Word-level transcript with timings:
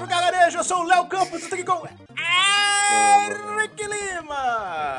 Papo 0.00 0.06
Gargarejo, 0.06 0.58
eu 0.58 0.64
sou 0.64 0.78
o 0.78 0.84
Léo 0.84 1.06
Campos, 1.08 1.42
estou 1.42 1.58
aqui 1.58 1.64
com 1.64 1.86
Eric 3.26 3.86
Lima! 3.86 4.96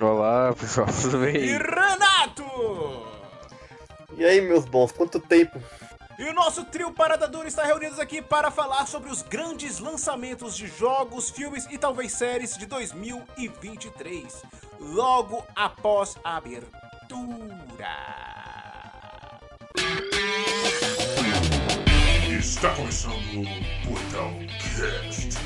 Olá, 0.00 0.52
pessoal, 0.52 0.88
tudo 1.00 1.18
bem? 1.18 1.36
E 1.36 1.52
Renato! 1.52 2.42
E 4.16 4.24
aí, 4.24 4.40
meus 4.40 4.64
bons, 4.64 4.90
quanto 4.90 5.20
tempo? 5.20 5.62
E 6.18 6.24
o 6.24 6.32
nosso 6.32 6.64
trio 6.64 6.90
Parada 6.92 7.28
Dura 7.28 7.46
está 7.46 7.62
reunidos 7.62 8.00
aqui 8.00 8.20
para 8.20 8.50
falar 8.50 8.88
sobre 8.88 9.08
os 9.08 9.22
grandes 9.22 9.78
lançamentos 9.78 10.56
de 10.56 10.66
jogos, 10.66 11.30
filmes 11.30 11.68
e 11.70 11.78
talvez 11.78 12.10
séries 12.10 12.58
de 12.58 12.66
2023, 12.66 14.42
logo 14.80 15.46
após 15.54 16.16
a 16.24 16.38
abertura. 16.38 18.31
Está 22.42 22.74
começando 22.74 23.14
o 23.14 23.86
Portal 23.86 24.32
Cast. 24.58 25.38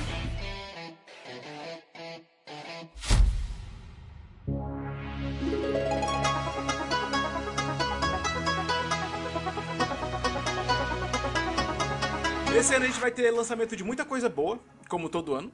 Esse 12.57 12.75
ano 12.75 12.85
a 12.85 12.89
gente 12.89 12.99
vai 12.99 13.11
ter 13.11 13.31
lançamento 13.31 13.77
de 13.77 13.85
muita 13.85 14.03
coisa 14.03 14.31
boa, 14.31 14.59
como 14.89 15.11
todo 15.11 15.35
ano. 15.35 15.53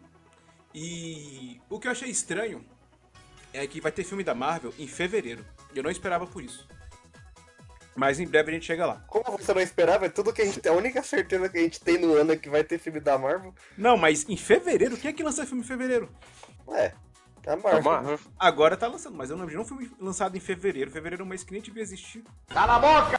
E 0.73 1.61
o 1.69 1.81
que 1.81 1.89
eu 1.89 1.91
achei 1.91 2.09
estranho 2.09 2.65
é 3.53 3.67
que 3.67 3.81
vai 3.81 3.91
ter 3.91 4.05
filme 4.05 4.23
da 4.23 4.33
Marvel 4.33 4.73
em 4.79 4.87
fevereiro. 4.87 5.45
Eu 5.75 5.83
não 5.83 5.91
esperava 5.91 6.25
por 6.25 6.41
isso. 6.41 6.69
Mas 7.95 8.19
em 8.19 8.27
breve 8.27 8.51
a 8.51 8.55
gente 8.55 8.67
chega 8.67 8.87
lá. 8.87 9.05
Como 9.09 9.25
você 9.37 9.53
não 9.53 9.61
esperava, 9.61 10.07
é 10.07 10.09
tudo 10.09 10.33
que 10.33 10.43
a 10.43 10.45
gente 10.45 10.61
tem. 10.61 10.73
A 10.73 10.75
única 10.75 11.03
certeza 11.03 11.49
que 11.49 11.59
a 11.59 11.63
gente 11.63 11.81
tem 11.81 11.99
no 11.99 12.15
ano 12.15 12.33
é 12.33 12.37
que 12.37 12.49
vai 12.49 12.65
ter 12.65 12.79
filme 12.79 13.01
da 13.01 13.19
Marvel. 13.19 13.55
Não, 13.77 13.97
mas 13.97 14.29
em 14.29 14.37
fevereiro? 14.37 14.97
Quem 14.97 15.11
é 15.11 15.13
que 15.13 15.23
lança 15.23 15.47
filme 15.47 15.63
em 15.63 15.67
fevereiro? 15.67 16.09
É, 16.71 16.93
a 17.47 17.57
Marvel. 17.57 17.83
Marvel. 17.83 18.19
Agora 18.39 18.77
tá 18.77 18.87
lançando, 18.87 19.17
mas 19.17 19.31
eu 19.31 19.37
não 19.37 19.47
vi 19.47 19.59
um 19.59 19.65
filme 19.65 19.91
lançado 20.01 20.37
em 20.37 20.41
fevereiro. 20.41 20.91
Fevereiro 20.91 21.23
é 21.23 21.27
um 21.27 21.29
mês 21.29 21.43
que 21.43 21.53
nem 21.53 21.61
devia 21.61 21.83
existir. 21.83 22.25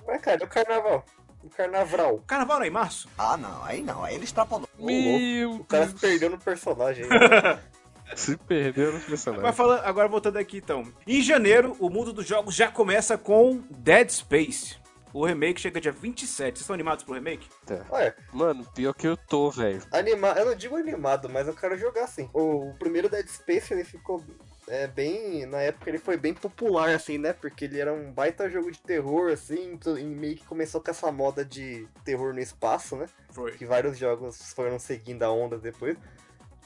Mas, 0.07 0.21
cara, 0.21 0.41
é 0.41 0.45
o 0.45 0.49
carnaval. 0.49 1.05
O 1.43 1.49
carnaval. 1.49 2.23
Carnaval 2.25 2.57
não 2.57 2.65
é 2.65 2.67
em 2.67 2.71
março? 2.71 3.09
Ah, 3.17 3.35
não, 3.35 3.63
aí 3.65 3.81
não, 3.81 4.01
aí 4.03 4.15
ele 4.15 4.23
extrapolou. 4.23 4.67
Meu 4.79 5.55
O 5.55 5.65
cara 5.65 5.87
se 5.87 5.91
Deus, 5.91 6.01
perdeu 6.01 6.29
no 6.29 6.37
personagem. 6.37 7.05
se 8.15 8.37
perdeu 8.37 8.87
no 8.87 8.93
Mas 8.93 9.05
personagem. 9.05 9.53
falando, 9.53 9.81
agora 9.85 10.07
voltando 10.07 10.37
aqui 10.37 10.57
então. 10.57 10.91
Em 11.07 11.21
janeiro, 11.21 11.75
o 11.79 11.89
mundo 11.89 12.11
dos 12.13 12.25
jogos 12.25 12.55
já 12.55 12.69
começa 12.71 13.17
com 13.17 13.63
Dead 13.69 14.09
Space. 14.09 14.77
O 15.13 15.23
remake 15.25 15.61
chega 15.61 15.79
dia 15.79 15.91
27. 15.91 16.27
Vocês 16.57 16.61
estão 16.61 16.73
animados 16.73 17.03
pro 17.03 17.13
remake? 17.13 17.47
Ué, 17.91 18.15
Mano, 18.31 18.65
pior 18.73 18.93
que 18.95 19.07
eu 19.07 19.15
tô, 19.15 19.51
velho. 19.51 19.79
animado. 19.91 20.39
Eu 20.39 20.45
não 20.47 20.55
digo 20.55 20.75
animado, 20.75 21.29
mas 21.29 21.47
eu 21.47 21.53
quero 21.53 21.77
jogar 21.77 22.05
assim. 22.05 22.27
O, 22.33 22.69
o 22.71 22.73
primeiro 22.79 23.07
Dead 23.07 23.27
Space, 23.27 23.71
ele 23.71 23.83
ficou 23.83 24.23
é, 24.67 24.87
bem. 24.87 25.45
Na 25.45 25.59
época 25.59 25.87
ele 25.87 25.99
foi 25.99 26.17
bem 26.17 26.33
popular, 26.33 26.89
assim, 26.89 27.19
né? 27.19 27.31
Porque 27.31 27.65
ele 27.65 27.79
era 27.79 27.93
um 27.93 28.11
baita 28.11 28.49
jogo 28.49 28.71
de 28.71 28.79
terror, 28.79 29.31
assim, 29.31 29.77
e 29.99 30.03
meio 30.03 30.35
que 30.35 30.45
começou 30.45 30.81
com 30.81 30.89
essa 30.89 31.11
moda 31.11 31.45
de 31.45 31.87
terror 32.03 32.33
no 32.33 32.39
espaço, 32.39 32.95
né? 32.95 33.05
Foi. 33.29 33.51
que 33.51 33.67
vários 33.67 33.97
jogos 33.99 34.51
foram 34.53 34.79
seguindo 34.79 35.21
a 35.21 35.31
onda 35.31 35.59
depois. 35.59 35.95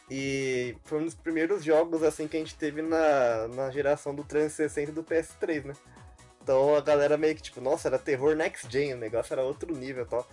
E 0.09 0.75
foi 0.83 0.99
um 0.99 1.05
dos 1.05 1.15
primeiros 1.15 1.63
jogos 1.63 2.01
assim 2.01 2.27
que 2.27 2.37
a 2.37 2.39
gente 2.39 2.55
teve 2.55 2.81
na, 2.81 3.47
na 3.49 3.69
geração 3.71 4.15
do 4.15 4.23
360 4.23 4.91
e 4.91 4.93
do 4.93 5.03
PS3, 5.03 5.65
né? 5.65 5.73
Então 6.41 6.75
a 6.75 6.81
galera 6.81 7.17
meio 7.17 7.35
que 7.35 7.41
tipo, 7.41 7.59
nossa, 7.59 7.89
era 7.89 7.99
terror 7.99 8.35
next 8.35 8.71
gen, 8.71 8.93
o 8.93 8.97
negócio 8.97 9.33
era 9.33 9.43
outro 9.43 9.75
nível 9.75 10.03
e 10.03 10.07
tal. 10.07 10.27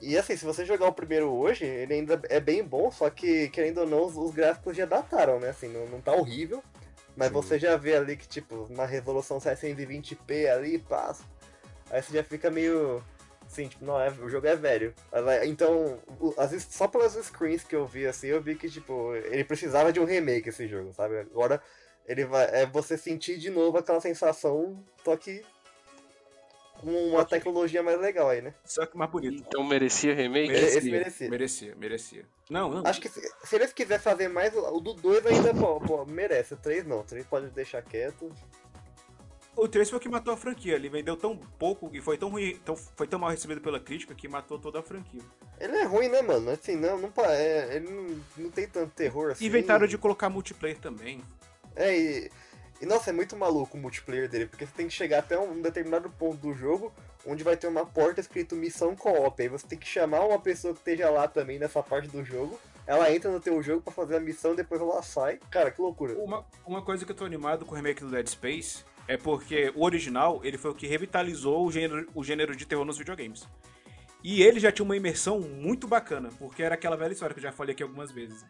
E 0.00 0.16
assim, 0.16 0.36
se 0.36 0.44
você 0.44 0.64
jogar 0.64 0.88
o 0.88 0.92
primeiro 0.92 1.30
hoje, 1.30 1.64
ele 1.64 1.94
ainda 1.94 2.20
é 2.28 2.40
bem 2.40 2.64
bom, 2.64 2.90
só 2.90 3.10
que, 3.10 3.48
querendo 3.50 3.82
ou 3.82 3.86
não, 3.86 4.06
os, 4.06 4.16
os 4.16 4.32
gráficos 4.32 4.76
já 4.76 4.86
dataram, 4.86 5.38
né? 5.38 5.50
Assim, 5.50 5.68
não, 5.68 5.86
não 5.86 6.00
tá 6.00 6.12
horrível. 6.12 6.62
Mas 7.14 7.28
Sim. 7.28 7.34
você 7.34 7.58
já 7.58 7.76
vê 7.76 7.96
ali 7.96 8.16
que, 8.16 8.26
tipo, 8.26 8.66
uma 8.70 8.86
resolução 8.86 9.38
720p 9.38 10.50
ali, 10.50 10.78
passa. 10.78 11.22
Aí 11.90 12.02
você 12.02 12.14
já 12.14 12.24
fica 12.24 12.50
meio. 12.50 13.02
Assim, 13.50 13.66
tipo, 13.66 13.84
não, 13.84 14.00
é, 14.00 14.10
o 14.10 14.28
jogo 14.28 14.46
é 14.46 14.54
velho. 14.54 14.94
Então, 15.44 15.98
o- 16.20 16.32
às 16.36 16.52
vezes, 16.52 16.68
só 16.70 16.86
pelas 16.86 17.14
screens 17.14 17.64
que 17.64 17.74
eu 17.74 17.84
vi, 17.84 18.06
assim, 18.06 18.28
eu 18.28 18.40
vi 18.40 18.54
que, 18.54 18.70
tipo, 18.70 19.12
ele 19.16 19.42
precisava 19.42 19.92
de 19.92 19.98
um 19.98 20.04
remake 20.04 20.50
esse 20.50 20.68
jogo, 20.68 20.92
sabe? 20.92 21.18
Agora, 21.18 21.60
ele 22.06 22.24
vai. 22.24 22.44
É 22.52 22.64
você 22.64 22.96
sentir 22.96 23.38
de 23.38 23.50
novo 23.50 23.76
aquela 23.76 24.00
sensação, 24.00 24.80
só 25.04 25.16
que 25.16 25.44
com 26.80 26.92
uma 27.08 27.24
tecnologia 27.24 27.82
mais 27.82 28.00
legal 28.00 28.28
aí, 28.28 28.40
né? 28.40 28.54
Só 28.64 28.86
que 28.86 28.96
mais 28.96 29.10
bonito. 29.10 29.44
Então 29.46 29.64
merecia 29.64 30.14
remake? 30.14 30.48
Mere- 30.48 30.66
Esse 30.66 30.90
Merecia, 30.90 30.90
merecia. 30.92 31.28
merecia, 31.30 31.74
merecia. 31.76 32.24
Não, 32.48 32.70
não. 32.70 32.86
Acho 32.86 33.00
que 33.00 33.08
se, 33.08 33.20
se 33.44 33.56
eles 33.56 33.72
quiserem 33.72 34.02
fazer 34.02 34.28
mais, 34.28 34.54
o 34.54 34.76
o 34.76 34.80
do 34.80 34.94
2 34.94 35.26
ainda 35.26 35.52
pô, 35.52 35.80
pô, 35.80 36.06
merece. 36.06 36.54
O 36.54 36.56
3 36.56 36.86
não, 36.86 37.00
o 37.00 37.04
3 37.04 37.26
pode 37.26 37.48
deixar 37.50 37.82
quieto. 37.82 38.32
O 39.56 39.68
3 39.68 39.90
foi 39.90 39.98
o 39.98 40.00
que 40.00 40.08
matou 40.08 40.32
a 40.32 40.36
franquia. 40.36 40.74
Ele 40.74 40.88
vendeu 40.88 41.16
tão 41.16 41.36
pouco 41.36 41.90
e 41.92 42.00
foi 42.00 42.16
tão 42.16 42.30
ruim, 42.30 42.56
tão, 42.64 42.76
foi 42.76 43.06
tão 43.06 43.18
mal 43.18 43.30
recebido 43.30 43.60
pela 43.60 43.80
crítica 43.80 44.14
que 44.14 44.28
matou 44.28 44.58
toda 44.58 44.78
a 44.80 44.82
franquia. 44.82 45.22
Ele 45.58 45.76
é 45.76 45.84
ruim, 45.84 46.08
né, 46.08 46.22
mano? 46.22 46.50
Assim, 46.50 46.76
não, 46.76 46.98
não 46.98 47.12
é, 47.24 47.76
ele 47.76 47.90
não, 47.90 48.22
não 48.36 48.50
tem 48.50 48.66
tanto 48.66 48.92
terror 48.94 49.32
assim. 49.32 49.44
Inventaram 49.44 49.86
de 49.86 49.98
colocar 49.98 50.30
multiplayer 50.30 50.78
também. 50.78 51.22
É, 51.76 51.96
e, 51.96 52.30
e 52.80 52.86
nossa, 52.86 53.10
é 53.10 53.12
muito 53.12 53.36
maluco 53.36 53.76
o 53.76 53.80
multiplayer 53.80 54.28
dele, 54.28 54.46
porque 54.46 54.64
você 54.64 54.72
tem 54.72 54.88
que 54.88 54.94
chegar 54.94 55.18
até 55.18 55.38
um 55.38 55.60
determinado 55.60 56.08
ponto 56.10 56.38
do 56.38 56.54
jogo 56.54 56.92
onde 57.26 57.44
vai 57.44 57.56
ter 57.56 57.66
uma 57.66 57.84
porta 57.84 58.20
escrito 58.20 58.56
missão 58.56 58.96
co-op. 58.96 59.42
Aí 59.42 59.48
você 59.48 59.66
tem 59.66 59.78
que 59.78 59.86
chamar 59.86 60.20
uma 60.20 60.38
pessoa 60.38 60.72
que 60.72 60.80
esteja 60.80 61.10
lá 61.10 61.28
também 61.28 61.58
nessa 61.58 61.82
parte 61.82 62.08
do 62.08 62.24
jogo. 62.24 62.58
Ela 62.86 63.12
entra 63.12 63.30
no 63.30 63.38
teu 63.38 63.62
jogo 63.62 63.82
pra 63.82 63.92
fazer 63.92 64.16
a 64.16 64.20
missão, 64.20 64.54
depois 64.54 64.80
ela 64.80 65.02
sai. 65.02 65.38
Cara, 65.50 65.70
que 65.70 65.80
loucura. 65.80 66.14
Uma, 66.14 66.44
uma 66.66 66.82
coisa 66.82 67.04
que 67.04 67.12
eu 67.12 67.16
tô 67.16 67.24
animado 67.24 67.64
com 67.64 67.72
o 67.72 67.76
remake 67.76 68.02
do 68.02 68.10
Dead 68.10 68.26
Space 68.26 68.84
é 69.08 69.16
porque 69.16 69.72
o 69.74 69.84
original 69.84 70.40
ele 70.44 70.56
foi 70.58 70.70
o 70.70 70.74
que 70.74 70.86
revitalizou 70.86 71.66
o 71.66 71.72
gênero, 71.72 72.08
o 72.14 72.22
gênero 72.24 72.54
de 72.54 72.64
terror 72.66 72.84
nos 72.84 72.98
videogames. 72.98 73.46
E 74.22 74.42
ele 74.42 74.60
já 74.60 74.70
tinha 74.70 74.84
uma 74.84 74.96
imersão 74.96 75.40
muito 75.40 75.88
bacana, 75.88 76.28
porque 76.38 76.62
era 76.62 76.74
aquela 76.74 76.96
velha 76.96 77.12
história 77.12 77.32
que 77.34 77.40
eu 77.40 77.44
já 77.44 77.52
falei 77.52 77.72
aqui 77.72 77.82
algumas 77.82 78.10
vezes. 78.12 78.44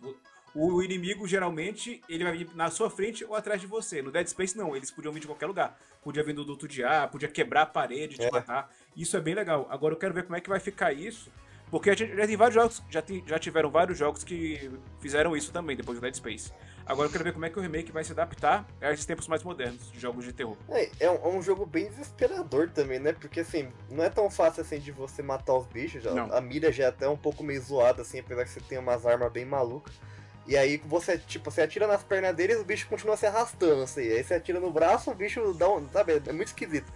O, 0.52 0.82
inimigo 0.82 1.28
geralmente 1.28 2.02
ele 2.08 2.24
vai 2.24 2.36
vir 2.38 2.48
na 2.56 2.68
sua 2.72 2.90
frente 2.90 3.24
ou 3.24 3.36
atrás 3.36 3.60
de 3.60 3.68
você. 3.68 4.02
No 4.02 4.10
Dead 4.10 4.26
Space 4.26 4.58
não, 4.58 4.74
eles 4.74 4.90
podiam 4.90 5.12
vir 5.12 5.20
de 5.20 5.28
qualquer 5.28 5.46
lugar. 5.46 5.78
Podia 6.02 6.24
vir 6.24 6.32
do 6.34 6.44
duto 6.44 6.66
de 6.66 6.82
ar, 6.82 7.08
podia 7.08 7.28
quebrar 7.28 7.62
a 7.62 7.66
parede, 7.66 8.16
te 8.18 8.24
É. 8.24 8.30
matar. 8.32 8.68
Isso 8.96 9.16
é 9.16 9.20
bem 9.20 9.34
legal. 9.34 9.68
Agora 9.70 9.94
eu 9.94 9.98
quero 9.98 10.12
ver 10.12 10.24
como 10.24 10.34
é 10.34 10.40
que 10.40 10.48
vai 10.48 10.58
ficar 10.58 10.92
isso. 10.92 11.30
Porque 11.70 11.88
a 11.88 11.94
gente 11.94 12.16
já 12.16 12.26
tem 12.26 12.36
vários 12.36 12.54
jogos, 12.56 12.82
já, 12.90 13.00
tem- 13.00 13.22
já 13.24 13.38
tiveram 13.38 13.70
vários 13.70 13.96
jogos 13.96 14.24
que 14.24 14.68
fizeram 15.00 15.36
isso 15.36 15.52
também 15.52 15.76
depois 15.76 15.98
do 15.98 16.02
Dead 16.02 16.14
Space. 16.16 16.52
Agora 16.86 17.06
eu 17.08 17.12
quero 17.12 17.22
ver 17.24 17.32
como 17.32 17.44
é 17.46 17.50
que 17.50 17.58
o 17.58 17.62
remake 17.62 17.92
vai 17.92 18.02
se 18.02 18.12
adaptar 18.12 18.66
a 18.80 18.92
esses 18.92 19.06
tempos 19.06 19.28
mais 19.28 19.42
modernos 19.44 19.90
de 19.92 20.00
jogos 20.00 20.24
de 20.24 20.32
terror. 20.32 20.56
É, 20.68 20.90
é 21.00 21.10
um, 21.10 21.14
é 21.14 21.28
um 21.28 21.42
jogo 21.42 21.64
bem 21.64 21.88
desesperador 21.88 22.68
também, 22.70 22.98
né? 22.98 23.12
Porque 23.12 23.40
assim, 23.40 23.68
não 23.88 24.02
é 24.02 24.10
tão 24.10 24.28
fácil 24.30 24.62
assim 24.62 24.78
de 24.78 24.90
você 24.90 25.22
matar 25.22 25.54
os 25.54 25.66
bichos. 25.66 26.02
já- 26.02 26.24
a 26.36 26.40
mira 26.40 26.72
já 26.72 26.84
é 26.84 26.86
até 26.88 27.08
um 27.08 27.16
pouco 27.16 27.44
meio 27.44 27.60
zoada, 27.62 28.02
assim, 28.02 28.18
apesar 28.18 28.44
que 28.44 28.50
você 28.50 28.60
tem 28.60 28.78
umas 28.78 29.06
armas 29.06 29.30
bem 29.30 29.44
malucas. 29.44 29.94
E 30.46 30.56
aí 30.56 30.78
você, 30.78 31.16
tipo, 31.18 31.50
você 31.50 31.62
atira 31.62 31.86
nas 31.86 32.02
pernas 32.02 32.34
deles 32.34 32.56
e 32.56 32.60
o 32.60 32.64
bicho 32.64 32.88
continua 32.88 33.16
se 33.16 33.26
arrastando, 33.26 33.82
assim. 33.82 34.00
Aí 34.02 34.24
você 34.24 34.34
atira 34.34 34.58
no 34.58 34.70
braço, 34.72 35.10
o 35.10 35.14
bicho 35.14 35.52
dá 35.54 35.68
um. 35.68 35.86
Sabe, 35.90 36.20
é 36.26 36.32
muito 36.32 36.48
esquisito. 36.48 36.90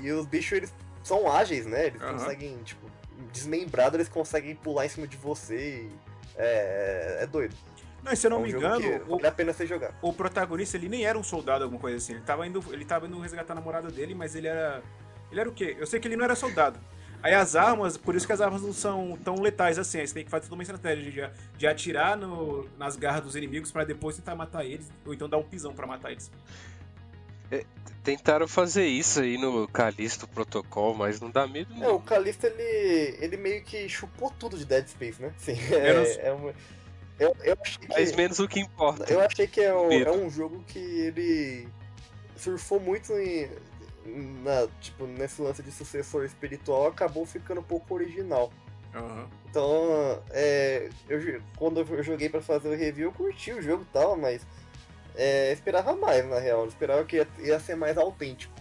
E 0.00 0.10
os 0.10 0.26
bichos, 0.26 0.52
eles 0.52 0.74
são 1.04 1.30
ágeis, 1.30 1.64
né? 1.66 1.86
Eles 1.86 2.02
Aham. 2.02 2.14
conseguem, 2.14 2.56
tipo, 2.64 2.90
desmembrados, 3.32 3.94
eles 3.94 4.08
conseguem 4.08 4.56
pular 4.56 4.86
em 4.86 4.88
cima 4.88 5.06
de 5.06 5.16
você 5.16 5.84
e. 5.86 5.90
É, 6.34 7.18
é 7.20 7.26
doido. 7.26 7.54
Não, 8.02 8.16
se 8.16 8.26
eu 8.26 8.30
não 8.30 8.38
é 8.38 8.40
um 8.40 8.42
me 8.42 8.50
engano, 8.50 9.02
o, 9.06 9.16
vale 9.16 9.26
a 9.28 9.32
pena 9.32 9.52
você 9.52 9.66
jogar. 9.66 9.96
o 10.02 10.12
protagonista 10.12 10.76
ele 10.76 10.88
nem 10.88 11.04
era 11.04 11.16
um 11.18 11.22
soldado, 11.22 11.62
alguma 11.64 11.80
coisa 11.80 11.98
assim. 11.98 12.14
Ele 12.14 12.22
tava 12.22 12.46
indo, 12.46 12.62
ele 12.72 12.84
tava 12.84 13.06
indo 13.06 13.18
resgatar 13.20 13.52
a 13.52 13.56
namorada 13.56 13.90
dele, 13.90 14.14
mas 14.14 14.34
ele 14.34 14.48
era. 14.48 14.82
Ele 15.30 15.40
era 15.40 15.48
o 15.48 15.52
quê? 15.52 15.76
Eu 15.78 15.86
sei 15.86 16.00
que 16.00 16.08
ele 16.08 16.16
não 16.16 16.24
era 16.24 16.34
soldado. 16.34 16.78
Aí 17.22 17.32
as 17.34 17.54
armas, 17.54 17.96
por 17.96 18.16
isso 18.16 18.26
que 18.26 18.32
as 18.32 18.40
armas 18.40 18.62
não 18.62 18.72
são 18.72 19.16
tão 19.24 19.36
letais 19.36 19.78
assim. 19.78 20.00
Aí 20.00 20.08
você 20.08 20.14
tem 20.14 20.24
que 20.24 20.30
fazer 20.30 20.42
toda 20.44 20.54
uma 20.56 20.62
estratégia 20.64 21.30
de, 21.30 21.58
de 21.58 21.66
atirar 21.68 22.16
no- 22.16 22.68
nas 22.76 22.96
garras 22.96 23.22
dos 23.22 23.36
inimigos 23.36 23.70
pra 23.70 23.84
depois 23.84 24.16
tentar 24.16 24.34
matar 24.34 24.64
eles, 24.64 24.90
ou 25.06 25.14
então 25.14 25.28
dar 25.28 25.38
um 25.38 25.44
pisão 25.44 25.72
pra 25.72 25.86
matar 25.86 26.10
eles. 26.10 26.30
Tentaram 28.02 28.48
fazer 28.48 28.86
isso 28.86 29.20
aí 29.20 29.38
no 29.38 29.68
Callisto 29.68 30.26
Protocol, 30.26 30.92
mas 30.94 31.20
não 31.20 31.30
dá 31.30 31.46
medo 31.46 31.72
É, 31.74 31.88
o 31.88 31.92
não. 31.92 32.00
Calista 32.00 32.48
ele, 32.48 33.16
ele 33.20 33.36
meio 33.36 33.62
que 33.62 33.88
chupou 33.88 34.32
tudo 34.36 34.58
de 34.58 34.64
Dead 34.64 34.88
Space, 34.88 35.22
né? 35.22 35.32
Sim, 35.38 35.52
é, 35.70 36.26
é 36.28 36.32
uma- 36.32 36.52
eu, 37.22 37.36
eu 37.44 37.56
achei 37.60 37.78
que, 37.78 37.88
Mas 37.88 38.12
menos 38.12 38.38
o 38.38 38.48
que 38.48 38.60
importa. 38.60 39.10
eu 39.12 39.20
achei 39.20 39.46
que 39.46 39.60
é 39.60 39.74
um, 39.74 39.92
é 39.92 40.10
um 40.10 40.28
jogo 40.28 40.62
que 40.66 40.78
ele 40.78 41.68
surfou 42.36 42.80
muito 42.80 43.12
em, 43.16 43.48
na, 44.42 44.66
tipo, 44.80 45.06
nesse 45.06 45.40
lance 45.40 45.62
de 45.62 45.70
sucessor 45.70 46.24
espiritual, 46.24 46.88
acabou 46.88 47.24
ficando 47.24 47.60
um 47.60 47.64
pouco 47.64 47.94
original. 47.94 48.52
Aham. 48.94 49.28
Então, 49.48 50.22
é, 50.30 50.88
eu, 51.08 51.40
quando 51.56 51.80
eu 51.80 52.02
joguei 52.02 52.28
pra 52.28 52.40
fazer 52.40 52.68
o 52.68 52.76
review, 52.76 53.08
eu 53.08 53.12
curti 53.12 53.52
o 53.52 53.62
jogo 53.62 53.82
e 53.82 53.92
tal, 53.92 54.16
mas 54.16 54.46
é, 55.14 55.52
esperava 55.52 55.94
mais, 55.94 56.26
na 56.28 56.38
real. 56.38 56.62
Eu 56.62 56.68
esperava 56.68 57.04
que 57.04 57.16
ia, 57.16 57.28
ia 57.38 57.60
ser 57.60 57.76
mais 57.76 57.96
autêntico. 57.96 58.54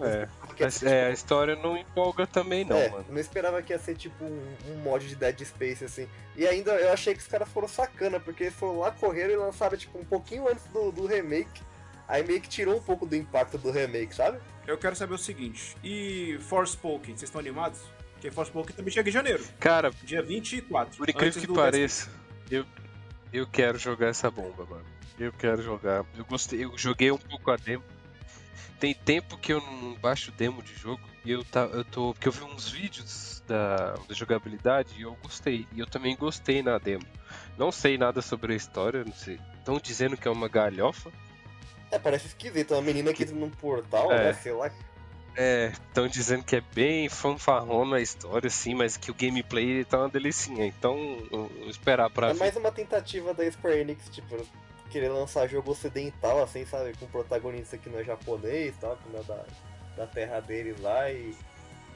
É. 0.00 0.28
Mas, 0.58 0.74
ser, 0.74 0.88
é, 0.88 1.00
a 1.00 1.04
tipo, 1.04 1.14
história 1.14 1.56
não 1.56 1.76
empolga 1.76 2.26
também, 2.26 2.64
não, 2.64 2.76
é, 2.76 2.88
mano. 2.88 3.04
não 3.08 3.18
esperava 3.18 3.62
que 3.62 3.72
ia 3.72 3.78
ser 3.78 3.96
tipo 3.96 4.24
um, 4.24 4.56
um 4.68 4.76
mod 4.78 5.06
de 5.06 5.14
Dead 5.14 5.40
Space, 5.44 5.84
assim. 5.84 6.08
E 6.36 6.46
ainda 6.46 6.72
eu 6.72 6.92
achei 6.92 7.14
que 7.14 7.20
os 7.20 7.26
caras 7.26 7.48
foram 7.48 7.68
sacana, 7.68 8.18
porque 8.18 8.44
eles 8.44 8.54
foram 8.54 8.80
lá, 8.80 8.90
correram 8.90 9.32
e 9.32 9.36
lançaram 9.36 9.76
tipo 9.76 9.98
um 9.98 10.04
pouquinho 10.04 10.48
antes 10.48 10.64
do, 10.66 10.90
do 10.90 11.06
remake. 11.06 11.62
Aí 12.06 12.24
meio 12.24 12.40
que 12.40 12.48
tirou 12.48 12.76
um 12.76 12.82
pouco 12.82 13.06
do 13.06 13.16
impacto 13.16 13.56
do 13.56 13.70
remake, 13.70 14.14
sabe? 14.14 14.38
Eu 14.66 14.76
quero 14.76 14.96
saber 14.96 15.14
o 15.14 15.18
seguinte, 15.18 15.76
e 15.82 16.38
Forspoken, 16.42 17.16
vocês 17.16 17.24
estão 17.24 17.40
animados? 17.40 17.80
Porque 18.12 18.30
Forspoken 18.30 18.74
também 18.74 18.92
chega 18.92 19.08
em 19.08 19.12
janeiro, 19.12 19.44
Cara, 19.60 19.90
dia 20.02 20.22
24. 20.22 20.96
por 20.96 21.08
incrível 21.08 21.40
que 21.40 21.52
pareça, 21.52 22.10
eu, 22.50 22.64
eu 23.32 23.46
quero 23.46 23.78
jogar 23.78 24.08
essa 24.08 24.30
bomba, 24.30 24.66
mano. 24.68 24.84
Eu 25.18 25.32
quero 25.32 25.62
jogar. 25.62 26.04
Eu 26.16 26.24
gostei, 26.24 26.64
eu 26.64 26.76
joguei 26.76 27.10
um 27.10 27.18
pouco 27.18 27.50
a 27.50 27.56
demo. 27.56 27.84
Tem 28.84 28.92
tempo 28.92 29.38
que 29.38 29.50
eu 29.50 29.62
não 29.62 29.94
baixo 29.94 30.30
demo 30.30 30.62
de 30.62 30.74
jogo 30.74 31.00
e 31.24 31.30
eu, 31.30 31.42
tá, 31.42 31.60
eu 31.72 31.82
tô. 31.86 32.12
Porque 32.12 32.28
eu 32.28 32.32
vi 32.32 32.44
uns 32.44 32.68
vídeos 32.68 33.42
da, 33.48 33.94
da 34.06 34.14
jogabilidade 34.14 34.90
e 34.98 35.02
eu 35.04 35.16
gostei. 35.22 35.66
E 35.72 35.80
eu 35.80 35.86
também 35.86 36.14
gostei 36.14 36.62
na 36.62 36.76
demo. 36.76 37.02
Não 37.56 37.72
sei 37.72 37.96
nada 37.96 38.20
sobre 38.20 38.52
a 38.52 38.56
história, 38.56 39.02
não 39.02 39.14
sei. 39.14 39.40
Estão 39.58 39.78
dizendo 39.78 40.18
que 40.18 40.28
é 40.28 40.30
uma 40.30 40.48
galhofa. 40.48 41.10
É, 41.90 41.98
parece 41.98 42.26
esquisito. 42.26 42.74
Uma 42.74 42.82
menina 42.82 43.10
que 43.14 43.22
entra 43.22 43.34
num 43.34 43.48
portal, 43.48 44.12
É. 44.12 44.24
né? 44.24 44.32
Sei 44.34 44.52
lá. 44.52 44.70
É, 45.34 45.68
estão 45.72 46.06
dizendo 46.06 46.44
que 46.44 46.54
é 46.56 46.60
bem 46.74 47.08
fanfarrona 47.08 47.96
a 47.96 48.02
história, 48.02 48.48
assim, 48.48 48.74
mas 48.74 48.98
que 48.98 49.10
o 49.10 49.14
gameplay 49.14 49.82
tá 49.86 49.96
uma 50.00 50.10
delicinha. 50.10 50.66
Então, 50.66 50.94
eu, 51.32 51.50
eu 51.62 51.70
esperar 51.70 52.10
pra 52.10 52.28
É 52.28 52.32
ver. 52.34 52.38
mais 52.38 52.54
uma 52.54 52.70
tentativa 52.70 53.32
da 53.32 53.50
Square 53.50 53.78
Enix, 53.78 54.10
tipo, 54.10 54.36
querer 54.94 55.08
lançar 55.08 55.48
jogo 55.48 55.72
ocidental, 55.72 56.40
assim, 56.40 56.64
sabe? 56.64 56.94
Com 56.96 57.06
protagonista 57.06 57.76
que 57.76 57.90
não 57.90 57.98
é 57.98 58.04
japonês, 58.04 58.76
tal, 58.80 58.96
que 58.96 59.08
não 59.12 59.18
é 59.18 59.24
da, 59.24 59.44
da 59.96 60.06
terra 60.06 60.38
deles 60.38 60.80
lá 60.80 61.10
e. 61.10 61.34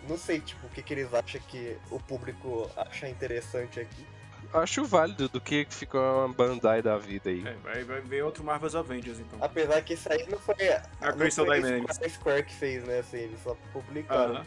Não 0.09 0.19
sei, 0.19 0.41
tipo, 0.41 0.67
o 0.67 0.71
que, 0.71 0.83
que 0.83 0.95
eles 0.95 1.15
acham 1.15 1.41
que 1.49 1.77
o 1.91 2.01
público 2.01 2.69
acha 2.77 3.09
interessante 3.09 3.79
aqui. 3.79 4.05
Acho 4.53 4.85
válido 4.85 5.29
do 5.29 5.41
que 5.41 5.67
fica 5.69 5.99
uma 5.99 6.29
Bandai 6.29 6.81
da 6.81 6.97
vida 6.97 7.31
aí. 7.31 7.47
É, 7.47 7.53
vai, 7.63 7.85
vai 7.85 8.01
ver 8.01 8.25
outro 8.25 8.43
Marvel's 8.43 8.75
Avengers, 8.75 9.21
então. 9.21 9.39
Apesar 9.41 9.83
que 9.83 9.95
isso 9.95 10.11
aí 10.11 10.27
não 10.29 10.39
foi 10.39 10.55
A 11.01 11.11
não 11.11 11.19
Crystal 11.19 11.47
foi 11.47 11.61
Dynamics. 11.61 12.01
A 12.03 12.09
Square 12.09 12.43
que 12.45 12.55
fez, 12.55 12.85
né? 12.85 13.01
Assim, 13.01 13.19
eles 13.19 13.41
só 13.43 13.57
publicaram. 13.73 14.37
Aham. 14.37 14.47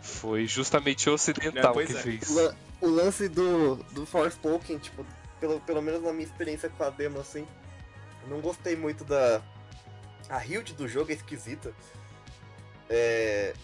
Foi 0.00 0.46
justamente 0.46 1.08
o 1.08 1.14
ocidental 1.14 1.80
É, 1.80 1.86
que 1.86 1.92
é. 1.92 1.96
fez. 1.96 2.36
O 2.80 2.86
lance 2.88 3.28
do, 3.28 3.76
do 3.92 4.06
Forspoken, 4.06 4.78
tipo, 4.78 5.04
pelo, 5.40 5.60
pelo 5.60 5.82
menos 5.82 6.02
na 6.02 6.12
minha 6.12 6.24
experiência 6.24 6.68
com 6.68 6.84
a 6.84 6.90
demo, 6.90 7.20
assim, 7.20 7.46
não 8.26 8.40
gostei 8.40 8.76
muito 8.76 9.04
da. 9.04 9.42
A 10.28 10.38
build 10.40 10.74
do 10.74 10.86
jogo 10.86 11.10
é 11.10 11.14
esquisita. 11.14 11.72
É. 12.88 13.54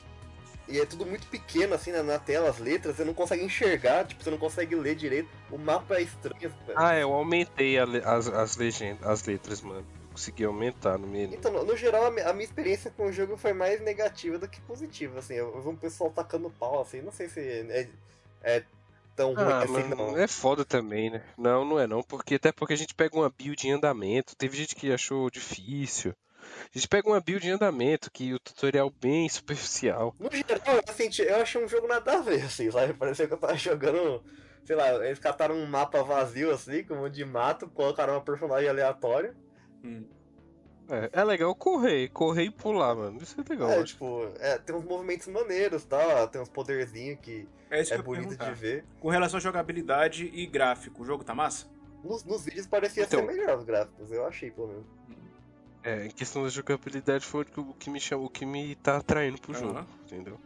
E 0.67 0.81
é 0.81 0.87
tudo 0.87 1.05
muito 1.05 1.27
pequeno, 1.27 1.75
assim, 1.75 1.93
na, 1.93 2.03
na 2.03 2.19
tela, 2.19 2.49
as 2.49 2.59
letras, 2.59 2.97
você 2.97 3.05
não 3.05 3.13
consegue 3.13 3.45
enxergar, 3.45 4.07
tipo, 4.07 4.25
você 4.25 4.31
não 4.31 4.39
consegue 4.39 4.75
ler 4.75 4.95
direito. 4.95 5.29
O 5.51 5.59
mapa 5.59 5.97
é 5.97 6.03
estranho. 6.03 6.41
velho. 6.41 6.75
Ah, 6.75 6.97
eu 6.97 7.13
aumentei 7.13 7.79
a 7.79 7.85
as, 7.85 8.29
as 8.29 8.57
legendas, 8.57 9.07
as 9.07 9.25
letras, 9.25 9.61
mano. 9.61 9.85
Consegui 10.11 10.45
aumentar 10.45 10.97
no 10.97 11.07
menu. 11.07 11.35
Então, 11.35 11.53
no, 11.53 11.65
no 11.65 11.77
geral, 11.77 12.05
a, 12.05 12.31
a 12.31 12.33
minha 12.33 12.45
experiência 12.45 12.91
com 12.91 13.07
o 13.07 13.13
jogo 13.13 13.37
foi 13.37 13.53
mais 13.53 13.83
negativa 13.83 14.39
do 14.39 14.49
que 14.49 14.59
positiva, 14.63 15.19
assim. 15.19 15.35
Eu, 15.35 15.55
eu 15.55 15.61
vi 15.61 15.69
um 15.69 15.77
pessoal 15.77 16.11
tacando 16.11 16.49
pau, 16.49 16.81
assim, 16.81 17.03
não 17.03 17.13
sei 17.13 17.29
se 17.29 17.41
é, 17.41 17.89
é 18.43 18.65
tão 19.15 19.35
ruim 19.35 19.45
Ah, 19.45 19.59
assim, 19.63 19.73
mano, 19.73 19.97
não. 19.97 20.19
é 20.19 20.27
foda 20.27 20.65
também, 20.65 21.11
né? 21.11 21.23
Não, 21.39 21.65
não 21.65 21.79
é 21.79 21.87
não, 21.87 22.03
porque 22.03 22.35
até 22.35 22.53
porque 22.53 22.75
a 22.75 22.77
gente 22.77 22.95
pega 22.95 23.17
uma 23.17 23.31
build 23.31 23.67
em 23.67 23.73
andamento. 23.73 24.37
Teve 24.37 24.57
gente 24.57 24.75
que 24.75 24.93
achou 24.93 25.31
difícil. 25.31 26.15
A 26.43 26.79
gente 26.79 26.89
pega 26.89 27.09
uma 27.09 27.21
build 27.21 27.47
em 27.47 27.53
andamento, 27.53 28.11
que 28.11 28.35
o 28.35 28.39
tutorial 28.39 28.91
bem 29.01 29.27
superficial. 29.31 30.15
No 30.19 30.31
geral, 30.31 30.81
assim, 30.89 31.09
eu 31.23 31.37
achei 31.37 31.65
um 31.65 31.69
jogo 31.69 31.87
nada 31.87 32.19
a 32.19 32.21
ver, 32.21 32.43
assim, 32.43 32.71
sabe? 32.71 32.93
Parecia 32.95 33.27
que 33.27 33.33
eu 33.33 33.39
tava 33.39 33.57
jogando, 33.57 34.23
sei 34.65 34.77
lá, 34.77 34.95
eles 35.07 35.19
cataram 35.19 35.55
um 35.57 35.67
mapa 35.67 36.03
vazio, 36.03 36.51
assim, 36.53 36.85
com 36.85 36.95
um 36.95 37.01
monte 37.03 37.15
de 37.15 37.25
mato, 37.25 37.69
colocaram 37.69 38.15
uma 38.15 38.21
personagem 38.25 38.69
aleatória. 38.69 39.35
Hum. 39.83 40.07
É, 40.89 41.09
é 41.13 41.25
legal 41.25 41.55
correr, 41.55 42.09
correr 42.11 42.45
e 42.45 42.51
pular, 42.51 42.95
mano. 42.95 43.19
Isso 43.23 43.41
é 43.41 43.45
legal. 43.49 43.71
É, 43.71 43.77
acho. 43.77 43.93
tipo, 43.95 44.29
é, 44.39 44.59
tem 44.59 44.75
uns 44.77 44.85
movimentos 44.85 45.27
maneiros, 45.29 45.85
tá? 45.85 46.27
Tem 46.27 46.41
uns 46.41 46.49
poderzinhos 46.51 47.19
que 47.21 47.49
É 47.71 47.81
isso 47.81 47.95
é 47.95 47.97
que 47.97 48.03
bonito 48.03 48.37
de 48.37 48.53
ver. 48.53 48.85
Com 49.01 49.09
relação 49.09 49.39
à 49.39 49.41
jogabilidade 49.41 50.31
e 50.33 50.45
gráfico, 50.47 51.03
o 51.03 51.07
jogo 51.07 51.25
tá 51.25 51.35
massa? 51.35 51.67
Nos, 52.03 52.23
nos 52.25 52.45
vídeos 52.45 52.67
parecia 52.67 53.05
Então. 53.05 53.21
ser 53.21 53.27
melhor 53.27 53.57
os 53.57 53.65
gráficos, 53.65 54.13
eu 54.13 54.27
achei, 54.27 54.51
pelo 54.51 54.69
menos. 54.69 54.85
É, 55.83 56.07
em 56.07 56.11
questão 56.11 56.43
da 56.43 56.49
jogabilidade 56.51 57.25
foi 57.25 57.47
o 57.57 57.75
que- 57.75 57.91
me 57.91 57.99
chama, 58.01 58.25
o 58.25 58.29
que 58.29 58.45
me 58.45 58.75
tá 58.77 58.99
atraindo 58.99 59.41
pro 59.41 59.55
jogo, 59.55 59.79
Aham. 59.79 59.87
entendeu? 60.07 60.39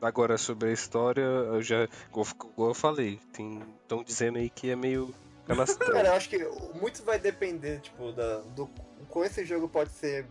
Agora 0.00 0.36
sobre 0.36 0.70
a 0.70 0.72
história, 0.72 1.22
eu 1.22 1.62
já, 1.62 1.88
igual, 2.10 2.26
igual 2.52 2.70
eu 2.70 2.74
falei, 2.74 3.20
estão 3.32 4.02
dizendo 4.04 4.38
aí 4.38 4.50
que 4.50 4.68
é 4.70 4.74
meio 4.74 5.14
canastrão. 5.46 5.92
Cara, 5.92 6.08
eu 6.08 6.12
acho 6.14 6.28
que 6.28 6.38
muito 6.74 7.04
vai 7.04 7.20
depender, 7.20 7.80
tipo, 7.80 8.10
da, 8.12 8.38
do 8.40 8.68
com 9.12 9.22
esse 9.22 9.44
jogo 9.44 9.68
pode 9.68 9.90
ser, 9.90 10.24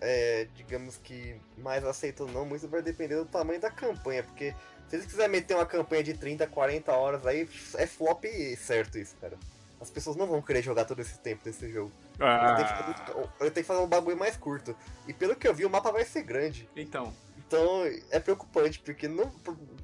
é, 0.00 0.48
digamos 0.56 0.96
que, 0.96 1.36
mais 1.58 1.84
aceito 1.84 2.24
ou 2.24 2.30
não, 2.30 2.46
muito 2.46 2.66
vai 2.66 2.80
depender 2.80 3.16
do 3.16 3.26
tamanho 3.26 3.60
da 3.60 3.70
campanha, 3.70 4.22
porque 4.22 4.54
se 4.88 4.96
eles 4.96 5.06
quiserem 5.06 5.30
meter 5.30 5.54
uma 5.54 5.66
campanha 5.66 6.02
de 6.02 6.14
30, 6.14 6.46
40 6.46 6.92
horas 6.92 7.26
aí, 7.26 7.46
é 7.76 7.86
flop 7.86 8.24
certo 8.56 8.98
isso, 8.98 9.14
cara. 9.20 9.38
As 9.78 9.90
pessoas 9.90 10.16
não 10.16 10.26
vão 10.26 10.40
querer 10.40 10.62
jogar 10.62 10.86
todo 10.86 11.00
esse 11.00 11.18
tempo 11.18 11.44
desse 11.44 11.70
jogo. 11.70 11.92
Ah, 12.18 12.56
fazer, 12.56 13.28
ele 13.40 13.50
tem 13.50 13.62
que 13.62 13.66
fazer 13.66 13.80
um 13.80 13.86
bagulho 13.86 14.16
mais 14.16 14.36
curto. 14.36 14.74
E 15.06 15.12
pelo 15.12 15.36
que 15.36 15.46
eu 15.46 15.52
vi, 15.52 15.66
o 15.66 15.70
mapa 15.70 15.90
vai 15.90 16.04
ser 16.04 16.22
grande. 16.22 16.68
então. 16.74 17.12
Então 17.36 17.82
é 18.10 18.18
preocupante, 18.18 18.78
porque 18.78 19.06
não, 19.06 19.28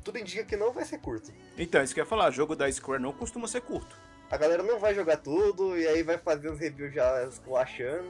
tudo 0.03 0.19
indica 0.19 0.43
que 0.43 0.57
não 0.57 0.73
vai 0.73 0.87
ser 0.87 0.99
curto. 0.99 1.31
Então, 1.59 1.83
isso 1.83 1.93
que 1.93 2.01
eu 2.01 2.05
ia 2.05 2.09
falar, 2.09 2.31
jogo 2.31 2.57
da 2.57 2.71
Square 2.73 3.03
não 3.03 3.13
costuma 3.13 3.47
ser 3.47 3.61
curto. 3.61 3.95
A 4.31 4.39
galera 4.39 4.63
não 4.63 4.79
vai 4.79 4.95
jogar 4.95 5.19
tudo, 5.19 5.79
e 5.79 5.87
aí 5.87 6.03
vai 6.03 6.17
fazer 6.17 6.49
os 6.49 6.59
reviews 6.59 6.95
já 6.95 7.25
esculachando. 7.25 8.09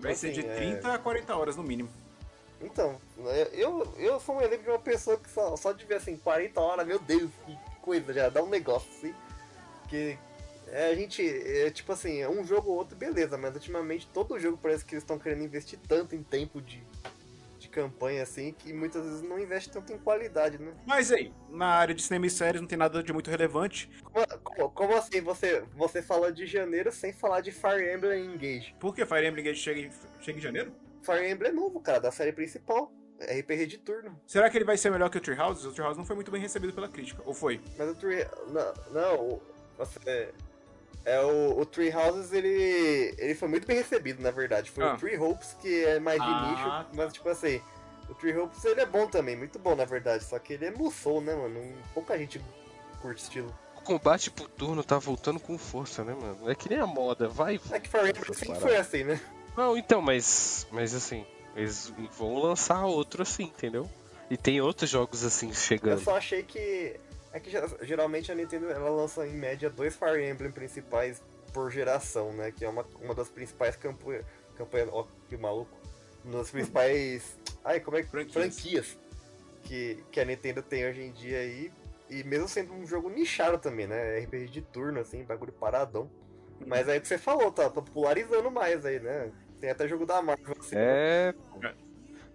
Vai 0.00 0.12
Então, 0.12 0.14
ser 0.16 0.32
de 0.32 0.40
assim, 0.40 0.48
é- 0.48 0.54
30 0.56 0.94
a 0.94 0.98
40 0.98 1.36
horas 1.36 1.56
no 1.56 1.62
mínimo. 1.62 1.88
Então, 2.60 2.98
eu, 3.52 3.86
eu 3.98 4.18
sou 4.20 4.36
um 4.36 4.40
exemplo 4.40 4.64
de 4.64 4.70
uma 4.70 4.78
pessoa 4.78 5.18
que 5.18 5.28
só, 5.30 5.54
só 5.56 5.72
de 5.72 5.84
ver 5.84 5.96
assim, 5.96 6.16
40 6.16 6.60
horas, 6.60 6.86
meu 6.86 6.98
Deus, 6.98 7.30
que 7.44 7.56
coisa, 7.82 8.12
já 8.12 8.28
dá 8.28 8.42
um 8.42 8.48
negócio 8.48 8.88
assim. 8.96 9.14
Que 9.88 10.18
é, 10.68 10.88
a 10.88 10.94
gente, 10.94 11.22
é, 11.26 11.70
tipo 11.70 11.92
assim, 11.92 12.20
é 12.20 12.28
um 12.28 12.44
jogo 12.44 12.70
ou 12.70 12.76
outro, 12.78 12.96
beleza, 12.96 13.36
mas 13.36 13.54
ultimamente 13.54 14.08
todo 14.12 14.38
jogo 14.38 14.58
parece 14.60 14.84
que 14.84 14.94
eles 14.94 15.02
estão 15.04 15.18
querendo 15.18 15.42
investir 15.44 15.78
tanto 15.86 16.14
em 16.14 16.22
tempo 16.22 16.60
de 16.62 16.82
campanha 17.74 18.22
assim, 18.22 18.52
que 18.52 18.72
muitas 18.72 19.04
vezes 19.04 19.22
não 19.22 19.38
investe 19.38 19.70
tanto 19.70 19.92
em 19.92 19.98
qualidade, 19.98 20.58
né? 20.58 20.72
Mas 20.86 21.10
aí, 21.10 21.32
na 21.50 21.66
área 21.66 21.94
de 21.94 22.02
cinema 22.02 22.26
e 22.26 22.30
séries 22.30 22.60
não 22.60 22.68
tem 22.68 22.78
nada 22.78 23.02
de 23.02 23.12
muito 23.12 23.28
relevante. 23.30 23.90
Como, 24.44 24.70
como- 24.70 24.94
assim 24.94 25.20
você, 25.20 25.64
você 25.74 26.00
fala 26.00 26.32
de 26.32 26.46
janeiro 26.46 26.92
sem 26.92 27.12
falar 27.12 27.40
de 27.40 27.50
Fire 27.50 27.92
Emblem 27.92 28.26
Engage? 28.26 28.76
Por 28.78 28.94
que 28.94 29.04
Fire 29.04 29.26
Emblem 29.26 29.44
Engage 29.44 29.60
chega 29.60 29.80
em, 29.80 29.90
chega 30.20 30.38
em 30.38 30.40
janeiro? 30.42 30.72
Fire 31.02 31.28
Emblem 31.28 31.50
é 31.50 31.54
novo, 31.54 31.80
cara, 31.80 31.98
da 31.98 32.12
série 32.12 32.32
principal. 32.32 32.92
É 33.18 33.38
RPG 33.40 33.66
de 33.66 33.78
turno. 33.78 34.20
Será 34.26 34.50
que 34.50 34.56
ele 34.58 34.64
vai 34.64 34.76
ser 34.76 34.90
melhor 34.90 35.08
que 35.08 35.18
o 35.18 35.20
Treehouse? 35.20 35.66
O 35.66 35.72
Treehouse 35.72 35.96
não 35.98 36.04
foi 36.04 36.16
muito 36.16 36.30
bem 36.32 36.40
recebido 36.40 36.72
pela 36.72 36.88
crítica. 36.88 37.22
Ou 37.24 37.32
foi? 37.32 37.60
Mas 37.78 37.88
o 37.88 37.94
Tree. 37.94 38.26
Não, 38.48 38.74
não 38.92 39.40
você. 39.78 40.32
É 41.04 41.20
o, 41.20 41.58
o 41.60 41.66
Tree 41.66 41.94
Houses, 41.94 42.32
ele. 42.32 43.14
ele 43.18 43.34
foi 43.34 43.48
muito 43.48 43.66
bem 43.66 43.76
recebido, 43.76 44.22
na 44.22 44.30
verdade. 44.30 44.70
Foi 44.70 44.84
Ah. 44.84 44.94
o 44.94 44.96
Tree 44.96 45.18
Hopes, 45.18 45.54
que 45.60 45.84
é 45.84 45.98
mais 46.00 46.18
de 46.20 46.26
Ah. 46.26 46.48
nicho, 46.82 46.96
mas 46.96 47.12
tipo 47.12 47.28
assim. 47.28 47.60
O 48.08 48.14
Tree 48.14 48.36
Hopes 48.36 48.64
ele 48.64 48.80
é 48.80 48.86
bom 48.86 49.06
também, 49.06 49.34
muito 49.36 49.58
bom 49.58 49.74
na 49.74 49.84
verdade. 49.84 50.24
Só 50.24 50.38
que 50.38 50.52
ele 50.54 50.66
é 50.66 50.70
musou, 50.70 51.20
né, 51.20 51.34
mano? 51.34 51.60
Pouca 51.94 52.16
gente 52.18 52.40
curte 53.00 53.22
estilo. 53.22 53.54
O 53.76 53.80
combate 53.82 54.30
por 54.30 54.48
turno 54.48 54.82
tá 54.82 54.98
voltando 54.98 55.38
com 55.40 55.56
força, 55.58 56.02
né, 56.04 56.14
mano? 56.18 56.50
É 56.50 56.54
que 56.54 56.68
nem 56.70 56.78
a 56.78 56.86
moda, 56.86 57.28
vai. 57.28 57.60
É 57.70 57.78
que 57.80 57.88
Fire 57.88 58.08
Emblem 58.10 58.32
sempre 58.34 58.60
foi 58.60 58.76
assim, 58.76 59.04
né? 59.04 59.20
Não, 59.56 59.76
então, 59.76 60.00
mas. 60.02 60.66
Mas 60.70 60.94
assim, 60.94 61.24
eles 61.54 61.92
vão 62.18 62.38
lançar 62.38 62.84
outro 62.86 63.22
assim, 63.22 63.44
entendeu? 63.44 63.88
E 64.30 64.36
tem 64.38 64.60
outros 64.60 64.88
jogos 64.88 65.22
assim 65.24 65.48
Eu 65.48 65.54
chegando. 65.54 66.02
só 66.02 66.16
achei 66.16 66.42
que. 66.42 66.98
É 67.34 67.40
que 67.40 67.50
ge- 67.50 67.60
geralmente 67.82 68.30
a 68.30 68.34
Nintendo 68.34 68.70
ela 68.70 68.88
lança 68.88 69.26
em 69.26 69.34
média 69.34 69.68
dois 69.68 69.96
Fire 69.96 70.24
Emblem 70.24 70.52
principais 70.52 71.20
por 71.52 71.70
geração, 71.70 72.32
né? 72.32 72.52
Que 72.52 72.64
é 72.64 72.68
uma, 72.68 72.86
uma 73.00 73.14
das 73.14 73.28
principais 73.28 73.74
campanhas. 73.76 74.24
Campanha, 74.56 74.86
ó, 74.92 75.04
que 75.28 75.36
maluco. 75.36 75.76
Uma 76.24 76.38
das 76.38 76.50
principais. 76.50 77.36
Ai, 77.64 77.80
como 77.80 77.96
é 77.96 78.02
que. 78.02 78.08
Franquias. 78.08 78.32
Franquias 78.54 78.98
que, 79.64 80.04
que 80.12 80.20
a 80.20 80.24
Nintendo 80.24 80.62
tem 80.62 80.86
hoje 80.86 81.02
em 81.02 81.10
dia 81.12 81.38
aí. 81.38 81.72
E 82.08 82.22
mesmo 82.22 82.46
sendo 82.46 82.72
um 82.72 82.86
jogo 82.86 83.08
nichado 83.10 83.58
também, 83.58 83.86
né? 83.86 84.20
RPG 84.20 84.46
de 84.48 84.62
turno, 84.62 85.00
assim, 85.00 85.24
bagulho 85.24 85.52
paradão. 85.52 86.08
Mas 86.64 86.88
aí 86.88 86.98
o 86.98 87.00
que 87.00 87.08
você 87.08 87.18
falou, 87.18 87.50
tá, 87.50 87.64
tá 87.64 87.82
popularizando 87.82 88.50
mais 88.50 88.86
aí, 88.86 89.00
né? 89.00 89.32
Tem 89.60 89.70
até 89.70 89.88
jogo 89.88 90.06
da 90.06 90.22
Marvel 90.22 90.54
assim. 90.60 90.76
né? 90.76 90.82
É. 90.82 91.34
É. 91.64 91.74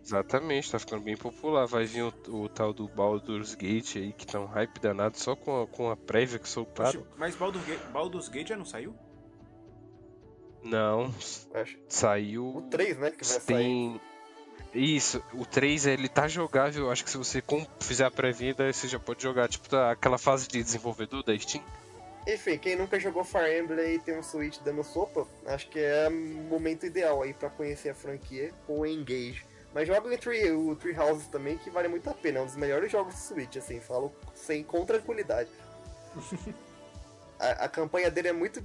Exatamente, 0.09 0.71
tá 0.71 0.79
ficando 0.79 1.03
bem 1.03 1.15
popular. 1.15 1.67
Vai 1.67 1.85
vir 1.85 2.01
o, 2.01 2.13
o 2.29 2.49
tal 2.49 2.73
do 2.73 2.87
Baldur's 2.87 3.53
Gate 3.53 3.97
aí, 3.97 4.11
que 4.11 4.25
tá 4.25 4.39
um 4.39 4.47
hype 4.47 4.79
danado 4.79 5.19
só 5.19 5.35
com 5.35 5.61
a, 5.61 5.67
com 5.67 5.91
a 5.91 5.95
prévia 5.95 6.39
que 6.39 6.49
soltaram. 6.49 7.05
Mas 7.15 7.35
Baldur's 7.35 7.63
Gate, 7.65 7.79
Baldur's 7.91 8.27
Gate 8.27 8.47
já 8.47 8.57
não 8.57 8.65
saiu? 8.65 8.95
Não, 10.63 11.13
acho. 11.53 11.77
saiu. 11.87 12.57
O 12.57 12.61
3, 12.63 12.97
né? 12.97 13.11
Que 13.11 13.23
vai 13.23 13.39
sair. 13.39 13.45
Tem. 13.45 14.01
Isso, 14.73 15.23
o 15.33 15.45
3 15.45 15.85
ele 15.85 16.09
tá 16.09 16.27
jogável, 16.27 16.85
eu 16.85 16.91
acho 16.91 17.03
que 17.03 17.09
se 17.09 17.17
você 17.17 17.43
fizer 17.79 18.05
a 18.05 18.11
pré-venda, 18.11 18.71
você 18.71 18.87
já 18.87 18.99
pode 18.99 19.21
jogar, 19.21 19.47
tipo, 19.47 19.69
tá, 19.69 19.91
aquela 19.91 20.17
fase 20.17 20.47
de 20.47 20.61
desenvolvedor 20.63 21.23
da 21.23 21.37
Steam. 21.37 21.63
Enfim, 22.27 22.57
quem 22.57 22.75
nunca 22.75 22.99
jogou 22.99 23.23
Fire 23.23 23.59
Emblem 23.59 23.95
e 23.95 23.99
tem 23.99 24.17
um 24.17 24.21
Switch 24.21 24.59
dando 24.59 24.83
sopa, 24.83 25.27
acho 25.47 25.69
que 25.69 25.79
é 25.79 26.07
o 26.07 26.11
momento 26.11 26.85
ideal 26.85 27.23
aí 27.23 27.33
pra 27.33 27.49
conhecer 27.49 27.89
a 27.89 27.95
franquia 27.95 28.51
com 28.67 28.81
o 28.81 28.85
Engage. 28.85 29.43
Mas 29.73 29.87
joga 29.87 30.13
o 30.13 30.17
Tree, 30.17 30.51
o 30.51 30.75
Tree 30.75 30.97
Houses 30.97 31.27
também, 31.27 31.57
que 31.57 31.69
vale 31.69 31.87
muito 31.87 32.09
a 32.09 32.13
pena. 32.13 32.39
É 32.39 32.41
um 32.41 32.45
dos 32.45 32.55
melhores 32.55 32.91
jogos 32.91 33.13
do 33.13 33.19
Switch, 33.19 33.55
assim, 33.57 33.79
falo 33.79 34.11
sem, 34.33 34.63
com 34.63 34.85
tranquilidade. 34.85 35.49
a, 37.39 37.65
a 37.65 37.69
campanha 37.69 38.09
dele 38.09 38.29
é 38.29 38.33
muito 38.33 38.63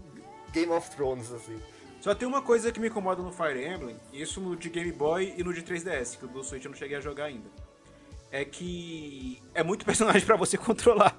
Game 0.51 0.73
of 0.73 0.91
Thrones, 0.91 1.31
assim. 1.31 1.61
Só 2.01 2.15
tem 2.15 2.29
uma 2.29 2.43
coisa 2.43 2.71
que 2.71 2.79
me 2.79 2.89
incomoda 2.89 3.23
no 3.23 3.33
Fire 3.33 3.65
Emblem, 3.65 3.99
isso 4.13 4.41
no 4.41 4.55
de 4.57 4.69
Game 4.69 4.93
Boy 4.93 5.35
e 5.37 5.43
no 5.43 5.53
de 5.53 5.63
3DS, 5.63 6.19
que 6.19 6.25
o 6.27 6.29
do 6.29 6.45
Switch 6.45 6.65
eu 6.65 6.71
não 6.71 6.77
cheguei 6.77 6.97
a 6.97 7.01
jogar 7.01 7.25
ainda. 7.25 7.49
É 8.31 8.45
que 8.45 9.43
é 9.55 9.63
muito 9.63 9.85
personagem 9.87 10.25
pra 10.25 10.37
você 10.37 10.59
controlar 10.59 11.19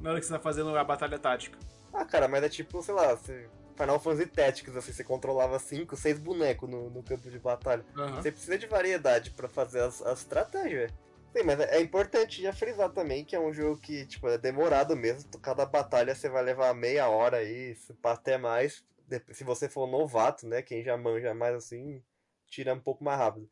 na 0.00 0.10
hora 0.10 0.20
que 0.20 0.26
você 0.26 0.32
tá 0.32 0.38
fazendo 0.38 0.76
a 0.76 0.84
batalha 0.84 1.18
tática. 1.18 1.58
Ah, 1.92 2.04
cara, 2.04 2.28
mas 2.28 2.42
é 2.42 2.48
tipo, 2.48 2.82
sei 2.82 2.94
lá, 2.94 3.14
você... 3.14 3.48
Final 3.78 4.00
Fantasy 4.00 4.26
Tactics, 4.26 4.76
assim, 4.76 4.92
você 4.92 5.04
controlava 5.04 5.58
5, 5.58 5.96
6 5.96 6.18
bonecos 6.18 6.68
no, 6.68 6.90
no 6.90 7.02
campo 7.02 7.30
de 7.30 7.38
batalha. 7.38 7.84
Aham. 7.96 8.20
Você 8.20 8.32
precisa 8.32 8.58
de 8.58 8.66
variedade 8.66 9.30
pra 9.30 9.48
fazer 9.48 9.80
as, 9.80 10.02
as 10.02 10.20
estratégias. 10.20 10.92
Sim, 11.36 11.44
mas 11.44 11.60
é 11.60 11.76
é 11.76 11.80
importante 11.80 12.42
já 12.42 12.52
frisar 12.52 12.90
também 12.90 13.24
que 13.24 13.36
é 13.36 13.40
um 13.40 13.52
jogo 13.52 13.80
que, 13.80 14.04
tipo, 14.06 14.28
é 14.28 14.36
demorado 14.36 14.96
mesmo. 14.96 15.30
Cada 15.40 15.64
batalha 15.64 16.14
você 16.14 16.28
vai 16.28 16.42
levar 16.42 16.74
meia 16.74 17.08
hora 17.08 17.36
aí, 17.36 17.76
até 18.02 18.36
mais. 18.36 18.84
Se 19.30 19.44
você 19.44 19.68
for 19.68 19.86
novato, 19.86 20.46
né? 20.46 20.60
Quem 20.62 20.82
já 20.82 20.96
manja 20.96 21.32
mais 21.34 21.54
assim, 21.54 22.02
tira 22.46 22.74
um 22.74 22.80
pouco 22.80 23.04
mais 23.04 23.18
rápido. 23.18 23.48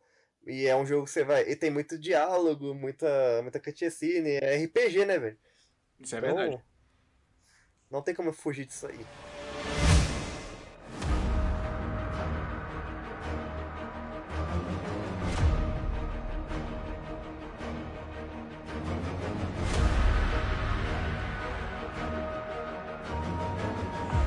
E 0.46 0.66
é 0.66 0.76
um 0.76 0.86
jogo 0.86 1.04
que 1.04 1.10
você 1.10 1.24
vai. 1.24 1.42
E 1.48 1.54
tem 1.56 1.70
muito 1.70 1.98
diálogo, 1.98 2.74
muita, 2.74 3.08
muita 3.42 3.60
cutscene. 3.60 4.38
É 4.42 4.56
RPG, 4.64 5.04
né, 5.04 5.18
velho? 5.18 5.38
Isso 6.00 6.14
é 6.14 6.18
Então, 6.18 6.34
verdade. 6.36 6.64
Não 7.90 8.02
tem 8.02 8.14
como 8.14 8.32
fugir 8.32 8.66
disso 8.66 8.86
aí. 8.86 9.06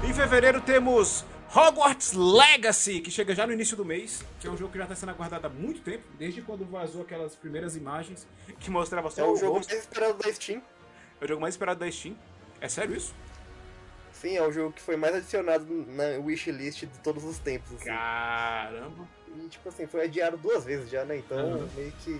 Em 0.10 0.14
fevereiro 0.14 0.60
temos 0.62 1.24
Hogwarts 1.56 2.14
Legacy, 2.14 3.00
que 3.00 3.12
chega 3.12 3.36
já 3.36 3.46
no 3.46 3.54
início 3.54 3.78
do 3.78 3.86
mês, 3.86 4.24
que 4.40 4.48
é 4.48 4.50
um 4.50 4.58
jogo 4.58 4.72
que 4.72 4.78
já 4.80 4.86
está 4.86 4.96
sendo 4.96 5.10
aguardado 5.12 5.46
há 5.46 5.50
muito 5.50 5.82
tempo, 5.82 6.04
desde 6.18 6.42
quando 6.42 6.66
vazou 6.66 7.04
aquelas 7.04 7.36
primeiras 7.36 7.76
imagens 7.76 8.28
que 8.60 8.70
mostrava 8.72 9.10
só 9.12 9.22
É 9.22 9.26
o 9.26 9.34
o 9.34 9.38
jogo 9.38 9.54
rosto. 9.58 9.70
mais 9.70 9.84
esperado 9.84 10.18
da 10.18 10.34
Steam. 10.34 10.62
É 11.22 11.26
o 11.26 11.28
jogo 11.28 11.42
mais 11.42 11.54
esperado 11.54 11.80
da 11.80 11.92
Steam. 11.92 12.16
É 12.60 12.68
sério 12.68 12.96
isso? 12.96 13.14
Sim, 14.14 14.36
é 14.36 14.42
o 14.46 14.52
jogo 14.52 14.74
que 14.74 14.82
foi 14.82 14.98
mais 14.98 15.16
adicionado 15.16 15.66
na 15.90 16.18
wishlist 16.26 16.82
de 16.82 17.00
todos 17.00 17.24
os 17.24 17.38
tempos. 17.40 17.72
Assim. 17.76 17.86
Caramba. 17.86 19.08
E, 19.38 19.48
tipo 19.48 19.70
assim, 19.70 19.86
foi 19.88 20.06
adiado 20.06 20.38
duas 20.38 20.66
vezes 20.66 20.90
já, 20.90 21.06
né? 21.06 21.18
Então, 21.18 21.38
Uhum. 21.38 21.70
meio 21.76 21.92
que 22.04 22.20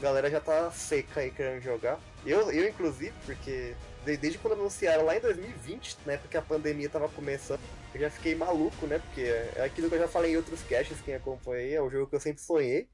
a 0.00 0.02
galera 0.02 0.28
já 0.30 0.40
tá 0.40 0.70
seca 0.72 1.20
aí 1.20 1.30
querendo 1.30 1.62
jogar. 1.62 1.98
Eu, 2.26 2.50
eu 2.50 2.68
inclusive, 2.68 3.14
porque 3.24 3.74
desde 4.04 4.38
quando 4.38 4.54
anunciaram 4.54 5.04
lá 5.04 5.16
em 5.16 5.20
2020, 5.20 5.98
na 6.06 6.14
época 6.14 6.28
que 6.28 6.36
a 6.36 6.42
pandemia 6.42 6.88
tava 6.88 7.08
começando, 7.08 7.60
eu 7.94 8.00
já 8.00 8.10
fiquei 8.10 8.34
maluco, 8.34 8.86
né? 8.86 8.98
Porque 8.98 9.22
é 9.22 9.62
aquilo 9.64 9.88
que 9.88 9.94
eu 9.94 10.00
já 10.00 10.08
falei 10.08 10.32
em 10.32 10.36
outros 10.36 10.62
caches, 10.62 11.00
quem 11.00 11.14
acompanha 11.14 11.62
aí, 11.64 11.74
é 11.74 11.82
o 11.82 11.90
jogo 11.90 12.06
que 12.08 12.16
eu 12.16 12.20
sempre 12.20 12.42
sonhei, 12.42 12.88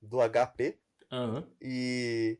do 0.00 0.18
HP. 0.20 0.78
Aham. 1.12 1.46
E, 1.60 2.38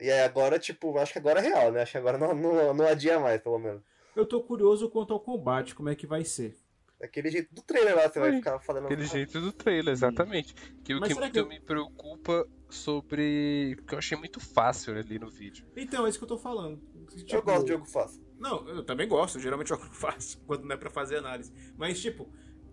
e 0.00 0.10
aí 0.10 0.20
agora, 0.22 0.58
tipo, 0.58 0.96
acho 0.98 1.12
que 1.12 1.18
agora 1.18 1.40
é 1.40 1.42
real, 1.42 1.72
né? 1.72 1.82
Acho 1.82 1.92
que 1.92 1.98
agora 1.98 2.16
não, 2.18 2.34
não, 2.34 2.74
não 2.74 2.86
adia 2.86 3.18
mais, 3.18 3.40
pelo 3.40 3.58
menos. 3.58 3.82
Eu 4.14 4.24
tô 4.24 4.42
curioso 4.42 4.88
quanto 4.88 5.12
ao 5.12 5.20
combate, 5.20 5.74
como 5.74 5.88
é 5.88 5.94
que 5.94 6.06
vai 6.06 6.24
ser. 6.24 6.56
Daquele 7.00 7.30
jeito 7.30 7.52
do 7.52 7.60
trailer 7.60 7.96
lá, 7.96 8.08
você 8.08 8.20
vai 8.20 8.32
ficar 8.36 8.58
falando. 8.60 8.84
Aquele 8.86 9.04
jeito 9.04 9.40
do 9.40 9.52
trailer, 9.52 9.92
exatamente. 9.92 10.54
Que 10.84 10.94
o 10.94 11.02
que 11.02 11.30
que 11.30 11.38
eu- 11.38 11.48
me 11.48 11.58
preocupa 11.60 12.46
sobre. 12.74 13.74
Porque 13.76 13.94
eu 13.94 13.98
achei 13.98 14.16
muito 14.18 14.40
fácil 14.40 14.96
ali 14.96 15.18
no 15.18 15.30
vídeo. 15.30 15.66
Então, 15.76 16.06
é 16.06 16.08
isso 16.08 16.18
que 16.18 16.24
eu 16.24 16.28
tô 16.28 16.38
falando. 16.38 16.80
Eu 16.94 17.24
Tipo, 17.24 17.42
gosto 17.42 17.64
de 17.66 17.72
jogo 17.72 17.84
fácil. 17.86 18.22
Não, 18.38 18.68
eu 18.68 18.84
também 18.84 19.06
gosto, 19.08 19.38
geralmente 19.40 19.68
jogo 19.68 19.84
fácil, 19.94 20.40
quando 20.46 20.64
não 20.64 20.74
é 20.74 20.78
pra 20.78 20.90
fazer 20.90 21.16
análise. 21.16 21.52
Mas, 21.76 22.00
tipo, 22.00 22.28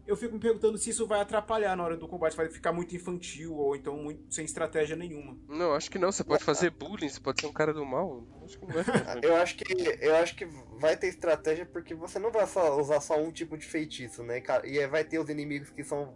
eu 0.08 0.18
fico 0.18 0.34
me 0.34 0.40
perguntando 0.40 0.78
se 0.78 0.90
isso 0.90 1.06
vai 1.06 1.22
atrapalhar 1.22 1.76
na 1.78 1.84
hora 1.84 1.96
do 1.96 2.08
combate, 2.08 2.36
vai 2.36 2.50
ficar 2.50 2.74
muito 2.74 2.96
infantil 2.96 3.56
ou 3.56 3.76
então 3.76 3.96
muito 3.96 4.34
sem 4.34 4.44
estratégia 4.44 4.96
nenhuma. 4.96 5.38
Não, 5.48 5.74
acho 5.74 5.90
que 5.92 6.00
não. 6.00 6.12
Você 6.12 6.24
pode 6.24 6.44
fazer 6.44 6.72
bullying, 6.72 7.08
você 7.08 7.20
pode 7.20 7.40
ser 7.40 7.48
um 7.48 7.54
cara 7.54 7.74
do 7.74 7.86
mal. 7.86 8.26
Acho 8.44 8.60
que 8.60 8.66
não 8.66 8.74
vai 8.74 8.84
fazer. 8.84 9.24
Eu 9.24 9.36
acho 9.36 9.56
que 9.56 9.74
eu 10.02 10.16
acho 10.16 10.36
que 10.36 10.46
vai 10.80 10.98
ter 10.98 11.08
estratégia 11.08 11.66
porque 11.66 11.94
você 11.94 12.18
não 12.20 12.32
vai 12.32 12.48
só 12.48 12.80
usar 12.80 13.00
só 13.00 13.22
um 13.22 13.32
tipo 13.32 13.58
de 13.58 13.66
feitiço, 13.66 14.24
né? 14.24 14.42
cara? 14.42 14.68
E 14.68 14.80
aí 14.80 14.88
vai 14.88 15.04
ter 15.04 15.20
os 15.20 15.30
inimigos 15.30 15.70
que 15.70 15.84
são, 15.84 16.16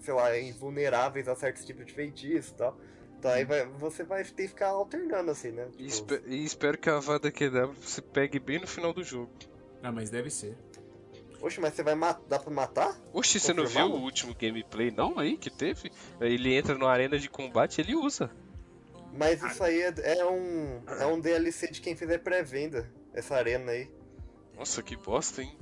sei 0.00 0.14
lá, 0.14 0.36
invulneráveis 0.38 1.28
a 1.28 1.36
certos 1.36 1.64
tipos 1.64 1.84
de 1.86 1.92
feitiço 1.92 2.54
e 2.54 2.56
tal. 2.56 2.80
Então 3.26 3.34
aí 3.34 3.44
vai- 3.44 3.66
você 3.66 4.04
vai 4.04 4.22
ter 4.22 4.42
que 4.44 4.48
ficar 4.48 4.68
alternando 4.68 5.30
assim, 5.32 5.50
né? 5.50 5.66
E, 5.78 5.86
Tipo, 5.86 6.14
espe- 6.14 6.22
e 6.28 6.44
espero 6.44 6.78
que 6.78 6.88
a 6.88 6.96
Avada 6.98 7.30
Kedavra 7.32 7.74
você 7.80 8.00
pegue 8.00 8.38
bem 8.38 8.60
no 8.60 8.66
final 8.68 8.92
do 8.92 9.02
jogo. 9.02 9.32
Ah, 9.82 9.90
mas 9.90 10.10
deve 10.10 10.30
ser. 10.30 10.56
Oxe, 11.40 11.60
mas 11.60 11.74
você 11.74 11.82
vai 11.82 11.94
matar? 11.96 12.22
Dá 12.28 12.38
pra 12.38 12.50
matar? 12.52 12.96
Oxi, 13.12 13.40
você 13.40 13.52
não 13.52 13.66
viu 13.66 13.86
o 13.86 14.00
último 14.00 14.32
gameplay 14.34 14.90
não 14.92 15.18
aí 15.18 15.36
que 15.36 15.50
teve? 15.50 15.90
Ele 16.20 16.54
entra 16.54 16.74
numa 16.78 16.90
arena 16.90 17.18
de 17.18 17.28
combate 17.28 17.78
e 17.78 17.80
ele 17.82 17.96
usa. 17.96 18.30
Mas 19.12 19.42
isso 19.42 19.62
aí 19.64 19.80
é, 19.80 19.92
é 20.18 20.24
um 20.26 20.82
é 20.86 21.06
um 21.06 21.18
DLC 21.20 21.68
de 21.70 21.80
quem 21.80 21.96
fizer 21.96 22.18
pré-venda, 22.18 22.88
essa 23.12 23.34
arena 23.34 23.72
aí. 23.72 23.90
Nossa, 24.56 24.82
que 24.82 24.96
bosta, 24.96 25.42
hein? 25.42 25.56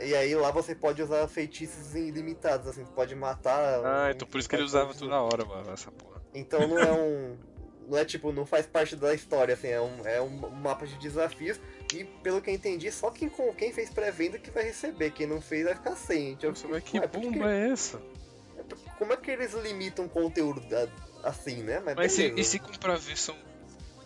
E 0.00 0.14
aí 0.14 0.34
lá 0.34 0.50
você 0.50 0.74
pode 0.74 1.02
usar 1.02 1.26
feitiços 1.28 1.94
ilimitados, 1.94 2.66
assim, 2.66 2.84
pode 2.84 3.14
matar. 3.14 3.80
Ah, 3.84 4.10
então 4.14 4.28
por 4.28 4.38
isso 4.38 4.48
que 4.48 4.54
ele 4.56 4.62
usava 4.64 4.88
fazer- 4.88 5.00
toda 5.00 5.20
hora, 5.22 5.44
mano, 5.44 5.70
essa 5.72 5.90
porra. 5.90 6.20
Então 6.34 6.66
não 6.68 6.78
é 6.78 6.92
um. 6.92 7.36
Não 7.88 7.96
é 7.96 8.04
tipo, 8.04 8.32
não 8.32 8.44
faz 8.44 8.66
parte 8.66 8.96
da 8.96 9.14
história, 9.14 9.54
assim, 9.54 9.68
é 9.68 9.80
um, 9.80 10.04
é 10.06 10.20
um 10.20 10.50
mapa 10.50 10.86
de 10.86 10.96
desafios. 10.98 11.58
E 11.94 12.02
pelo 12.04 12.42
que 12.42 12.50
eu 12.50 12.54
entendi, 12.54 12.90
só 12.90 13.10
quem, 13.12 13.28
com- 13.28 13.54
quem 13.54 13.72
fez 13.72 13.90
pré-venda 13.90 14.38
que 14.40 14.50
vai 14.50 14.64
receber. 14.64 15.12
Quem 15.12 15.26
não 15.26 15.40
fez 15.40 15.64
vai 15.64 15.74
ficar 15.76 15.94
sem. 15.94 16.32
Então, 16.32 16.50
Nossa, 16.50 16.66
mas 16.66 16.82
que 16.82 17.00
por 17.00 17.20
bomba 17.20 17.50
é 17.54 17.70
essa? 17.70 18.02
Como 18.98 19.12
é 19.12 19.16
que 19.16 19.30
eles 19.30 19.54
limitam 19.54 20.08
conteúdo 20.08 20.60
da- 20.68 20.88
assim, 21.22 21.62
né? 21.62 21.80
Mas 21.94 22.12
se, 22.12 22.22
beleza. 22.22 22.40
e 22.40 22.44
se 22.44 22.58
comprar 22.58 22.94
a 22.94 22.98
versão 22.98 23.36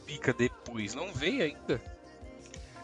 pica 0.07 0.33
depois? 0.35 0.95
Não 0.95 1.11
vem 1.15 1.41
ainda? 1.41 1.81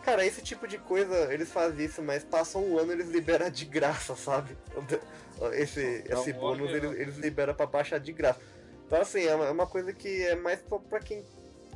Cara, 0.07 0.25
esse 0.25 0.41
tipo 0.41 0.69
de 0.69 0.79
coisa, 0.79 1.35
eles 1.35 1.51
fazem 1.51 1.85
isso, 1.85 2.01
mas 2.01 2.23
passam 2.23 2.65
um 2.65 2.79
ano 2.79 2.93
eles 2.93 3.09
liberam 3.09 3.51
de 3.51 3.65
graça, 3.65 4.15
sabe? 4.15 4.57
Esse, 5.53 6.05
esse 6.09 6.33
um 6.33 6.39
bônus 6.39 6.71
eles, 6.71 6.93
eles 6.93 7.17
liberam 7.19 7.53
pra 7.55 7.67
baixar 7.67 7.99
de 7.99 8.11
graça. 8.13 8.41
Então 8.87 9.01
assim, 9.01 9.25
é 9.25 9.35
uma, 9.35 9.47
é 9.47 9.51
uma 9.51 9.67
coisa 9.67 9.93
que 9.93 10.23
é 10.23 10.37
mais 10.37 10.61
pra, 10.63 10.79
pra 10.79 11.01
quem. 11.01 11.25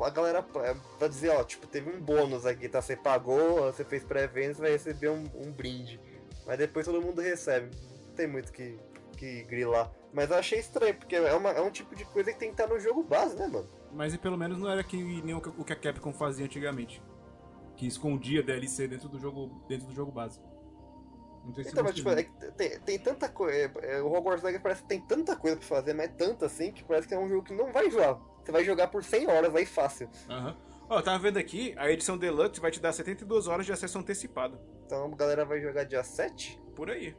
A 0.01 0.09
galera 0.11 0.43
é, 0.63 0.75
pra 0.97 1.09
dizer, 1.09 1.29
ó, 1.31 1.43
tipo, 1.45 1.67
teve 1.67 1.91
um 1.91 2.01
bônus 2.01 2.47
aqui, 2.47 2.69
tá? 2.69 2.81
Você 2.81 2.97
pagou, 2.97 3.65
você 3.65 3.85
fez 3.85 4.05
pré-venda, 4.05 4.55
você 4.55 4.61
vai 4.63 4.71
receber 4.71 5.09
um, 5.11 5.25
um 5.35 5.51
brinde. 5.53 6.01
Mas 6.47 6.57
depois 6.57 6.87
todo 6.87 7.03
mundo 7.03 7.21
recebe. 7.21 7.69
Não 8.07 8.15
tem 8.15 8.27
muito 8.29 8.51
que, 8.53 8.79
que 9.17 9.43
grilar. 9.43 9.91
Mas 10.13 10.31
eu 10.31 10.37
achei 10.37 10.61
estranho, 10.61 10.95
porque 10.95 11.17
é, 11.17 11.35
uma- 11.35 11.51
é 11.51 11.61
um 11.61 11.71
tipo 11.71 11.95
de 11.97 12.05
coisa 12.07 12.33
que 12.33 12.39
tem 12.39 12.49
que 12.55 12.55
estar 12.63 12.73
no 12.73 12.81
jogo 12.81 13.03
base, 13.03 13.37
né, 13.37 13.47
mano? 13.47 13.69
Mas 13.93 14.15
e 14.15 14.19
pelo 14.19 14.39
menos 14.39 14.57
não 14.57 14.71
era 14.71 14.83
que 14.85 14.97
nem 15.23 15.35
o 15.35 15.41
que 15.41 15.49
o 15.51 15.65
que 15.65 15.73
a 15.73 15.77
Capcom 15.77 16.13
fazia 16.15 16.47
antigamente. 16.47 17.03
Que 17.81 17.87
escondia 17.87 18.43
DLC 18.43 18.87
dentro 18.87 19.09
do 19.09 19.19
jogo, 19.19 19.65
dentro 19.67 19.87
do 19.87 19.95
jogo 19.95 20.13
base. 20.13 20.39
Então, 21.49 21.83
mas 21.83 21.95
tipo, 21.95 22.11
é 22.11 22.25
tem, 22.55 22.79
tem 22.81 22.99
tanta 22.99 23.27
coisa. 23.27 23.73
o 24.05 24.13
Hogwarts 24.13 24.45
Legacy 24.45 24.63
parece 24.63 24.83
que 24.83 24.89
tem 24.89 25.01
tanta 25.01 25.35
coisa 25.35 25.57
pra 25.57 25.67
fazer, 25.67 25.95
mas 25.95 26.13
tanta 26.15 26.45
assim, 26.45 26.71
que 26.73 26.85
parece 26.85 27.09
que 27.09 27.15
é 27.15 27.19
um 27.19 27.27
jogo 27.27 27.43
que 27.43 27.55
não 27.55 27.73
vai 27.73 27.87
enjoar. 27.87 28.21
Você 28.45 28.53
vai 28.53 28.63
jogar 28.67 28.89
por 28.89 29.03
100 29.03 29.29
horas 29.29 29.55
aí 29.55 29.65
fácil. 29.65 30.11
Aham. 30.29 30.55
Ó, 30.91 30.99
eu 30.99 31.03
tava 31.03 31.19
vendo 31.21 31.39
aqui, 31.39 31.75
a 31.79 31.91
edição 31.91 32.19
Deluxe 32.19 32.61
vai 32.61 32.71
te 32.71 32.81
dar 32.81 32.93
72 32.93 33.49
horas 33.49 33.65
de 33.65 33.73
acesso 33.73 33.99
antecipado. 33.99 34.61
Então 34.85 35.07
a 35.07 35.17
galera 35.17 35.47
vai 35.47 35.59
jogar 35.59 35.85
dia 35.85 36.05
7. 36.05 36.61
Por 36.77 36.91
aí. 36.91 37.17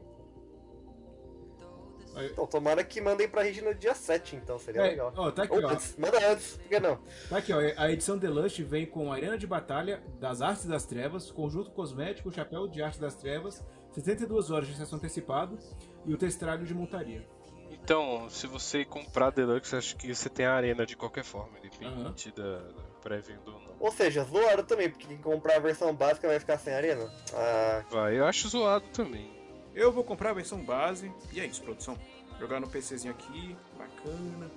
Aí- 2.15 2.27
Então 2.32 2.46
tomara 2.48 2.84
que 2.84 3.00
mandem 3.01 3.27
pra 3.30 3.44
gente 3.46 3.62
no 3.62 3.74
dia 3.74 3.94
7, 3.96 4.36
então 4.36 4.60
seria 4.60 4.82
É, 4.82 4.89
legal. 4.89 5.13
ó, 5.15 5.32
tá 5.32 5.44
aqui, 5.44 5.53
Ou 5.56 5.63
ó. 5.63 5.70
antes, 5.70 5.96
manda 5.98 6.32
antes, 6.32 6.58
por 6.58 6.68
que 6.68 6.80
não? 6.80 7.00
Tá 7.30 7.38
aqui, 7.38 7.53
ó. 7.53 7.60
A 7.77 7.91
edição 7.91 8.18
Deluxe 8.18 8.63
vem 8.63 8.86
com 8.86 9.12
Arena 9.13 9.38
de 9.38 9.48
Batalha 9.48 10.01
das 10.20 10.41
Artes 10.41 10.65
das 10.65 10.86
Trevas, 10.86 11.32
conjunto 11.32 11.72
cosmético, 11.72 12.32
chapéu 12.32 12.68
de 12.68 12.82
arte 12.82 13.00
das 13.00 13.15
trevas, 13.15 13.63
72 13.91 14.51
horas 14.51 14.68
de 14.68 14.74
acesso 14.74 14.96
antecipado 14.96 15.58
e 16.06 16.13
o 16.13 16.18
testralho 16.18 16.65
de 16.65 16.74
montaria. 16.74 17.25
Então, 17.72 18.30
se 18.30 18.46
você 18.48 18.84
comprar 18.86 19.32
Deluxe, 19.32 19.75
acho 19.75 19.96
que 19.96 20.13
você 20.13 20.30
tem 20.30 20.46
a 20.46 20.53
arena 20.53 20.86
de 20.86 20.96
qualquer 20.96 21.24
forma, 21.24 21.58
independente 21.58 22.30
da, 22.32 22.58
da 22.60 22.84
pré-venda 23.01 23.41
ou 23.50 23.60
não. 23.60 23.75
Ou 23.80 23.91
seja, 23.91 24.24
zoaram 24.25 24.63
também, 24.63 24.89
porque 24.89 25.08
quem 25.08 25.18
comprar 25.18 25.56
a 25.56 25.60
versão 25.60 25.96
básica 25.96 26.27
vai 26.27 26.39
ficar 26.39 26.58
sem 26.58 26.74
arena. 26.74 27.10
Ah, 27.34 27.84
Vai, 27.89 28.20
eu 28.20 28.25
acho 28.25 28.48
zoado 28.50 28.86
também. 28.89 29.32
Eu 29.75 29.92
vou 29.92 30.04
comprar 30.04 30.32
a 30.32 30.34
versão 30.34 30.60
base 30.60 31.12
e 31.32 31.40
é 31.40 31.46
isso, 31.46 31.62
produção. 31.63 31.98
Jogar 32.40 32.60
no 32.60 32.68
PCzinho 32.68 33.13
aqui, 33.13 33.56
bacana. 33.78 34.50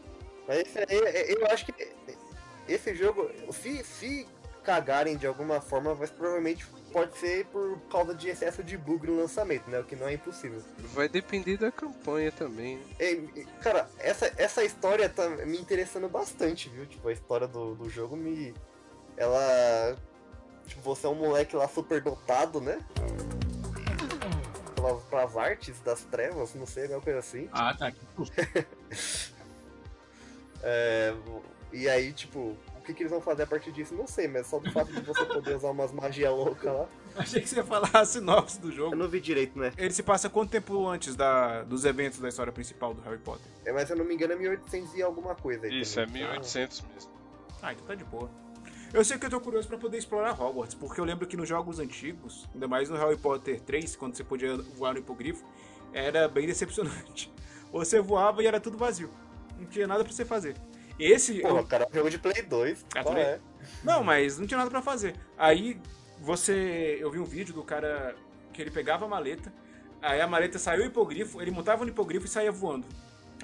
Mas 0.49 0.59
esse 0.61 0.79
aí, 0.79 0.87
é- 0.91 1.33
eu 1.35 1.47
acho 1.47 1.67
que 1.67 1.75
esse 2.69 2.95
jogo, 2.95 3.31
se, 3.53 3.85
se 3.85 4.27
cagarem 4.63 5.17
de 5.17 5.27
alguma 5.27 5.61
forma, 5.61 5.95
vai 5.95 6.09
provavelmente 6.09 6.67
pode 6.93 7.19
ser 7.19 7.45
por 7.47 7.79
causa 7.91 8.15
de 8.15 8.29
excesso 8.29 8.63
de 8.63 8.79
bug 8.79 9.07
no 9.07 9.17
lançamento, 9.17 9.69
né? 9.69 9.81
O 9.81 9.85
que 9.85 9.97
não 9.97 10.07
é 10.09 10.15
impossível. 10.15 10.63
Vai 10.95 11.09
depender 11.09 11.57
da 11.59 11.71
campanha 11.71 12.31
também. 12.33 12.77
né? 12.77 12.85
E, 13.01 13.41
e, 13.41 13.45
cara, 13.61 13.91
essa, 13.99 14.33
essa 14.37 14.65
história 14.65 15.09
tá 15.09 15.29
me 15.29 15.59
interessando 15.59 16.09
bastante, 16.09 16.69
viu? 16.69 16.87
Tipo, 16.87 17.09
a 17.09 17.13
história 17.13 17.47
do, 17.49 17.75
do 17.75 17.89
jogo 17.91 18.17
me. 18.17 18.55
Ela. 19.17 19.97
Tipo, 20.67 20.81
você 20.83 21.07
é 21.07 21.11
um 21.11 21.15
moleque 21.17 21.55
lá 21.57 21.69
super 21.69 22.01
dotado, 22.01 22.61
né? 22.61 22.79
Pelas, 24.85 25.03
pelas 25.05 25.37
artes 25.37 25.81
das 25.81 26.03
trevas, 26.05 26.55
não 26.55 26.67
sei, 26.67 26.83
alguma 26.85 27.01
coisa 27.01 27.19
assim. 27.21 27.49
Ah, 27.53 27.75
tá. 27.75 27.91
É, 30.67 31.15
e 31.75 31.87
aí, 31.91 32.11
tipo, 32.11 32.39
o 32.39 32.81
que, 32.83 32.95
que 32.95 33.03
eles 33.03 33.11
vão 33.13 33.21
fazer 33.21 33.43
a 33.43 33.47
partir 33.47 33.71
disso? 33.71 33.95
Não 33.95 34.07
sei, 34.07 34.27
mas 34.27 34.47
só 34.47 34.59
do 34.59 34.73
fato 34.73 34.91
de 34.91 35.03
você 35.03 35.27
poder 35.27 35.57
usar 35.57 35.69
umas 35.69 35.93
magia 35.93 36.31
louca 36.31 36.73
lá. 36.73 36.89
Achei 37.17 37.43
que 37.43 37.49
você 37.51 37.57
ia 37.57 37.65
falar 37.65 37.91
a 37.93 38.03
sinopse 38.07 38.59
do 38.59 38.69
Eu 38.69 38.73
jogo. 38.73 38.97
não 38.97 39.07
vi 39.07 39.21
direito, 39.21 39.59
né? 39.59 39.73
Ele 39.77 39.93
se 39.93 40.03
passa 40.03 40.31
quanto 40.31 40.51
tempo 40.53 40.89
antes 40.89 41.15
da, 41.15 41.65
dos 41.65 41.85
eventos 41.85 42.19
da 42.19 42.31
história 42.31 42.51
principal 42.51 42.95
do 42.95 43.03
Harry 43.03 43.19
Potter? 43.19 43.45
É, 43.67 43.73
mas 43.73 43.89
se 43.89 43.93
eu 43.93 43.99
não 43.99 44.07
me 44.07 44.15
engano 44.15 44.33
é 44.33 44.37
1800 44.37 44.95
e 44.95 45.03
alguma 45.03 45.35
coisa 45.35 45.67
aí. 45.67 45.81
Isso, 45.83 46.01
é 46.01 46.07
também. 46.07 46.23
1800 46.23 46.81
mesmo. 46.95 47.11
Ah, 47.61 47.73
então 47.75 47.87
tá 47.87 47.95
de 47.95 48.05
boa. 48.05 48.31
Eu 48.95 49.05
sei 49.05 49.19
que 49.19 49.27
eu 49.27 49.31
tô 49.31 49.41
curioso 49.41 49.67
pra 49.67 49.77
poder 49.77 49.99
explorar 49.99 50.41
Hogwarts, 50.41 50.75
porque 50.75 51.01
eu 51.01 51.05
lembro 51.05 51.27
que 51.27 51.37
nos 51.37 51.49
jogos 51.49 51.79
antigos, 51.81 52.49
ainda 52.55 52.69
mais 52.69 52.89
no 52.89 52.97
Harry 52.97 53.17
Potter 53.17 53.61
3, 53.61 53.97
quando 53.97 54.15
você 54.17 54.23
podia 54.23 54.57
voar 54.57 54.93
no 54.93 55.01
hipogrifo, 55.01 55.45
era 55.93 56.29
bem 56.29 56.47
decepcionante. 56.47 57.33
Você 57.73 58.01
voava 58.01 58.41
e 58.43 58.47
era 58.47 58.61
tudo 58.61 58.79
vazio. 58.79 59.11
Não 59.59 59.67
tinha 59.67 59.87
nada 59.87 60.05
pra 60.05 60.13
você 60.13 60.25
fazer. 60.25 60.55
Esse. 60.97 61.41
Porra, 61.41 61.61
eu- 61.61 61.67
cara, 61.67 61.85
é 61.85 61.91
um 61.91 61.95
jogo 61.95 62.11
de 62.11 62.19
Play 62.19 62.43
2. 62.43 62.87
Ah, 62.95 63.03
qual 63.03 63.17
tudo 63.17 63.19
é? 63.19 63.41
Não, 63.83 64.05
mas 64.05 64.39
não 64.39 64.47
tinha 64.47 64.59
nada 64.59 64.71
pra 64.71 64.81
fazer. 64.81 65.17
Aí 65.37 65.77
você. 66.21 66.97
Eu 67.01 67.11
vi 67.11 67.19
um 67.19 67.25
vídeo 67.25 67.53
do 67.53 67.65
cara 67.65 68.15
que 68.53 68.63
ele 68.63 68.71
pegava 68.71 69.05
a 69.07 69.09
maleta, 69.09 69.53
aí 70.01 70.21
a 70.21 70.27
maleta 70.29 70.57
saiu 70.57 70.85
o 70.85 70.87
hipogrifo, 70.87 71.43
ele 71.43 71.51
montava 71.51 71.85
no 71.85 71.91
hipogrifo 71.91 72.27
e 72.27 72.29
saía 72.29 72.53
voando. 72.53 72.87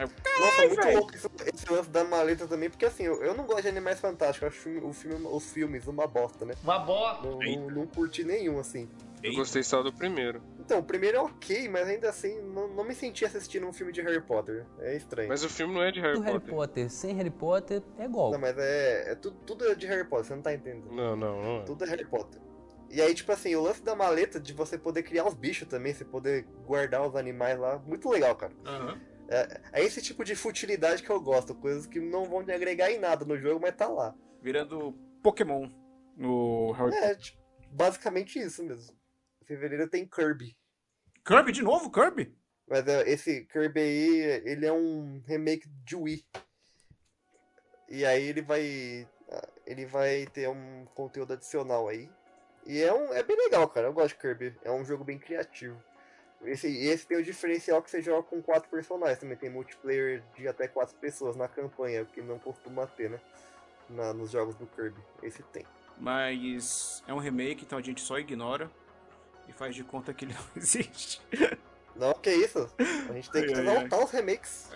Nossa, 0.07 0.67
muito 0.67 0.83
velho. 0.83 0.99
louco 0.99 1.15
esse, 1.15 1.29
esse 1.53 1.73
lance 1.73 1.91
da 1.91 2.05
maleta 2.05 2.47
também, 2.47 2.71
porque 2.71 2.85
assim, 2.85 3.05
eu, 3.05 3.23
eu 3.23 3.35
não 3.35 3.45
gosto 3.45 3.63
de 3.63 3.69
animais 3.69 4.01
fantásticos, 4.01 4.43
eu 4.43 4.49
acho 4.49 4.87
o 4.87 4.93
filme, 4.93 5.27
os 5.27 5.53
filmes 5.53 5.87
uma 5.87 6.07
bosta, 6.07 6.45
né? 6.45 6.55
Uma 6.63 6.79
bosta. 6.79 7.29
Não, 7.29 7.39
não, 7.39 7.71
não 7.71 7.87
curti 7.87 8.25
nenhum, 8.25 8.59
assim. 8.59 8.89
Eu 9.23 9.35
gostei 9.35 9.63
só 9.63 9.83
do 9.83 9.93
primeiro. 9.93 10.43
Então, 10.59 10.79
o 10.79 10.83
primeiro 10.83 11.19
é 11.19 11.21
ok, 11.21 11.69
mas 11.69 11.87
ainda 11.87 12.09
assim, 12.09 12.41
não, 12.41 12.69
não 12.69 12.85
me 12.85 12.95
senti 12.95 13.25
assistindo 13.25 13.67
um 13.67 13.73
filme 13.73 13.93
de 13.93 14.01
Harry 14.01 14.21
Potter. 14.21 14.65
É 14.79 14.97
estranho. 14.97 15.29
Mas 15.29 15.45
o 15.45 15.49
filme 15.49 15.75
não 15.75 15.83
é 15.83 15.93
de 15.93 16.01
Harry 16.01 16.15
Do 16.15 16.23
Harry 16.23 16.41
Potter. 16.41 16.55
Potter 16.55 16.91
sem 16.91 17.15
Harry 17.15 17.31
Potter 17.31 17.83
é 17.99 18.09
golpe. 18.09 18.33
Não, 18.33 18.41
mas 18.41 18.57
é, 18.57 19.13
é 19.13 19.15
tudo, 19.15 19.37
tudo 19.45 19.69
é 19.69 19.75
de 19.75 19.87
Harry 19.87 20.05
Potter, 20.05 20.27
você 20.27 20.35
não 20.35 20.43
tá 20.43 20.55
entendendo. 20.55 20.91
Não, 20.91 21.15
não, 21.15 21.43
não 21.43 21.61
é. 21.61 21.65
Tudo 21.65 21.85
é 21.85 21.89
Harry 21.89 22.07
Potter. 22.07 22.41
E 22.89 23.01
aí, 23.01 23.15
tipo 23.15 23.31
assim, 23.31 23.55
o 23.55 23.63
lance 23.63 23.83
da 23.83 23.95
maleta, 23.95 24.41
de 24.41 24.53
você 24.53 24.77
poder 24.77 25.03
criar 25.03 25.27
os 25.27 25.35
bichos 25.35 25.69
também, 25.69 25.93
você 25.93 26.05
poder 26.05 26.45
guardar 26.67 27.07
os 27.07 27.15
animais 27.15 27.59
lá, 27.59 27.79
muito 27.79 28.09
legal, 28.09 28.35
cara. 28.35 28.53
Aham. 28.65 29.01
É, 29.31 29.81
é 29.81 29.85
esse 29.85 30.03
tipo 30.03 30.25
de 30.25 30.35
futilidade 30.35 31.05
que 31.05 31.11
eu 31.11 31.21
gosto, 31.21 31.55
coisas 31.55 31.87
que 31.87 32.01
não 32.01 32.25
vão 32.25 32.45
te 32.45 32.51
agregar 32.51 32.91
em 32.91 32.99
nada 32.99 33.25
no 33.25 33.39
jogo, 33.39 33.61
mas 33.61 33.77
tá 33.77 33.87
lá. 33.87 34.13
Virando 34.43 34.93
Pokémon 35.23 35.71
no 36.17 36.73
Harry 36.73 36.91
Potter. 36.91 37.09
É, 37.11 37.15
tipo, 37.15 37.39
basicamente 37.71 38.41
isso 38.41 38.65
mesmo. 38.65 38.93
Em 39.41 39.45
fevereiro 39.47 39.89
tem 39.89 40.05
Kirby. 40.05 40.57
Kirby 41.25 41.53
de 41.53 41.63
novo? 41.63 41.91
Kirby? 41.91 42.37
Mas 42.69 42.87
é, 42.89 43.09
esse 43.09 43.45
Kirby 43.47 43.81
aí, 43.81 44.21
ele 44.45 44.67
é 44.67 44.73
um 44.73 45.23
remake 45.27 45.69
de 45.85 45.95
Wii. 45.95 46.25
E 47.89 48.05
aí 48.05 48.25
ele 48.25 48.43
vai. 48.43 49.09
Ele 49.65 49.87
vai 49.87 50.27
ter 50.27 50.49
um 50.49 50.87
conteúdo 50.95 51.35
adicional 51.35 51.89
aí. 51.89 52.11
E 52.67 52.81
é, 52.81 52.93
um, 52.93 53.13
é 53.13 53.23
bem 53.23 53.37
legal, 53.37 53.69
cara. 53.69 53.87
Eu 53.87 53.93
gosto 53.93 54.15
de 54.15 54.21
Kirby. 54.21 54.57
É 54.65 54.71
um 54.71 54.85
jogo 54.85 55.05
bem 55.05 55.19
criativo. 55.19 55.81
Esse, 56.43 56.69
e 56.69 56.89
esse 56.89 57.07
tem 57.07 57.19
o 57.19 57.23
diferencial 57.23 57.83
que 57.83 57.91
você 57.91 58.01
joga 58.01 58.23
com 58.23 58.43
quatro 58.43 58.69
personagens. 58.71 59.19
Também 59.19 59.37
tem 59.37 59.51
multiplayer 59.51 60.23
de 60.35 60.49
até 60.49 60.67
quatro 60.67 60.95
pessoas 60.97 61.37
na 61.37 61.49
campanha, 61.49 62.03
o 62.03 62.07
que 62.07 62.23
não 62.23 62.39
costuma 62.39 62.87
ter, 62.87 63.11
né? 63.11 63.21
Na, 63.89 64.13
nos 64.13 64.31
jogos 64.31 64.55
do 64.55 64.67
Kirby. 64.67 65.01
Esse 65.23 65.43
tem. 65.45 65.67
Mas 65.99 67.03
é 67.07 67.13
um 67.13 67.19
remake, 67.19 67.65
então 67.65 67.79
a 67.79 67.83
gente 67.83 68.01
só 68.01 68.19
ignora 68.19 68.71
e 69.49 69.53
faz 69.53 69.75
de 69.75 69.85
conta 69.85 70.15
que 70.15 70.25
ele 70.25 70.33
não 70.39 70.47
existe. 70.57 71.21
Não, 71.95 72.15
que 72.15 72.31
isso? 72.31 72.71
A 73.09 73.13
gente 73.13 73.31
tem 73.31 73.47
que 73.47 73.53
exaltar 73.53 74.03
os 74.03 74.11
remakes. 74.11 74.71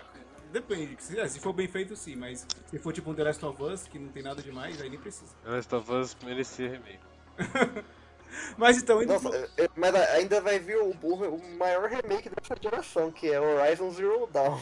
Depende, 0.53 1.03
se, 1.03 1.19
é, 1.19 1.27
se 1.27 1.41
for 1.41 1.53
bem 1.53 1.67
feito 1.67 1.97
sim, 1.97 2.15
mas 2.15 2.47
se 2.67 2.79
for 2.79 2.93
tipo 2.93 3.11
um 3.11 3.15
The 3.15 3.25
Last 3.25 3.45
of 3.45 3.61
Us, 3.61 3.89
que 3.89 3.99
não 3.99 4.09
tem 4.13 4.23
nada 4.23 4.41
demais, 4.41 4.81
aí 4.81 4.89
nem 4.89 5.01
precisa. 5.01 5.35
The 5.43 5.51
Last 5.51 5.75
of 5.75 5.93
Us 5.93 6.17
merecia 6.23 6.71
remake. 6.71 7.01
Mas 8.57 8.79
então, 8.79 9.03
indo 9.03 9.13
Nossa, 9.13 9.29
pro- 9.31 9.49
é- 9.65 9.69
mas 9.77 9.95
ainda 9.95 10.41
vai 10.41 10.59
vir 10.59 10.77
o, 10.77 10.95
o- 11.03 11.35
o 11.37 11.57
maior 11.59 11.89
remake 11.89 12.29
dessa 12.31 12.55
geração, 12.61 13.11
que 13.11 13.31
é 13.31 13.41
Horizon 13.41 13.91
Zero 13.91 14.29
Dawn. 14.33 14.59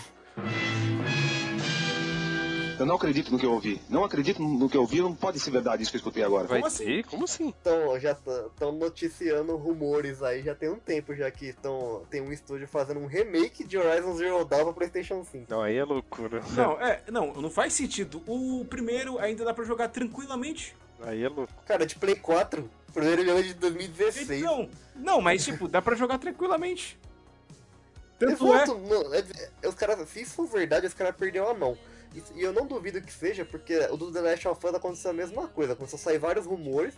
Eu 2.79 2.87
não 2.87 2.97
acredito 2.97 3.31
no 3.31 3.39
que 3.39 3.47
eu 3.47 3.53
ouvi. 3.53 3.81
Não 3.89 4.03
acredito 4.03 4.43
no 4.43 4.69
que 4.69 4.77
eu 4.77 4.81
ouvi, 4.81 5.01
não 5.01 5.15
pode 5.15 5.39
ser 5.39 5.51
verdade 5.53 5.83
isso 5.83 5.93
que 5.93 5.97
eu 5.97 6.01
escutei 6.01 6.25
agora. 6.25 6.49
Vai 6.49 6.59
Como 6.59 6.67
assim? 6.67 7.03
Como 7.03 7.25
assim? 7.25 7.55
Então, 7.61 8.01
já 8.01 8.11
estão 8.13 8.73
noticiando 8.73 9.55
rumores 9.57 10.21
aí, 10.23 10.43
já 10.43 10.53
tem 10.55 10.69
um 10.71 10.79
tempo 10.81 11.15
já 11.15 11.31
que 11.31 11.53
tão, 11.53 12.03
tem 12.11 12.21
um 12.21 12.33
estúdio 12.33 12.67
fazendo 12.67 12.99
um 12.99 13.07
remake 13.07 13.63
de 13.63 13.79
Horizon 13.79 14.15
Zero 14.17 14.45
Dawn 14.45 14.65
pra 14.65 14.73
Playstation 14.73 15.23
5. 15.23 15.47
Não, 15.49 15.63
aí 15.63 15.77
é 15.77 15.85
loucura. 15.85 16.41
Não, 16.57 16.73
é, 16.81 17.03
não, 17.09 17.33
não 17.35 17.51
faz 17.51 17.73
sentido. 17.73 18.21
O 18.27 18.65
primeiro 18.65 19.17
ainda 19.19 19.45
dá 19.45 19.55
pra 19.55 19.65
jogar 19.65 19.89
tranquilamente. 19.89 20.75
Aí 21.05 21.23
é 21.23 21.29
louco. 21.29 21.53
Cara, 21.67 21.85
de 21.87 21.97
Play 21.97 22.17
4, 22.17 22.69
o 22.89 22.93
primeiro 22.93 23.25
jogo 23.25 23.39
é 23.39 23.43
de 23.43 23.55
2016. 23.55 24.41
Então, 24.43 24.69
não, 24.97 25.21
mas 25.21 25.45
tipo, 25.45 25.69
dá 25.69 25.83
pra 25.83 25.97
jogar 25.97 26.19
tranquilamente. 26.19 26.99
Tanto 28.19 28.53
é. 28.53 28.57
Exato, 28.63 28.79
não, 28.79 29.13
é- 29.15 29.25
é- 29.63 29.69
os 29.69 29.75
caras, 29.75 30.09
se 30.09 30.23
isso 30.23 30.35
for 30.35 30.47
verdade, 30.47 30.87
os 30.87 30.95
caras 30.95 31.15
perderam 31.17 31.49
a 31.49 31.55
mão. 31.55 31.77
E, 32.15 32.23
e 32.39 32.43
eu 32.43 32.53
não 32.53 32.67
duvido 32.67 33.01
que 33.01 33.13
seja, 33.13 33.45
porque 33.45 33.77
o 33.91 33.97
do 33.97 34.13
The 34.13 34.21
Last 34.21 34.47
of 34.49 34.65
Us 34.67 34.75
aconteceu 34.75 35.11
a 35.11 35.15
mesma 35.15 35.49
coisa. 35.49 35.75
Começou 35.75 35.97
a 35.97 36.01
sair 36.01 36.19
vários 36.19 36.47
rumores. 36.47 36.95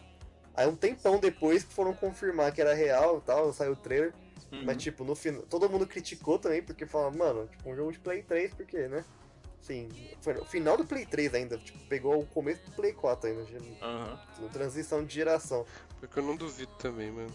Aí 0.54 0.68
um 0.68 0.76
tempão 0.76 1.18
depois 1.18 1.64
que 1.64 1.72
foram 1.72 1.94
confirmar 1.94 2.52
que 2.52 2.60
era 2.60 2.74
real 2.74 3.18
e 3.18 3.20
tal, 3.22 3.52
saiu 3.52 3.72
o 3.72 3.76
trailer. 3.76 4.12
Uhum. 4.52 4.64
Mas 4.64 4.82
tipo, 4.82 5.02
no 5.04 5.14
final. 5.14 5.42
Todo 5.42 5.68
mundo 5.68 5.86
criticou 5.86 6.38
também, 6.38 6.62
porque 6.62 6.84
fala, 6.84 7.10
mano, 7.10 7.46
tipo, 7.48 7.70
um 7.70 7.74
jogo 7.76 7.92
de 7.92 7.98
Play 8.00 8.22
3, 8.22 8.52
por 8.54 8.66
quê, 8.66 8.86
né? 8.88 9.04
Sim, 9.64 9.88
foi 10.20 10.34
no 10.34 10.44
final 10.44 10.76
do 10.76 10.84
Play 10.84 11.06
3 11.06 11.32
ainda, 11.32 11.56
tipo, 11.56 11.78
pegou 11.88 12.20
o 12.20 12.26
começo 12.26 12.62
do 12.66 12.72
Play 12.72 12.92
4 12.92 13.30
ainda, 13.30 13.46
Aham. 13.80 14.18
transição 14.52 15.02
de 15.02 15.14
geração. 15.14 15.64
Porque 15.98 16.18
eu 16.18 16.22
não 16.22 16.36
duvido 16.36 16.70
também, 16.74 17.10
mano. 17.10 17.32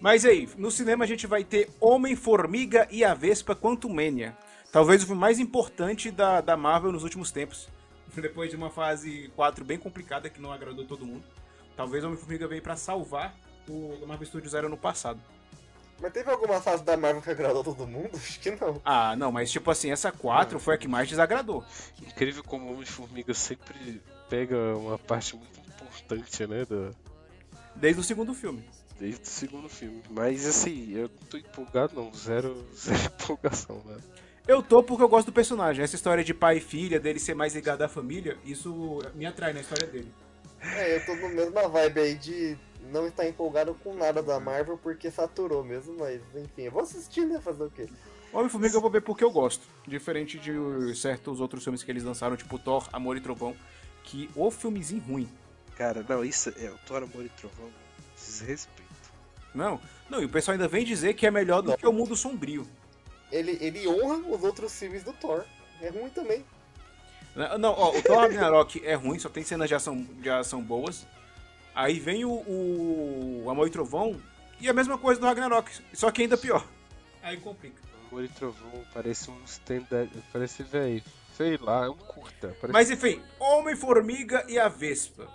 Mas 0.00 0.24
aí, 0.24 0.48
no 0.56 0.70
cinema 0.70 1.02
a 1.02 1.06
gente 1.06 1.26
vai 1.26 1.42
ter 1.42 1.68
Homem-Formiga 1.80 2.86
e 2.92 3.04
a 3.04 3.12
Vespa 3.12 3.56
Quantumania. 3.56 4.36
Talvez 4.70 5.02
o 5.02 5.06
filme 5.06 5.20
mais 5.20 5.40
importante 5.40 6.12
da, 6.12 6.40
da 6.40 6.56
Marvel 6.56 6.92
nos 6.92 7.02
últimos 7.02 7.32
tempos. 7.32 7.68
Depois 8.14 8.48
de 8.48 8.54
uma 8.54 8.70
fase 8.70 9.28
4 9.34 9.64
bem 9.64 9.78
complicada 9.78 10.30
que 10.30 10.40
não 10.40 10.52
agradou 10.52 10.86
todo 10.86 11.04
mundo. 11.04 11.24
Talvez 11.76 12.04
o 12.04 12.06
Homem-Formiga 12.06 12.46
veio 12.46 12.62
pra 12.62 12.76
salvar 12.76 13.34
o 13.68 14.06
Marvel 14.06 14.28
Studios 14.28 14.54
era 14.54 14.68
no 14.68 14.76
passado. 14.76 15.20
Mas 16.00 16.12
teve 16.12 16.30
alguma 16.30 16.60
fase 16.60 16.84
da 16.84 16.96
Marvel 16.96 17.22
que 17.22 17.30
agradou 17.30 17.64
todo 17.64 17.86
mundo? 17.86 18.10
Acho 18.16 18.40
que 18.40 18.50
não. 18.50 18.80
Ah, 18.84 19.16
não, 19.16 19.32
mas 19.32 19.50
tipo 19.50 19.70
assim, 19.70 19.90
essa 19.90 20.12
4 20.12 20.58
foi 20.60 20.74
a 20.74 20.78
que 20.78 20.88
mais 20.88 21.08
desagradou. 21.08 21.64
Incrível 22.02 22.44
como 22.44 22.66
o 22.66 22.74
Homem-Formiga 22.74 23.32
sempre 23.32 24.02
pega 24.28 24.56
uma 24.76 24.98
parte 24.98 25.34
muito 25.34 25.58
importante, 25.60 26.46
né? 26.46 26.64
Da... 26.64 26.90
Desde 27.74 28.00
o 28.00 28.04
segundo 28.04 28.34
filme. 28.34 28.62
Desde 28.98 29.22
o 29.22 29.26
segundo 29.26 29.68
filme. 29.68 30.02
Mas 30.10 30.46
assim, 30.46 30.92
eu 30.92 31.10
não 31.20 31.28
tô 31.28 31.36
empolgado 31.38 31.94
não. 31.94 32.12
Zero, 32.12 32.66
zero 32.76 33.12
empolgação, 33.20 33.82
né? 33.86 33.96
Eu 34.46 34.62
tô 34.62 34.82
porque 34.82 35.02
eu 35.02 35.08
gosto 35.08 35.26
do 35.26 35.32
personagem. 35.32 35.82
Essa 35.82 35.96
história 35.96 36.22
de 36.22 36.32
pai 36.32 36.58
e 36.58 36.60
filha, 36.60 37.00
dele 37.00 37.18
ser 37.18 37.34
mais 37.34 37.54
ligado 37.54 37.82
à 37.82 37.88
família, 37.88 38.36
isso 38.44 39.02
me 39.14 39.26
atrai 39.26 39.52
na 39.52 39.60
história 39.60 39.86
dele. 39.86 40.12
É, 40.60 40.96
eu 40.96 41.04
tô 41.04 41.14
na 41.16 41.28
mesma 41.28 41.68
vibe 41.68 42.00
aí 42.00 42.14
de 42.14 42.56
não 42.90 43.06
estar 43.06 43.26
empolgado 43.26 43.74
com 43.82 43.94
nada 43.94 44.22
da 44.22 44.38
Marvel 44.40 44.78
porque 44.78 45.10
saturou 45.10 45.64
mesmo, 45.64 45.96
mas 45.98 46.20
enfim, 46.34 46.62
eu 46.62 46.72
vou 46.72 46.82
assistir, 46.82 47.24
né? 47.26 47.40
Fazer 47.40 47.64
o 47.64 47.70
quê? 47.70 47.88
Homem-Formiga 48.32 48.76
eu 48.76 48.80
vou 48.80 48.90
ver 48.90 49.00
porque 49.00 49.24
eu 49.24 49.30
gosto. 49.30 49.66
Diferente 49.86 50.38
de 50.38 50.52
certos 50.94 51.40
outros 51.40 51.62
filmes 51.64 51.82
que 51.82 51.90
eles 51.90 52.04
lançaram, 52.04 52.36
tipo 52.36 52.58
Thor, 52.58 52.88
Amor 52.92 53.16
e 53.16 53.20
Trovão, 53.20 53.56
que 54.02 54.28
o 54.34 54.50
filmezinho 54.50 55.02
ruim. 55.02 55.28
Cara, 55.76 56.04
não, 56.08 56.24
isso 56.24 56.52
é 56.58 56.70
o 56.70 56.78
Thor, 56.86 57.02
Amor 57.02 57.24
e 57.24 57.28
Trovão. 57.30 57.70
Desrespeito. 58.14 58.86
Não, 59.54 59.80
não, 60.10 60.20
e 60.20 60.26
o 60.26 60.28
pessoal 60.28 60.52
ainda 60.52 60.68
vem 60.68 60.84
dizer 60.84 61.14
que 61.14 61.26
é 61.26 61.30
melhor 61.30 61.62
do 61.62 61.70
Não. 61.70 61.76
que 61.76 61.86
o 61.86 61.92
Mundo 61.92 62.14
Sombrio. 62.14 62.66
Ele, 63.32 63.56
ele 63.60 63.88
honra 63.88 64.16
os 64.28 64.44
outros 64.44 64.78
filmes 64.78 65.02
do 65.02 65.12
Thor. 65.12 65.44
É 65.80 65.88
ruim 65.88 66.10
também. 66.10 66.44
Não, 67.34 67.58
Não, 67.58 67.72
ó, 67.72 67.96
o 67.96 68.02
Thor 68.02 68.18
Ragnarok 68.18 68.82
é 68.84 68.94
ruim, 68.94 69.18
só 69.18 69.28
tem 69.28 69.42
cenas 69.42 69.68
de 69.68 69.74
ação, 69.74 70.02
de 70.20 70.28
ação 70.28 70.62
boas. 70.62 71.06
Aí 71.76 72.00
vem 72.00 72.24
o, 72.24 72.30
o 73.44 73.50
Amor 73.50 73.68
e 73.68 73.70
Trovão 73.70 74.18
e 74.58 74.66
a 74.66 74.72
mesma 74.72 74.96
coisa 74.96 75.20
do 75.20 75.26
Ragnarok, 75.26 75.70
só 75.92 76.10
que 76.10 76.22
ainda 76.22 76.38
pior. 76.38 76.66
Aí 77.22 77.36
complica. 77.36 77.82
Amor 78.10 78.24
e 78.24 78.28
Trovão 78.28 78.82
parece 78.94 79.30
um 79.30 79.44
stand 79.44 79.84
Parece, 80.32 80.62
velho. 80.62 81.02
Sei 81.36 81.58
lá, 81.58 81.84
é 81.84 81.90
um 81.90 81.96
curta. 81.96 82.56
Parece... 82.58 82.72
Mas 82.72 82.90
enfim, 82.90 83.20
Homem-Formiga 83.38 84.46
e 84.48 84.58
a 84.58 84.68
Vespa. 84.68 85.28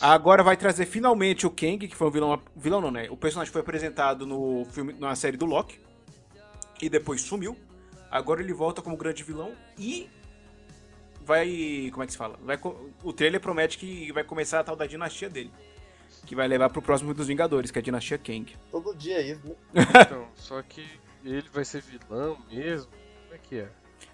Agora 0.00 0.42
vai 0.42 0.56
trazer 0.56 0.86
finalmente 0.86 1.46
o 1.46 1.50
Kang, 1.50 1.86
que 1.86 1.94
foi 1.94 2.08
um 2.08 2.10
vilão. 2.10 2.42
Vilão 2.56 2.80
não, 2.80 2.90
né? 2.90 3.08
O 3.08 3.16
personagem 3.16 3.52
foi 3.52 3.60
apresentado 3.60 4.26
no 4.26 4.64
filme, 4.72 4.92
na 4.94 5.14
série 5.14 5.36
do 5.36 5.46
Loki. 5.46 5.78
E 6.82 6.88
depois 6.88 7.20
sumiu. 7.20 7.56
Agora 8.10 8.42
ele 8.42 8.52
volta 8.52 8.82
como 8.82 8.96
grande 8.96 9.22
vilão 9.22 9.54
e. 9.78 10.10
Vai. 11.24 11.88
Como 11.92 12.02
é 12.02 12.06
que 12.06 12.12
se 12.12 12.18
fala? 12.18 12.38
Vai, 12.42 12.58
o 13.02 13.12
trailer 13.12 13.40
promete 13.40 13.78
que 13.78 14.12
vai 14.12 14.24
começar 14.24 14.60
a 14.60 14.64
tal 14.64 14.76
da 14.76 14.86
dinastia 14.86 15.28
dele. 15.28 15.52
Que 16.26 16.34
vai 16.34 16.46
levar 16.46 16.70
pro 16.70 16.82
próximo 16.82 17.14
dos 17.14 17.28
Vingadores, 17.28 17.70
que 17.70 17.78
é 17.78 17.80
a 17.80 17.82
dinastia 17.82 18.18
Kang. 18.18 18.54
Todo 18.70 18.94
dia 18.94 19.18
é 19.18 19.22
isso, 19.22 19.40
né? 19.72 19.82
Então, 20.06 20.28
só 20.34 20.60
que 20.62 20.86
ele 21.24 21.48
vai 21.52 21.64
ser 21.64 21.82
vilão 21.82 22.38
mesmo? 22.50 22.90
Como 22.90 23.34
é 23.34 23.38
que 23.38 23.58
é? 23.60 23.68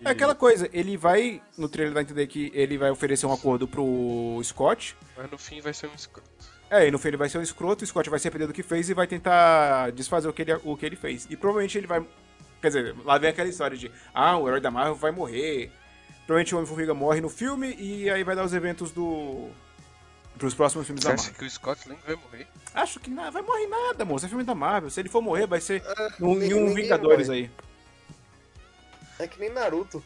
É 0.05 0.11
aquela 0.11 0.35
coisa, 0.35 0.69
ele 0.73 0.97
vai. 0.97 1.41
No 1.57 1.69
trailer 1.69 1.97
a 1.97 2.03
entender 2.03 2.27
que 2.27 2.51
ele 2.55 2.77
vai 2.77 2.91
oferecer 2.91 3.27
um 3.27 3.33
acordo 3.33 3.67
pro 3.67 4.41
Scott. 4.43 4.97
Mas 5.17 5.31
no 5.31 5.39
fim 5.39 5.61
vai 5.61 5.73
ser 5.73 5.89
um 5.89 5.95
escroto. 5.95 6.29
É, 6.69 6.89
e 6.89 6.91
no 6.91 6.99
fim 6.99 7.09
ele 7.09 7.17
vai 7.17 7.29
ser 7.29 7.39
um 7.39 7.43
escroto, 7.43 7.85
o 7.85 7.87
Scott 7.87 8.11
vai 8.11 8.19
se 8.19 8.27
arrepender 8.27 8.49
do 8.49 8.53
que 8.53 8.63
fez 8.63 8.91
e 8.91 8.95
vai 8.95 9.07
tentar 9.07 9.93
desfazer 9.93 10.29
o 10.29 10.33
que 10.33 10.43
ele, 10.43 10.55
o 10.65 10.77
que 10.77 10.85
ele 10.85 10.97
fez. 10.97 11.27
E 11.31 11.37
provavelmente 11.37 11.79
ele 11.79 11.87
vai. 11.87 12.05
Quer 12.61 12.69
dizer, 12.69 12.97
lá 13.05 13.19
vem 13.19 13.31
aquela 13.31 13.49
história 13.49 13.77
de 13.77 13.91
ah, 14.13 14.37
o 14.37 14.49
herói 14.49 14.61
da 14.61 14.71
Marvel 14.71 14.97
vai 14.97 15.13
morrer. 15.13 15.71
Provavelmente 16.27 16.55
o 16.55 16.59
Homem-Formiga 16.59 16.93
morre 16.95 17.21
no 17.21 17.29
filme 17.29 17.75
e 17.79 18.11
aí 18.11 18.25
vai 18.25 18.35
dar 18.35 18.45
os 18.45 18.53
eventos 18.53 18.91
do. 18.91 19.49
pros 20.37 20.55
próximos 20.55 20.87
filmes 20.87 21.03
Você 21.03 21.09
da 21.09 21.15
acha 21.15 21.23
Marvel. 21.25 21.39
que 21.39 21.45
o 21.47 21.51
Scott 21.51 21.89
Lang 21.89 22.01
vai 22.05 22.17
morrer? 22.17 22.47
Acho 22.75 22.99
que 23.01 23.09
não, 23.11 23.31
vai 23.31 23.43
morrer 23.43 23.67
nada, 23.69 24.05
moço. 24.05 24.27
É 24.27 24.29
filme 24.29 24.43
da 24.45 24.55
Marvel. 24.55 24.91
Se 24.91 25.01
ele 25.01 25.09
for 25.09 25.23
morrer, 25.23 25.47
vai 25.47 25.61
ser 25.61 25.83
em 26.21 26.25
um 26.25 26.35
ninguém 26.35 26.75
Vingadores 26.75 27.29
vai. 27.29 27.37
aí. 27.37 27.51
É 29.19 29.27
que 29.29 29.39
nem 29.39 29.51
Naruto. 29.51 30.03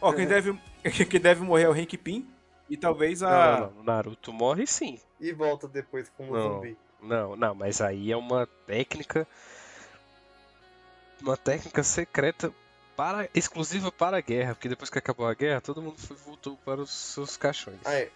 Ó, 0.00 0.12
quem 0.12 0.26
deve, 0.26 0.58
quem 1.08 1.20
deve 1.20 1.42
morrer 1.42 1.64
é 1.64 1.68
o 1.68 1.72
Hank 1.72 1.96
Pym 1.98 2.26
e 2.68 2.76
talvez 2.76 3.22
a. 3.22 3.30
Não, 3.30 3.60
não, 3.60 3.74
não. 3.76 3.82
Naruto 3.84 4.32
morre 4.32 4.66
sim. 4.66 4.98
E 5.20 5.30
volta 5.32 5.68
depois 5.68 6.08
como 6.16 6.32
Não. 6.32 6.54
zumbi. 6.54 6.76
Não, 7.02 7.36
não, 7.36 7.54
mas 7.54 7.80
aí 7.82 8.10
é 8.10 8.16
uma 8.16 8.46
técnica. 8.66 9.26
Uma 11.20 11.36
técnica 11.36 11.82
secreta 11.82 12.50
para, 13.00 13.30
exclusiva 13.34 13.90
para 13.90 14.18
a 14.18 14.20
guerra, 14.20 14.54
porque 14.54 14.68
depois 14.68 14.90
que 14.90 14.98
acabou 14.98 15.26
a 15.26 15.32
guerra, 15.32 15.58
todo 15.62 15.80
mundo 15.80 15.96
foi, 15.96 16.14
voltou 16.18 16.58
para 16.66 16.82
os 16.82 16.90
seus 16.90 17.34
caixões. 17.34 17.78
Aí, 17.86 18.10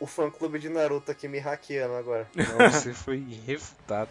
o 0.00 0.06
fã 0.06 0.30
clube 0.30 0.58
de 0.58 0.70
Naruto 0.70 1.10
aqui 1.10 1.28
me 1.28 1.38
hackeando 1.38 1.92
agora. 1.96 2.26
Não, 2.34 2.70
você 2.70 2.94
foi 2.94 3.22
refutado. 3.46 4.08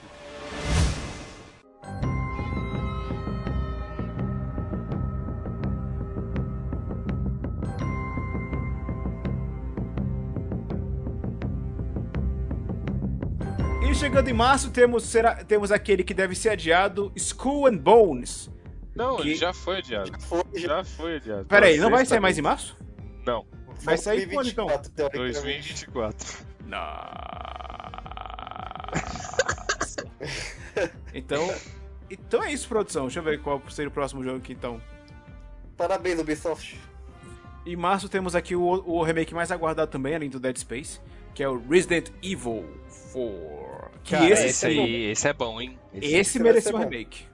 E 13.89 13.95
chegando 13.95 14.29
em 14.29 14.33
março, 14.33 14.69
temos, 14.69 15.01
será, 15.05 15.43
temos 15.43 15.71
aquele 15.71 16.03
que 16.03 16.13
deve 16.13 16.35
ser 16.35 16.49
adiado, 16.49 17.11
Skull 17.15 17.65
and 17.65 17.77
Bones. 17.77 18.50
Não, 18.95 19.17
Que- 19.17 19.29
ele 19.29 19.35
já 19.35 19.53
foi 19.53 19.77
adiado. 19.77 20.11
Foi, 20.21 20.43
já. 20.55 20.67
Já 20.67 20.83
foi 20.83 21.15
adiado. 21.15 21.45
Pera 21.45 21.67
aí, 21.67 21.77
não 21.77 21.89
vai 21.89 22.05
sair 22.05 22.19
mais 22.19 22.37
em 22.37 22.41
março? 22.41 22.77
Não, 23.25 23.45
Vai 23.83 23.97
sair 23.97 24.27
quando, 24.29 24.49
então? 24.49 24.67
2024, 24.67 24.91
teoricamente. 24.91 25.41
2024. 25.41 26.45
Nossa. 26.65 27.11
então, 31.13 31.53
então 32.09 32.43
é 32.43 32.51
isso, 32.51 32.67
produção. 32.67 33.03
Deixa 33.03 33.19
eu 33.19 33.23
ver 33.23 33.41
qual 33.41 33.61
seria 33.69 33.89
o 33.89 33.91
próximo 33.91 34.23
jogo 34.23 34.37
aqui, 34.37 34.53
então. 34.53 34.81
Parabéns, 35.77 36.19
Ubisoft. 36.19 36.79
Em 37.65 37.75
março 37.75 38.09
temos 38.09 38.35
aqui 38.35 38.55
o, 38.55 38.61
o 38.63 39.03
remake 39.03 39.33
mais 39.33 39.51
aguardado 39.51 39.91
também, 39.91 40.15
além 40.15 40.29
do 40.29 40.39
Dead 40.39 40.57
Space, 40.57 40.99
que 41.33 41.43
é 41.43 41.49
o 41.49 41.59
Resident 41.59 42.09
Evil 42.21 42.65
4. 43.13 43.91
Que 44.03 44.11
Cara, 44.15 44.29
esse, 44.29 44.45
esse, 44.47 44.65
aí, 44.65 45.11
esse 45.11 45.27
é 45.27 45.33
bom, 45.33 45.61
hein? 45.61 45.77
esse 45.93 46.13
esse 46.15 46.39
merecia 46.39 46.75
um 46.75 46.79
remake. 46.79 47.25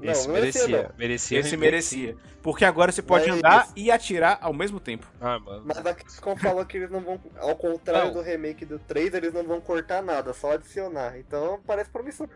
Não, 0.00 0.12
esse 0.12 0.26
não 0.26 0.34
merecia, 0.34 0.60
merecia. 0.66 0.88
não. 0.88 0.98
Merecia. 0.98 1.38
Esse 1.40 1.56
merecia. 1.56 2.16
Porque 2.42 2.64
agora 2.64 2.90
você 2.90 3.02
pode 3.02 3.28
Mas- 3.28 3.36
andar 3.38 3.68
e 3.76 3.90
atirar 3.90 4.38
ao 4.40 4.52
mesmo 4.52 4.80
tempo. 4.80 5.06
Ah, 5.20 5.38
mano. 5.38 5.62
Mas 5.66 5.78
a 5.78 5.94
Capcom 5.94 6.36
falou 6.36 6.64
que 6.64 6.78
eles 6.78 6.90
não 6.90 7.00
vão, 7.00 7.20
ao 7.38 7.54
contrário 7.56 8.06
Não. 8.08 8.14
do 8.14 8.22
remake 8.22 8.64
do 8.64 8.78
3, 8.78 9.12
eles 9.14 9.32
não 9.32 9.44
vão 9.44 9.60
cortar 9.60 10.02
nada, 10.02 10.32
só 10.32 10.52
adicionar. 10.52 11.18
Então 11.18 11.60
parece 11.66 11.90
promissor. 11.90 12.28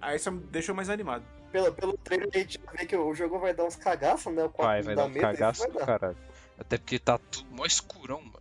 Aí 0.00 0.16
isso 0.16 0.30
me 0.30 0.40
deixou 0.44 0.74
mais 0.74 0.88
animado. 0.88 1.24
Pelo, 1.50 1.72
pelo 1.72 1.96
trailer 1.98 2.28
a 2.32 2.38
gente 2.38 2.60
vê 2.76 2.84
que 2.86 2.96
o 2.96 3.14
jogo 3.14 3.38
vai 3.38 3.52
dar 3.54 3.64
uns 3.64 3.74
cagaços, 3.74 4.32
né? 4.32 4.44
O 4.44 4.50
4 4.50 4.64
Vai, 4.64 4.82
vai 4.82 4.94
dar 4.94 5.04
um 5.06 5.08
medo, 5.08 5.18
isso 5.18 5.26
cagaço 5.26 5.60
vai 5.62 5.70
do 5.70 5.78
dar. 5.78 5.86
caralho. 5.86 6.16
Até 6.58 6.76
porque 6.78 6.98
tá 6.98 7.18
tudo 7.30 7.46
mó 7.50 7.64
escurão, 7.64 8.20
mano. 8.20 8.37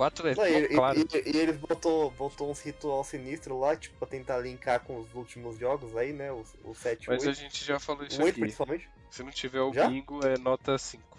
4 0.00 0.28
é 0.28 0.34
Não, 0.34 0.46
e, 0.48 0.68
claro. 0.68 0.98
e- 0.98 1.02
e- 1.28 1.36
e 1.36 1.36
eles 1.36 1.56
botou, 1.58 2.10
botou 2.12 2.50
uns 2.50 2.62
ritual 2.62 3.04
sinistro 3.04 3.58
lá, 3.60 3.76
tipo, 3.76 3.98
pra 3.98 4.08
tentar 4.08 4.38
linkar 4.38 4.80
com 4.80 4.98
os 4.98 5.12
últimos 5.14 5.58
jogos 5.58 5.94
aí, 5.94 6.10
né? 6.10 6.32
O, 6.32 6.42
o 6.64 6.74
7 6.74 7.04
e 7.04 7.08
Mas 7.10 7.22
a 7.22 7.28
8. 7.28 7.38
gente 7.38 7.62
já 7.62 7.78
falou 7.78 8.04
isso 8.06 8.18
O 8.18 8.24
8 8.24 8.30
aqui. 8.32 8.40
principalmente. 8.40 8.88
Se 9.10 9.22
não 9.22 9.30
tiver 9.30 9.60
o 9.60 9.70
Já? 9.74 9.86
bingo, 9.88 10.26
é 10.26 10.38
nota 10.38 10.78
5. 10.78 11.18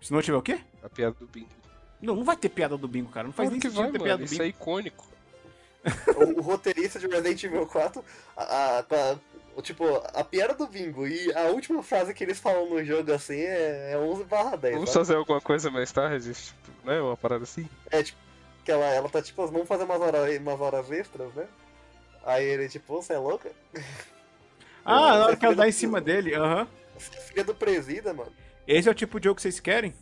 Se 0.00 0.12
não 0.12 0.22
tiver 0.22 0.36
o 0.36 0.42
quê? 0.42 0.60
A 0.80 0.88
piada 0.88 1.16
do 1.18 1.26
bingo. 1.26 1.48
Não, 2.00 2.14
não 2.14 2.22
vai 2.22 2.36
ter 2.36 2.50
piada 2.50 2.76
do 2.78 2.86
bingo, 2.86 3.10
cara. 3.10 3.26
Não 3.26 3.32
faz 3.32 3.48
Claro 3.48 3.50
nem 3.50 3.60
que 3.60 3.66
sentido 3.68 3.82
vai, 3.82 3.90
ter 3.90 3.98
mano. 3.98 4.04
piada 4.04 4.18
do 4.18 4.24
Isso 4.26 4.34
bingo. 4.34 4.44
é 4.44 4.46
icônico. 4.48 5.06
o, 6.16 6.38
o 6.38 6.42
roteirista 6.42 7.00
de 7.00 7.08
Resident 7.08 7.42
Evil 7.42 7.66
4, 7.66 8.04
a, 8.36 8.78
a- 8.78 8.82
com 8.84 8.94
a- 8.94 9.18
tipo, 9.62 9.84
a 10.12 10.24
piada 10.24 10.54
do 10.54 10.66
bingo 10.66 11.06
e 11.06 11.32
a 11.34 11.44
última 11.48 11.82
frase 11.82 12.14
que 12.14 12.24
eles 12.24 12.38
falam 12.38 12.68
no 12.68 12.84
jogo 12.84 13.12
assim 13.12 13.40
é, 13.40 13.92
é 13.92 13.98
11 13.98 14.24
barra 14.24 14.56
10. 14.56 14.74
Vamos 14.74 14.92
fazer 14.92 15.16
alguma 15.16 15.40
coisa 15.40 15.70
mais 15.70 15.92
tarde? 15.92 16.32
Tipo, 16.32 16.70
né? 16.84 17.00
Uma 17.00 17.16
parada 17.16 17.44
assim? 17.44 17.68
É, 17.90 18.02
tipo, 18.02 18.18
que 18.64 18.72
ela, 18.72 18.86
ela 18.86 19.08
tá 19.08 19.22
tipo, 19.22 19.46
vamos 19.46 19.68
fazer 19.68 19.84
umas 19.84 20.00
horas, 20.00 20.38
umas 20.38 20.60
horas 20.60 20.90
extras, 20.90 21.32
né? 21.34 21.46
Aí 22.24 22.44
ele, 22.44 22.68
tipo, 22.68 23.00
você 23.00 23.12
é 23.12 23.18
louca? 23.18 23.50
Ah, 24.86 25.16
na 25.16 25.24
hora 25.24 25.36
que 25.36 25.46
ela 25.46 25.54
dá 25.54 25.66
em 25.66 25.72
cima 25.72 25.98
dele, 25.98 26.34
aham. 26.34 26.68
Você 26.98 27.16
é 27.16 27.20
filha 27.22 27.42
do 27.42 27.54
presida, 27.54 28.12
mano. 28.12 28.30
Esse 28.66 28.86
é 28.86 28.92
o 28.92 28.94
tipo 28.94 29.18
de 29.18 29.24
jogo 29.24 29.36
que 29.36 29.40
vocês 29.40 29.58
querem? 29.58 29.94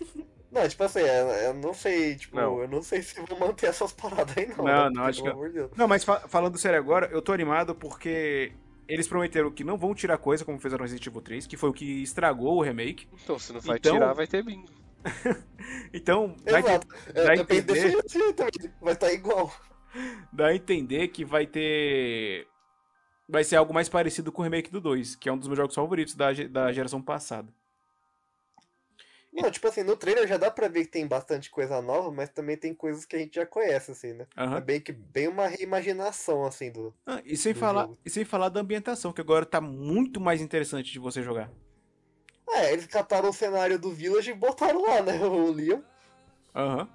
Não, 0.50 0.66
tipo 0.68 0.82
assim, 0.82 1.00
eu, 1.00 1.06
eu 1.28 1.54
não 1.54 1.74
sei, 1.74 2.16
tipo, 2.16 2.34
Não. 2.36 2.60
eu 2.62 2.68
não 2.68 2.82
sei 2.82 3.02
se 3.02 3.20
vou 3.20 3.38
manter 3.38 3.66
essas 3.66 3.92
paradas 3.92 4.36
aí 4.36 4.46
não. 4.48 4.64
Não, 4.64 4.64
né? 4.84 4.90
não, 4.94 5.04
acho 5.04 5.22
que- 5.22 5.48
Deus. 5.50 5.70
Não, 5.76 5.86
mas 5.86 6.04
fa- 6.04 6.20
falando 6.28 6.56
sério 6.56 6.78
agora, 6.78 7.06
eu 7.12 7.20
tô 7.20 7.32
animado 7.32 7.74
porque 7.74 8.52
eles 8.88 9.06
prometeram 9.06 9.50
que 9.50 9.62
não 9.62 9.76
vão 9.76 9.94
tirar 9.94 10.16
coisa 10.16 10.44
como 10.46 10.58
fizeram 10.58 10.78
no 10.78 10.84
Resident 10.84 11.06
Evil 11.06 11.20
3, 11.20 11.46
que 11.46 11.56
foi 11.58 11.68
o 11.68 11.72
que 11.74 12.02
estragou 12.02 12.56
o 12.56 12.62
remake. 12.62 13.06
Então, 13.22 13.38
se 13.38 13.52
não 13.52 13.60
vai 13.60 13.76
Então- 13.76 13.92
tirar, 13.92 14.12
vai 14.14 14.26
ter 14.26 14.42
bingo. 14.42 14.66
Então, 15.92 16.34
dá, 16.44 16.56
a 16.56 16.60
Exato. 16.60 16.86
É, 17.14 17.36
dá 17.36 17.44
pensei 17.44 17.58
entender, 17.90 18.02
vai 18.80 18.92
estar 18.94 19.12
igual. 19.12 19.52
dá 20.32 20.46
a 20.48 20.54
entender 20.54 21.08
que 21.08 21.24
vai 21.24 21.46
ter. 21.46 22.46
Vai 23.28 23.44
ser 23.44 23.56
algo 23.56 23.74
mais 23.74 23.88
parecido 23.88 24.32
com 24.32 24.40
o 24.40 24.44
remake 24.44 24.70
do 24.70 24.80
2, 24.80 25.14
que 25.16 25.28
é 25.28 25.32
um 25.32 25.36
dos 25.38 25.46
meus 25.48 25.58
jogos 25.58 25.74
favoritos 25.74 26.14
da, 26.14 26.32
da 26.32 26.72
geração 26.72 27.02
passada. 27.02 27.52
Não, 29.40 29.50
tipo 29.52 29.68
assim, 29.68 29.84
no 29.84 29.96
trailer 29.96 30.26
já 30.26 30.36
dá 30.36 30.50
pra 30.50 30.66
ver 30.66 30.84
que 30.84 30.90
tem 30.90 31.06
bastante 31.06 31.48
coisa 31.48 31.80
nova, 31.80 32.10
mas 32.10 32.28
também 32.28 32.56
tem 32.56 32.74
coisas 32.74 33.04
que 33.04 33.14
a 33.14 33.18
gente 33.20 33.36
já 33.36 33.46
conhece, 33.46 33.92
assim, 33.92 34.12
né? 34.12 34.26
Aham. 34.36 34.56
É 34.56 34.60
bem 34.60 34.80
que 34.80 34.92
bem 34.92 35.28
uma 35.28 35.46
reimaginação, 35.46 36.44
assim, 36.44 36.72
do. 36.72 36.92
Ah, 37.06 37.22
e, 37.24 37.36
sem 37.36 37.52
do 37.52 37.60
falar, 37.60 37.82
jogo. 37.82 37.98
e 38.04 38.10
sem 38.10 38.24
falar 38.24 38.48
da 38.48 38.60
ambientação, 38.60 39.12
que 39.12 39.20
agora 39.20 39.46
tá 39.46 39.60
muito 39.60 40.20
mais 40.20 40.40
interessante 40.40 40.90
de 40.92 40.98
você 40.98 41.22
jogar. 41.22 41.50
É, 42.50 42.72
eles 42.72 42.86
cataram 42.86 43.28
o 43.28 43.32
cenário 43.32 43.78
do 43.78 43.92
Village 43.92 44.30
e 44.30 44.34
botaram 44.34 44.82
lá, 44.82 45.02
né? 45.02 45.12
O 45.24 45.52
Leon. 45.52 45.82
Aham. 46.54 46.88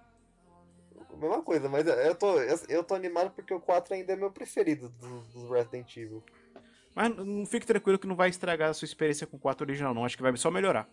Mesma 1.15 1.41
coisa, 1.41 1.69
mas 1.69 1.87
eu 1.87 2.15
tô, 2.15 2.41
eu, 2.41 2.59
eu 2.67 2.83
tô 2.83 2.95
animado 2.95 3.31
porque 3.31 3.53
o 3.53 3.61
4 3.61 3.93
ainda 3.93 4.11
é 4.11 4.15
meu 4.17 4.31
preferido 4.31 4.89
dos, 4.89 5.27
dos 5.27 5.49
Resident 5.49 5.95
Evil. 5.95 6.21
Mas 6.93 7.15
não 7.15 7.45
fique 7.45 7.65
tranquilo 7.65 7.97
que 7.97 8.07
não 8.07 8.15
vai 8.15 8.29
estragar 8.29 8.69
a 8.69 8.73
sua 8.73 8.85
experiência 8.85 9.25
com 9.25 9.37
o 9.37 9.39
4 9.39 9.65
original, 9.65 9.93
não. 9.93 10.03
Acho 10.03 10.17
que 10.17 10.23
vai 10.23 10.35
só 10.35 10.51
melhorar. 10.51 10.89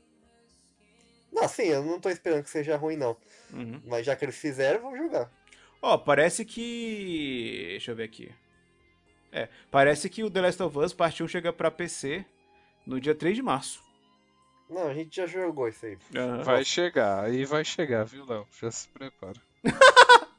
Não, 1.33 1.47
sim, 1.49 1.65
eu 1.65 1.85
não 1.85 2.01
tô 2.01 2.09
esperando 2.11 2.43
que 2.43 2.51
seja 2.51 2.77
ruim, 2.77 2.97
não. 2.97 3.17
Uhum. 3.53 3.81
Mas 3.87 4.05
já 4.07 4.17
que 4.17 4.25
eles 4.25 4.37
fizeram, 4.37 4.83
vamos 4.83 4.99
jogar. 4.99 5.31
Ó, 5.83 5.97
parece 5.97 6.45
que. 6.45 7.67
Deixa 7.71 7.93
eu 7.93 7.97
ver 7.97 8.05
aqui. 8.05 8.33
É, 9.33 9.49
parece 9.71 10.11
que 10.11 10.25
o 10.25 10.31
The 10.31 10.41
Last 10.41 10.63
of 10.63 10.77
Us 10.79 10.93
Part 10.93 11.23
1 11.23 11.29
chega 11.29 11.53
pra 11.53 11.71
PC 11.71 12.25
no 12.85 13.01
dia 13.01 13.15
3 13.15 13.37
de 13.37 13.43
março. 13.43 13.81
Não, 14.69 14.89
a 14.89 14.95
gente 14.95 15.15
já 15.17 15.27
jogou 15.27 15.69
isso 15.69 15.87
aí. 15.87 15.97
Aham. 16.17 16.43
Vai 16.43 16.65
chegar, 16.65 17.25
aí 17.25 17.45
vai 17.45 17.65
chegar, 17.65 18.05
viu, 18.05 18.25
Léo? 18.27 18.47
Já 18.61 18.71
se 18.71 18.89
prepara. 18.89 19.41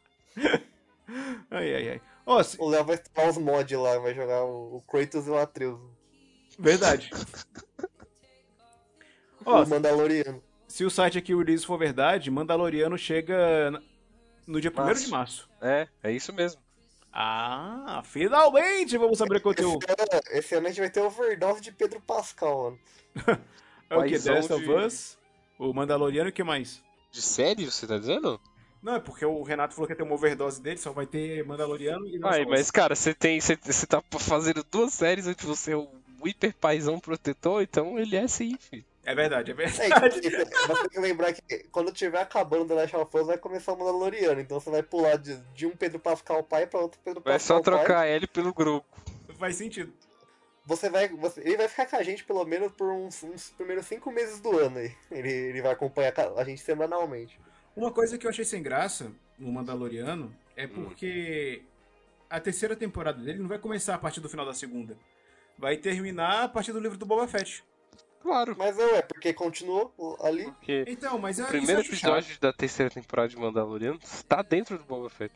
Ai, 1.50 1.76
ai, 1.76 1.90
ai. 1.90 2.02
Ó, 2.26 2.42
se- 2.42 2.56
O 2.60 2.70
Léo 2.70 2.86
vai 2.86 2.96
instalar 2.96 3.30
os 3.32 3.38
mods 3.38 3.78
lá, 3.78 3.98
vai 4.00 4.14
jogar 4.16 4.46
o, 4.46 4.82
Kratos 4.88 5.28
e 5.28 5.30
o 5.30 5.38
Atreus. 5.38 5.80
verdade. 6.58 7.10
Ó, 9.46 9.64
o 9.64 9.68
Mandaloriano. 9.68 10.42
Se 10.82 10.86
o 10.86 10.90
site 10.90 11.20
aqui, 11.20 11.36
o 11.36 11.38
release 11.38 11.64
for 11.64 11.78
verdade, 11.78 12.32
Mandaloriano 12.32 12.98
chega 12.98 13.70
no 14.48 14.60
dia 14.60 14.72
1 14.76 14.94
de 14.94 15.08
Março. 15.10 15.48
É, 15.62 15.88
é 16.02 16.12
isso 16.12 16.34
mesmo. 16.34 16.60
Ah, 17.14 18.02
finalmente 18.04 18.98
vamos 18.98 19.20
saber 19.20 19.38
o 19.38 19.42
conteúdo. 19.42 19.86
Esse 19.86 19.92
ano, 19.92 20.22
esse 20.32 20.56
ano 20.56 20.66
a 20.66 20.70
gente 20.70 20.80
vai 20.80 20.90
ter 20.90 21.02
overdose 21.02 21.62
de 21.62 21.72
Pedro 21.72 22.02
Pascal, 22.02 22.64
mano. 22.64 22.80
É 23.92 23.96
o 23.98 24.04
que? 24.06 24.18
The 24.18 24.32
Last 24.32 24.54
of 24.54 24.72
Us, 24.72 25.18
o 25.60 25.74
Mandaloriano 25.74 26.30
e 26.30 26.32
o 26.32 26.34
que 26.34 26.44
mais? 26.44 26.82
De 27.12 27.22
sério, 27.22 27.70
você 27.70 27.86
tá 27.86 27.98
dizendo? 27.98 28.40
Não, 28.82 28.96
é 28.96 29.00
porque 29.00 29.26
o 29.26 29.44
Renato 29.44 29.76
falou 29.76 29.86
que 29.86 29.92
ia 29.92 29.98
ter 29.98 30.04
uma 30.04 30.16
overdose 30.16 30.62
dele, 30.62 30.78
só 30.78 30.92
vai 30.92 31.06
ter 31.06 31.46
Mandaloriano 31.46 32.08
e 32.08 32.20
Ai, 32.24 32.46
mas 32.46 32.72
cara, 32.72 32.96
você 32.96 33.14
tem. 33.14 33.40
Você, 33.40 33.56
você 33.56 33.86
tá 33.86 34.02
fazendo 34.18 34.66
duas 34.72 34.94
séries 34.94 35.28
onde 35.28 35.46
você 35.46 35.74
é 35.74 35.76
o 35.76 35.90
hiper 36.26 36.56
paizão 36.56 37.00
protetor, 37.00 37.62
então 37.62 38.00
ele 38.00 38.16
é 38.16 38.28
sim, 38.28 38.58
filho. 38.58 38.86
É 39.04 39.16
verdade, 39.16 39.50
é 39.52 39.54
É, 39.54 39.58
verdade. 39.58 40.20
e 40.24 40.30
você 40.30 40.46
tem 40.82 40.90
que 40.90 41.00
lembrar 41.00 41.34
que 41.34 41.42
quando 41.72 41.92
tiver 41.92 42.22
acabando 42.22 42.68
The 42.68 42.74
Last 42.76 42.96
of 42.96 43.18
Us 43.18 43.28
vai 43.28 43.38
começar 43.38 43.74
o 43.74 43.78
Mandaloriano, 43.80 44.40
então 44.40 44.60
você 44.60 44.70
vai 44.70 44.84
pular 44.84 45.18
de, 45.18 45.36
de 45.56 45.66
um 45.66 45.72
Pedro 45.76 46.00
Pascal 46.00 46.44
pai 46.44 46.68
pra 46.68 46.80
outro 46.82 47.00
Pedro 47.04 47.22
Vai 47.24 47.34
Pascal 47.34 47.58
só 47.58 47.64
pai. 47.64 47.80
trocar 47.80 48.08
ele 48.08 48.28
pelo 48.28 48.54
grupo. 48.54 48.86
Faz 49.40 49.56
sentido. 49.56 49.92
Você 50.66 50.88
vai, 50.90 51.08
você- 51.10 51.42
ele 51.42 51.58
vai 51.58 51.68
ficar 51.68 51.88
com 51.88 51.96
a 51.96 52.04
gente 52.04 52.24
pelo 52.24 52.46
menos 52.46 52.72
por 52.74 52.92
uns, 52.92 53.24
uns 53.24 53.50
primeiros 53.50 53.88
cinco 53.88 54.12
meses 54.12 54.40
do 54.40 54.56
ano 54.60 54.78
aí. 54.78 54.96
Ele, 55.10 55.32
ele 55.32 55.62
vai 55.64 55.72
acompanhar 55.72 56.14
a 56.38 56.44
gente 56.44 56.62
semanalmente. 56.62 57.40
Uma 57.76 57.92
coisa 57.92 58.18
que 58.20 58.28
eu 58.28 58.30
achei 58.30 58.46
sem 58.46 58.62
graça 58.62 59.12
no 59.40 59.52
Mandaloriano 59.52 60.32
é 60.56 60.66
Hum. 60.66 60.70
porque 60.76 61.64
a 62.30 62.40
terceira 62.40 62.76
temporada 62.76 63.20
dele 63.20 63.40
não 63.40 63.48
vai 63.48 63.58
começar 63.58 63.96
a 63.96 63.98
partir 63.98 64.20
do 64.22 64.30
final 64.30 64.46
da 64.46 64.54
segunda. 64.54 64.96
Vai 65.58 65.76
terminar 65.78 66.44
a 66.44 66.48
partir 66.48 66.72
do 66.72 66.80
livro 66.80 66.98
do 66.98 67.06
Boba 67.06 67.28
Fett. 67.28 67.64
Claro. 68.22 68.56
Mas 68.58 68.78
não 68.78 68.96
é, 68.96 69.02
porque 69.02 69.34
continuou 69.34 69.94
ali. 70.22 70.46
Porque 70.46 70.86
Então, 70.88 71.18
mas 71.18 71.40
o 71.40 71.44
é 71.44 71.48
primeiro 71.48 71.82
isso 71.82 71.92
eu 71.92 71.96
acho 71.96 72.06
episódio 72.06 72.30
chato. 72.34 72.42
da 72.42 72.54
terceira 72.54 72.90
temporada 72.92 73.30
de 73.30 73.38
Mandaloriano 73.38 74.00
está 74.04 74.42
dentro 74.42 74.78
do 74.78 74.84
Boba 74.84 75.10
Fett. 75.10 75.34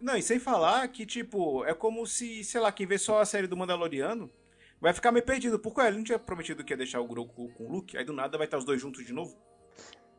Não, 0.00 0.16
e 0.16 0.22
sem 0.22 0.38
falar 0.38 0.86
que, 0.88 1.04
tipo, 1.04 1.64
é 1.64 1.74
como 1.74 2.06
se, 2.06 2.42
sei 2.44 2.60
lá, 2.60 2.72
quem 2.72 2.86
vê 2.86 2.96
só 2.96 3.20
a 3.20 3.26
série 3.26 3.46
do 3.46 3.56
Mandaloriano 3.56 4.30
vai 4.80 4.94
ficar 4.94 5.12
meio 5.12 5.24
perdido. 5.24 5.58
Por 5.58 5.74
quê? 5.74 5.82
Ele 5.82 5.98
não 5.98 6.04
tinha 6.04 6.18
prometido 6.18 6.64
que 6.64 6.72
ia 6.72 6.76
deixar 6.76 7.00
o 7.00 7.06
Grogu 7.06 7.50
com 7.50 7.64
o 7.66 7.70
Luke, 7.72 7.98
aí 7.98 8.04
do 8.04 8.12
nada 8.12 8.38
vai 8.38 8.46
estar 8.46 8.56
os 8.56 8.64
dois 8.64 8.80
juntos 8.80 9.04
de 9.04 9.12
novo? 9.12 9.36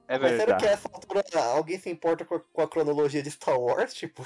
É 0.08 0.20
Mas 0.20 0.32
será 0.32 0.56
que 0.58 0.66
verdade. 0.66 0.66
essa 0.68 0.90
altura 0.94 1.24
alguém 1.54 1.80
se 1.80 1.90
importa 1.90 2.26
com 2.26 2.36
a, 2.36 2.40
com 2.42 2.62
a 2.62 2.68
cronologia 2.68 3.24
de 3.24 3.32
Star 3.32 3.58
Wars? 3.60 3.94
Tipo, 3.94 4.26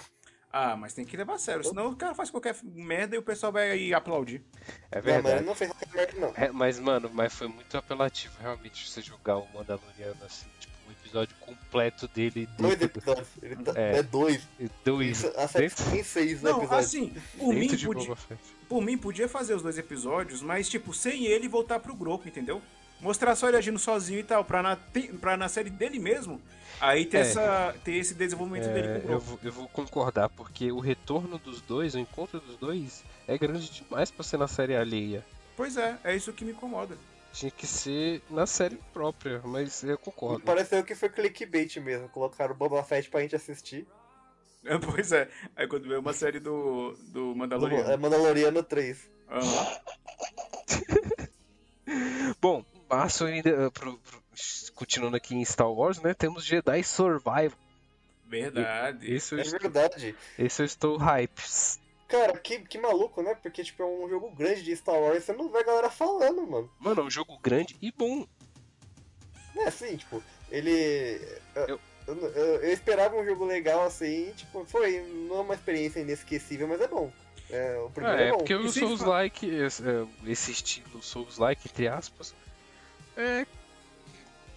Ah, 0.58 0.78
mas 0.78 0.94
tem 0.94 1.04
que 1.04 1.18
levar 1.18 1.34
a 1.34 1.38
sério, 1.38 1.65
senão 1.65 1.89
o 1.89 1.96
cara 1.98 2.15
faz 2.15 2.30
qualquer 2.30 2.56
merda 2.63 3.13
e 3.13 3.20
o 3.20 3.22
pessoal 3.22 3.52
vai 3.52 3.72
aí 3.72 3.94
aplaudir. 3.94 4.41
É 4.89 5.02
não, 5.02 5.04
mas 5.04 5.06
ele 5.06 5.22
verdade. 5.22 5.46
não 5.46 5.54
fez 5.56 5.70
qualquer 5.70 5.94
merda, 5.94 6.13
não. 6.18 6.34
É, 6.34 6.50
mas, 6.50 6.80
mano, 6.80 7.12
mas 7.13 7.34
foi 7.34 7.50
muito 7.50 7.76
apelativo 7.78 8.34
realmente 8.39 8.89
você 8.89 9.02
jogar 9.02 9.36
o 9.38 9.46
Mandaloriano 9.54 10.15
assim, 10.26 10.46
tipo, 10.58 10.74
um 10.88 10.91
episódio 10.94 11.36
completo 11.41 12.08
dele. 12.08 12.48
Dois 12.58 12.82
episódios. 12.82 13.28
Ele 13.41 13.56
tá, 13.58 13.74
É. 13.76 13.98
é. 13.98 14.04
dois. 14.04 14.48
Dois. 14.86 15.18
Isso, 15.18 15.34
a 15.36 15.46
série 15.46 15.68
Dentro, 15.68 15.91
tem 15.91 16.04
seis 16.04 16.41
né, 16.41 16.52
Não, 16.52 16.60
episódios. 16.60 16.86
assim, 16.88 17.13
por 17.38 17.54
mim, 17.54 17.68
podia, 17.78 18.15
por 18.70 18.82
mim 18.82 18.98
podia 18.98 19.28
fazer 19.28 19.56
os 19.56 19.62
dois 19.62 19.78
episódios, 19.78 20.41
mas, 20.41 20.70
tipo, 20.70 20.94
sem 20.94 21.26
ele 21.26 21.50
voltar 21.50 21.82
pro 21.82 21.94
grupo, 21.94 22.30
entendeu? 22.30 22.62
Mostrar 22.99 23.36
só 23.36 23.47
ele 23.47 23.58
agindo 23.58 23.77
sozinho 23.77 24.19
e 24.19 24.23
tal, 24.23 24.43
pra 24.43 24.62
na, 24.63 24.77
pra 25.19 25.36
na 25.38 25.47
série 25.49 25.69
dele 25.69 25.99
mesmo, 25.99 26.41
aí 26.79 27.05
ter, 27.05 27.17
É. 27.17 27.21
essa, 27.21 27.75
ter 27.84 27.93
esse 27.95 28.13
desenvolvimento 28.13 28.67
dele 28.73 28.99
com 29.01 29.08
É, 29.08 29.12
o 29.12 29.13
eu, 29.15 29.19
vou, 29.19 29.39
eu 29.43 29.51
vou 29.51 29.67
concordar, 29.67 30.29
porque 30.29 30.71
o 30.71 30.79
retorno 30.79 31.38
dos 31.38 31.62
dois, 31.62 31.93
o 31.93 31.99
encontro 31.99 32.39
dos 32.39 32.55
dois, 32.58 33.03
é 33.27 33.38
grande 33.38 33.69
demais 33.69 34.10
pra 34.10 34.23
ser 34.23 34.38
na 34.38 34.47
série 34.47 34.75
alheia. 34.75 35.23
Pois 35.58 35.77
é, 35.77 35.97
é 36.03 36.15
isso 36.15 36.34
que 36.34 36.43
me 36.45 36.51
incomoda. 36.51 36.97
Tinha 37.34 37.51
que 37.51 37.67
ser 37.67 38.21
na 38.29 38.47
série 38.47 38.79
própria, 38.93 39.41
mas 39.43 39.84
eu 39.84 39.97
concordo. 39.97 40.39
Pareceu 40.45 40.84
que 40.84 40.95
foi 40.95 41.10
clickbait 41.10 41.75
mesmo. 41.81 42.08
Colocaram 42.10 42.53
o 42.53 42.58
Boba 42.58 42.81
Fett 42.81 43.10
pra 43.10 43.19
gente 43.21 43.36
assistir. 43.36 43.86
Pois 44.89 45.12
é, 45.12 45.29
aí 45.55 45.67
quando 45.67 45.88
veio 45.88 45.99
uma 45.99 46.13
série 46.13 46.39
do, 46.39 46.93
do 47.10 47.34
É 47.34 47.36
Mandaloriano. 47.36 47.97
Mandaloriano 48.01 48.63
3. 48.63 48.97
Aham. 49.29 49.77
Bom, 52.41 52.65
março 52.89 53.26
ainda, 53.26 53.50
eh, 53.50 53.69
pro- 53.69 53.98
pro- 53.98 54.24
continuando 54.74 55.15
aqui 55.17 55.36
em 55.36 55.43
Star 55.45 55.71
Wars, 55.71 56.02
né? 56.02 56.13
Temos 56.13 56.43
Jedi 56.45 56.84
Survival. 56.84 57.52
Verdade. 58.26 59.13
Esse 59.13 59.34
eu, 59.36 59.39
É 59.39 59.41
estou, 59.43 59.60
verdade. 59.60 60.15
esse 60.38 60.62
eu 60.62 60.65
estou 60.65 60.98
hype. 60.98 61.41
Cara, 62.08 62.38
que, 62.38 62.60
que 62.60 62.78
maluco, 62.78 63.21
né? 63.21 63.36
Porque, 63.36 63.63
tipo, 63.63 63.82
é 63.84 63.86
um 63.86 64.10
jogo 64.10 64.30
grande 64.32 64.63
de 64.63 64.76
Star 64.76 64.95
Wars 64.95 65.17
e 65.17 65.26
você 65.26 65.34
não 65.34 65.50
vê 65.50 65.60
a 65.60 65.63
galera 65.63 65.89
falando, 65.89 66.45
mano. 66.48 66.71
Mano, 66.80 67.02
é 67.02 67.04
um 67.04 67.10
jogo 67.10 67.38
grande 67.39 67.76
e 67.82 67.91
bom. 67.91 68.28
É 69.56 69.67
assim, 69.67 69.95
tipo, 69.98 70.21
ele. 70.52 71.19
Eu, 71.56 71.80
Eu- 72.08 72.17
eu, 72.17 72.71
esperava 72.71 73.15
um 73.15 73.26
jogo 73.26 73.45
legal 73.45 73.84
assim, 73.84 74.32
tipo, 74.36 74.63
foi. 74.65 75.02
Não 75.28 75.38
é 75.38 75.41
uma 75.41 75.56
experiência 75.56 76.00
inesquecível, 76.02 76.67
mas 76.67 76.80
é 76.82 76.88
bom. 76.88 77.12
É, 77.50 77.78
o 77.80 77.89
primeiro 77.89 78.17
Ah, 78.17 78.21
é, 78.21 78.28
é 78.28 78.32
bom. 78.32 78.38
porque 78.39 78.54
o 78.54 78.71
Souls-like, 78.71 79.48
esse, 79.50 79.82
é, 79.88 80.06
esse 80.28 80.52
estilo 80.52 81.02
Souls-like, 81.02 81.67
entre 81.67 81.88
aspas, 81.88 82.36
é 83.17 83.45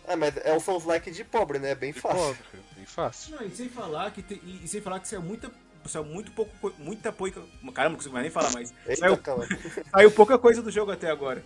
Ah, 0.07 0.17
mas 0.17 0.37
é 0.39 0.55
o 0.55 0.61
Souls-like 0.61 1.11
de 1.11 1.23
pobre, 1.25 1.59
né? 1.59 1.71
É 1.71 1.75
bem 1.75 1.93
de 1.93 2.01
fácil. 2.01 2.19
pobre, 2.19 2.43
é 2.55 2.75
bem 2.77 2.87
fácil. 2.87 3.37
Não, 3.37 3.47
e 3.47 3.51
sem 3.51 3.69
falar 3.69 4.11
que 4.11 4.23
tem- 4.23 4.41
e, 4.43 4.65
e 4.65 4.69
sem 4.69 4.81
falar 4.81 5.01
que 5.01 5.09
saiu 5.09 5.23
muita 5.23 5.51
saiu 5.87 6.05
muito 6.05 6.31
pouco 6.33 6.55
co- 6.61 6.75
muita 6.79 7.11
pouca 7.13 7.41
caramba 7.73 7.91
não 7.91 7.97
consigo 7.97 8.13
mais 8.13 8.25
nem 8.25 8.31
falar 8.33 8.51
mais 8.53 8.75
Eita, 8.87 9.01
saiu, 9.01 9.17
saiu 9.91 10.11
pouca 10.11 10.37
coisa 10.39 10.61
do 10.61 10.71
jogo 10.71 10.91
até 10.91 11.11
agora 11.11 11.43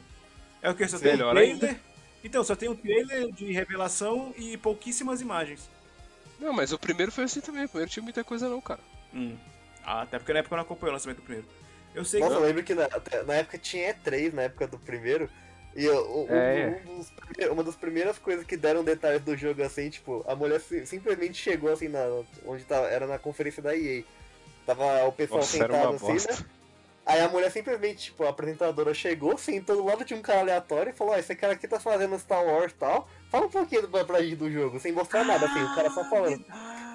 é 0.61 0.69
o 0.69 0.75
que 0.75 0.89
só 0.89 0.99
tem 0.99 1.11
um 1.11 1.13
Melhor 1.13 1.33
trailer 1.35 1.81
então 2.25 2.43
só 2.43 2.57
tem 2.57 2.69
um 2.69 2.75
trailer 2.75 3.31
de 3.33 3.53
revelação 3.53 4.35
e 4.37 4.57
pouquíssimas 4.57 5.21
imagens 5.21 5.69
Não, 6.41 6.53
mas 6.53 6.73
o 6.73 6.79
primeiro 6.79 7.13
foi 7.13 7.25
assim 7.25 7.41
também. 7.41 7.65
O 7.67 7.69
primeiro 7.69 7.91
tinha 7.91 8.03
muita 8.03 8.25
coisa 8.25 8.49
não, 8.49 8.61
cara. 8.61 8.81
Hum. 9.15 9.37
Ah, 9.85 10.03
até 10.03 10.19
porque 10.19 10.33
na 10.33 10.41
época 10.41 10.55
eu 10.55 10.57
não 10.57 10.65
acompanhei 10.65 10.91
o 10.91 10.95
lançamento 10.95 11.19
do 11.19 11.23
primeiro 11.23 11.49
eu 11.95 12.05
sei 12.05 12.21
Nossa, 12.21 12.35
eu 12.35 12.41
que 12.41 12.47
lembro 12.47 12.65
que 12.65 12.75
na, 12.75 12.89
na 13.27 13.35
época 13.35 13.59
tinha 13.59 13.95
E3, 13.95 14.33
na 14.33 14.43
época 14.43 14.67
do 14.67 14.79
primeiro. 14.79 15.29
E 15.75 15.85
eu- 15.85 16.27
um- 16.29 16.35
É. 16.35 16.83
um 16.87 16.99
dos 16.99 17.11
prime- 17.11 17.49
uma 17.51 17.65
das 17.65 17.77
primeiras 17.77 18.19
coisas 18.19 18.45
que 18.47 18.57
deram 18.57 18.85
detalhes 18.85 19.23
do 19.23 19.37
jogo 19.37 19.63
assim, 19.63 19.89
tipo, 19.89 20.23
a 20.29 20.35
mulher 20.35 20.61
si- 20.61 20.85
simplesmente 20.87 21.35
chegou 21.39 21.73
assim 21.73 21.89
na. 21.89 22.01
onde 22.47 22.65
tava, 22.65 22.89
era 22.89 23.07
na 23.07 23.19
conferência 23.19 23.63
da 23.63 23.75
EA. 23.77 24.05
Tava 24.67 25.05
o 25.07 25.13
pessoal 25.13 25.41
Nossa, 25.41 25.53
sentado 25.59 25.95
assim, 25.97 26.07
bosta. 26.13 26.33
né? 26.35 26.39
Aí 27.05 27.21
a 27.21 27.29
mulher 27.29 27.51
simplesmente, 27.51 28.05
tipo, 28.05 28.23
a 28.23 28.29
apresentadora 28.29 28.95
chegou, 28.95 29.37
sentou 29.37 29.75
do 29.77 29.85
lado 29.85 30.05
de 30.05 30.15
um 30.15 30.23
cara 30.23 30.39
aleatório 30.41 30.91
e 30.91 30.93
falou, 30.97 31.15
ó, 31.15 31.19
esse 31.19 31.35
cara 31.35 31.55
aqui 31.55 31.67
tá 31.67 31.81
fazendo 31.81 32.17
Star 32.19 32.45
Wars 32.45 32.71
e 32.71 32.77
tal. 32.77 33.09
Fala 33.29 33.47
um 33.47 33.51
pouquinho 33.51 33.89
pra, 33.89 34.05
pra 34.05 34.23
gente 34.23 34.37
do 34.37 34.49
jogo, 34.51 34.79
sem 34.79 34.93
mostrar 34.93 35.25
nada, 35.25 35.47
assim, 35.47 35.65
o 35.65 35.75
cara 35.75 35.91
só 35.91 36.05
falando. 36.05 36.45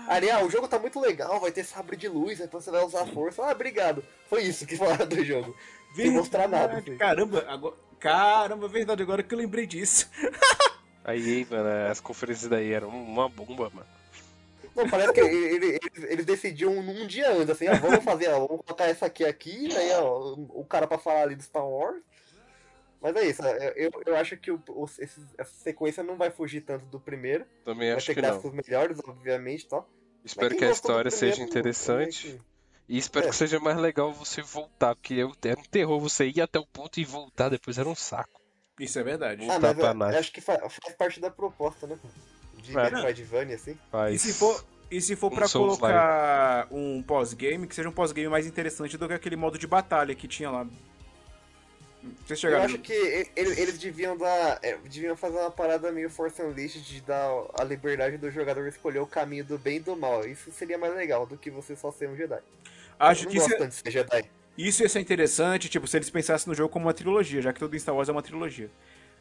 Ali, 0.07 0.29
ah, 0.31 0.41
o 0.45 0.49
jogo 0.49 0.65
tá 0.69 0.79
muito 0.79 0.97
legal, 1.01 1.37
vai 1.41 1.51
ter 1.51 1.65
sabre 1.65 1.97
de 1.97 2.07
luz, 2.07 2.39
aí 2.39 2.47
você 2.47 2.71
vai 2.71 2.85
usar 2.85 3.01
a 3.01 3.07
força. 3.07 3.43
Ah, 3.43 3.51
obrigado. 3.51 4.01
Foi 4.29 4.43
isso 4.43 4.65
que 4.65 4.77
falaram 4.77 5.05
do 5.05 5.25
jogo. 5.25 5.53
Sem 5.93 6.09
mostrar 6.11 6.47
nada. 6.47 6.77
Assim. 6.77 6.95
caramba 6.95 7.43
agora 7.49 7.75
caramba 7.99 8.67
verdade 8.67 9.01
agora 9.03 9.23
que 9.23 9.33
eu 9.33 9.37
lembrei 9.39 9.65
disso 9.65 10.09
Aí, 11.03 11.47
mano, 11.49 11.89
as 11.89 12.01
conferências 12.01 12.49
daí 12.49 12.71
eram 12.73 12.89
uma 12.89 13.29
bomba, 13.29 13.69
mano. 13.73 13.87
Não, 14.75 14.89
parece 14.89 15.13
que 15.13 15.21
ele- 15.21 15.55
ele- 15.55 15.79
eles, 16.09 16.25
decidiam 16.25 16.71
um 16.77 17.07
dia 17.07 17.31
antes, 17.31 17.49
assim, 17.49 17.67
ó, 17.69 17.75
vamos 17.75 18.03
fazer, 18.03 18.27
ó, 18.27 18.45
vamos 18.45 18.63
colocar 18.65 18.85
essa 18.87 19.05
aqui 19.05 19.23
aqui, 19.23 19.69
daí, 19.69 19.89
ó, 19.93 20.33
o 20.35 20.65
cara 20.65 20.85
pra 20.85 20.97
falar 20.97 21.21
ali 21.21 21.35
do 21.35 21.41
Star 21.41 21.65
Wars. 21.65 22.01
Mas 23.01 23.15
é 23.15 23.25
isso, 23.25 23.41
eu, 23.77 23.89
eu, 24.05 24.15
acho 24.17 24.35
que 24.35 24.51
o, 24.51 24.61
o- 24.67 24.85
esse- 24.99 25.21
essa 25.37 25.53
sequência 25.63 26.03
não 26.03 26.17
vai 26.17 26.29
fugir 26.29 26.59
tanto 26.61 26.83
do 26.87 26.99
primeiro. 26.99 27.45
Também 27.63 27.87
vai 27.89 27.97
acho 27.97 28.07
ter 28.07 28.15
que 28.15 28.21
não. 28.21 28.29
gráficos 28.29 28.51
melhores, 28.53 28.99
obviamente, 29.07 29.65
tal. 29.65 29.87
Mas 30.23 30.31
Espero 30.33 30.57
que 30.57 30.65
a 30.65 30.71
história 30.71 31.09
primeiro, 31.09 31.35
seja 31.35 31.41
interessante. 31.49 32.27
também 32.31 32.41
E 32.89 32.97
espero 32.97 33.25
É. 33.27 33.29
que 33.29 33.35
seja 33.35 33.59
mais 33.59 33.77
legal 33.77 34.13
você 34.13 34.41
voltar, 34.41 34.95
porque 34.95 35.13
eu, 35.15 35.33
era 35.43 35.59
um 35.59 35.63
terror 35.63 35.99
você 35.99 36.27
ir 36.27 36.41
até 36.41 36.57
o 36.57 36.65
ponto 36.65 36.99
e 36.99 37.05
voltar 37.05 37.49
depois 37.49 37.77
era 37.77 37.87
um 37.89 37.95
saco. 37.95 38.39
isso 38.79 38.97
é 38.99 39.03
verdade 39.03 39.43
Ah, 39.49 39.59
mas 39.59 39.75
pra 39.75 39.91
eu, 39.91 39.97
eu 40.13 40.19
acho 40.19 40.31
que 40.31 40.39
faz, 40.39 40.59
faz 40.59 40.95
parte 40.95 41.19
da 41.19 41.29
proposta, 41.29 41.85
né? 41.87 41.97
De 42.55 42.71
É. 42.77 42.83
Metroidvania, 42.91 43.55
assim. 43.55 43.77
Mas... 43.91 44.15
E 44.15 44.19
se 44.19 44.33
for, 44.39 44.63
e 44.89 45.01
se 45.01 45.15
for 45.15 45.31
Um 45.31 45.35
pra 45.35 45.49
colocar 45.49 46.67
um 46.71 47.03
pós-game, 47.03 47.67
que 47.67 47.75
seja 47.75 47.89
um 47.89 47.91
pós-game 47.91 48.29
mais 48.29 48.45
interessante 48.47 48.97
do 48.97 49.07
que 49.07 49.13
aquele 49.13 49.35
modo 49.35 49.57
de 49.59 49.67
batalha 49.67 50.15
que 50.15 50.27
tinha 50.27 50.49
lá. 50.49 50.65
Vocês 52.03 52.29
Eu 52.29 52.35
chegaram. 52.37 52.65
acho 52.65 52.77
que 52.79 52.93
e- 52.93 53.29
ele- 53.35 53.59
eles 53.59 53.77
deviam 53.77 54.15
dar. 54.17 54.59
é, 54.63 54.77
deviam 54.77 55.17
fazer 55.17 55.39
uma 55.39 55.51
parada 55.51 55.91
meio 55.91 56.09
Force 56.09 56.41
Unleashed 56.41 56.81
de 56.85 57.01
dar 57.01 57.29
a 57.59 57.63
liberdade 57.65 58.17
do 58.17 58.31
jogador 58.31 58.65
escolher 58.67 58.99
o 58.99 59.07
caminho 59.07 59.43
do 59.43 59.57
bem 59.57 59.77
e 59.77 59.79
do 59.81 59.95
mal. 59.95 60.25
Isso 60.25 60.49
seria 60.53 60.77
mais 60.77 60.95
legal 60.95 61.25
do 61.25 61.37
que 61.37 61.49
você 61.51 61.75
só 61.75 61.91
ser 61.91 62.07
um 62.07 62.15
Jedi. 62.15 62.39
Acho 62.99 63.27
que 63.27 63.37
isso, 63.37 63.53
é- 63.53 64.23
isso 64.57 64.83
ia 64.83 64.89
ser 64.89 64.99
interessante, 64.99 65.69
tipo, 65.69 65.87
se 65.87 65.97
eles 65.97 66.09
pensassem 66.09 66.49
no 66.49 66.55
jogo 66.55 66.69
como 66.69 66.85
uma 66.85 66.93
trilogia, 66.93 67.41
já 67.41 67.53
que 67.53 67.59
todo 67.59 67.77
Star 67.79 67.95
Wars 67.95 68.09
é 68.09 68.11
uma 68.11 68.23
trilogia. 68.23 68.69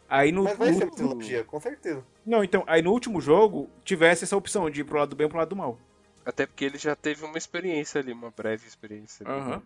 Aí 0.09 0.33
no, 0.33 0.45
Mas 0.45 0.57
vai 0.57 0.73
ser 0.73 0.85
uma 0.85 0.91
trilogia, 0.91 1.45
com 1.45 1.61
certeza. 1.61 2.05
Não, 2.25 2.43
então, 2.43 2.65
aí 2.67 2.81
no 2.83 2.93
último 2.93 3.21
jogo 3.21 3.69
tivesse 3.85 4.25
essa 4.25 4.37
opção 4.37 4.71
de 4.71 4.81
ir 4.81 4.85
pro 4.85 4.99
lado 4.99 5.11
do 5.11 5.17
bem 5.17 5.27
e 5.27 5.31
pro 5.31 5.39
lado 5.39 5.49
do 5.51 5.57
mal. 5.57 5.79
Até 6.25 6.47
porque 6.47 6.65
ele 6.65 6.79
já 6.79 6.97
teve 6.97 7.25
uma 7.25 7.39
experiência 7.39 8.01
ali, 8.01 8.13
uma 8.13 8.31
breve 8.31 8.67
experiência 8.67 9.27
ali, 9.27 9.39
Aham. 9.39 9.63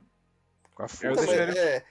com 0.74 0.82
a 0.82 0.88
força. 0.88 1.24
Então, 1.24 1.46
mas, 1.46 1.56
é, 1.56 1.84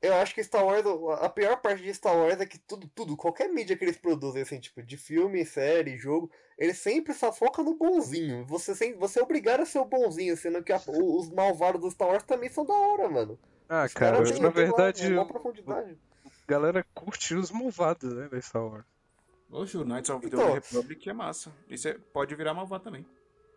Eu 0.00 0.14
acho 0.14 0.34
que 0.34 0.44
Star 0.44 0.64
Wars, 0.64 0.84
a 1.20 1.28
pior 1.28 1.60
parte 1.60 1.82
de 1.82 1.92
Star 1.94 2.16
Wars 2.16 2.40
é 2.40 2.46
que 2.46 2.58
tudo, 2.58 2.88
tudo, 2.94 3.16
qualquer 3.16 3.48
mídia 3.48 3.76
que 3.76 3.84
eles 3.84 3.96
produzem, 3.96 4.42
assim, 4.42 4.60
tipo, 4.60 4.82
de 4.82 4.96
filme, 4.96 5.44
série, 5.44 5.98
jogo, 5.98 6.30
eles 6.58 6.78
sempre 6.78 7.14
só 7.14 7.32
focam 7.32 7.64
no 7.64 7.74
bonzinho. 7.76 8.44
Você, 8.46 8.74
sem, 8.74 8.94
você 8.96 9.20
é 9.20 9.22
obrigado 9.22 9.60
a 9.60 9.66
ser 9.66 9.78
o 9.78 9.84
bonzinho, 9.84 10.36
sendo 10.36 10.62
que 10.62 10.72
a- 10.72 10.82
o- 10.88 11.18
os 11.18 11.30
malvados 11.30 11.80
do 11.80 11.90
Star 11.90 12.08
Wars 12.08 12.22
também 12.24 12.48
são 12.50 12.66
da 12.66 12.74
hora, 12.74 13.08
mano. 13.08 13.38
Ah, 13.68 13.84
Os 13.84 13.94
cara, 13.94 14.16
caras 14.16 14.32
têm- 14.32 14.42
na 14.42 14.48
verdade, 14.50 15.18
a 15.18 15.24
profundidade. 15.24 15.96
galera 16.46 16.84
curte 16.94 17.34
os 17.34 17.50
malvados, 17.50 18.12
né, 18.12 18.28
da 18.28 18.40
Star 18.40 18.64
Wars. 18.66 18.84
Oxe, 19.50 19.78
o 19.78 19.84
Knights 19.84 20.10
of 20.10 20.20
the 20.28 20.34
Então. 20.36 20.52
Republic 20.52 21.08
é 21.08 21.12
massa. 21.12 21.50
Isso 21.70 21.88
é- 21.88 21.96
pode 22.12 22.34
virar 22.34 22.52
malvado 22.52 22.84
também. 22.84 23.06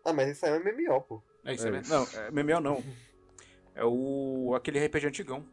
Ah, 0.06 0.14
mas 0.14 0.30
isso 0.30 0.46
aí 0.46 0.52
é 0.54 0.56
um 0.56 0.62
MMO, 0.62 1.02
pô. 1.02 1.22
É 1.44 1.54
isso, 1.54 1.68
É 1.68 1.78
é. 1.78 1.82
Não, 1.88 2.04
é 2.04 2.28
MMO 2.32 2.60
não. 2.62 2.84
É 3.76 3.84
o. 3.84 4.54
aquele 4.56 4.80
RPG 4.80 5.08
antigão. 5.08 5.46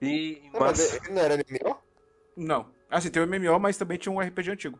E 0.00 0.40
em 0.44 0.48
Ah, 0.48 0.60
mas 0.60 0.78
massa, 0.80 0.96
ele 0.96 1.10
não 1.14 1.22
era 1.22 1.34
MMO? 1.34 1.76
Não. 2.36 2.66
Assim, 2.90 3.10
tem 3.10 3.22
o 3.22 3.26
MMO, 3.26 3.58
mas 3.60 3.76
também 3.76 3.96
tinha 3.98 4.12
um 4.12 4.20
RPG 4.20 4.50
antigo. 4.50 4.78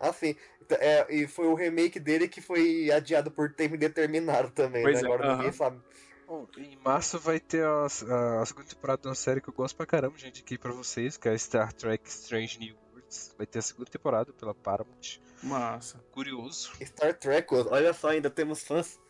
Ah, 0.00 0.12
sim. 0.12 0.36
Então, 0.60 0.78
É, 0.80 1.06
e 1.12 1.26
foi 1.26 1.46
o 1.46 1.54
remake 1.54 1.98
dele 1.98 2.28
que 2.28 2.40
foi 2.40 2.90
adiado 2.90 3.30
por 3.30 3.52
tempo 3.52 3.74
indeterminado 3.74 4.50
também, 4.50 4.82
Pois 4.82 4.96
né? 4.96 5.02
é, 5.02 5.04
Agora 5.12 5.26
aham. 5.26 5.36
ninguém 5.36 5.52
sabe. 5.52 5.80
Bom, 6.26 6.46
em 6.58 6.76
março 6.84 7.18
vai 7.18 7.40
ter 7.40 7.64
a, 7.64 7.86
a- 7.86 8.42
a 8.42 8.46
segunda 8.46 8.68
temporada 8.68 9.00
de 9.02 9.08
uma 9.08 9.14
série 9.14 9.40
que 9.40 9.48
eu 9.48 9.54
gosto 9.54 9.74
pra 9.76 9.86
caramba, 9.86 10.18
gente, 10.18 10.42
aqui 10.42 10.58
pra 10.58 10.72
vocês, 10.72 11.16
que 11.16 11.26
é 11.28 11.36
Star 11.38 11.72
Trek 11.72 12.06
Strange 12.06 12.58
New 12.58 12.76
Worlds. 12.92 13.34
Vai 13.38 13.46
ter 13.46 13.60
a 13.60 13.62
segunda 13.62 13.90
temporada 13.90 14.30
pela 14.34 14.54
Paramount. 14.54 15.18
Massa. 15.42 15.98
Curioso. 16.12 16.72
Star 16.84 17.14
Trek, 17.14 17.48
olha 17.54 17.94
só, 17.94 18.08
ainda 18.10 18.28
temos 18.28 18.62
fãs 18.62 19.00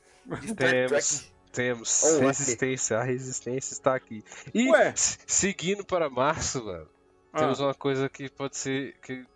de 0.40 0.48
Star 0.48 0.70
Temos, 0.70 0.88
Trek. 1.08 1.32
temos 1.52 2.02
Oh, 2.04 2.18
resistência, 2.20 2.98
a 2.98 3.02
resistência 3.02 3.72
está 3.72 3.96
aqui. 3.96 4.22
E 4.54 4.70
Ué. 4.70 4.94
seguindo 4.96 5.84
para 5.84 6.08
março, 6.08 6.64
mano, 6.64 6.88
Ah, 7.32 7.38
temos 7.40 7.58
uma 7.58 7.74
coisa 7.74 8.08
que 8.08 8.30
pode 8.30 8.56
ser 8.56 8.94
que 9.02 9.26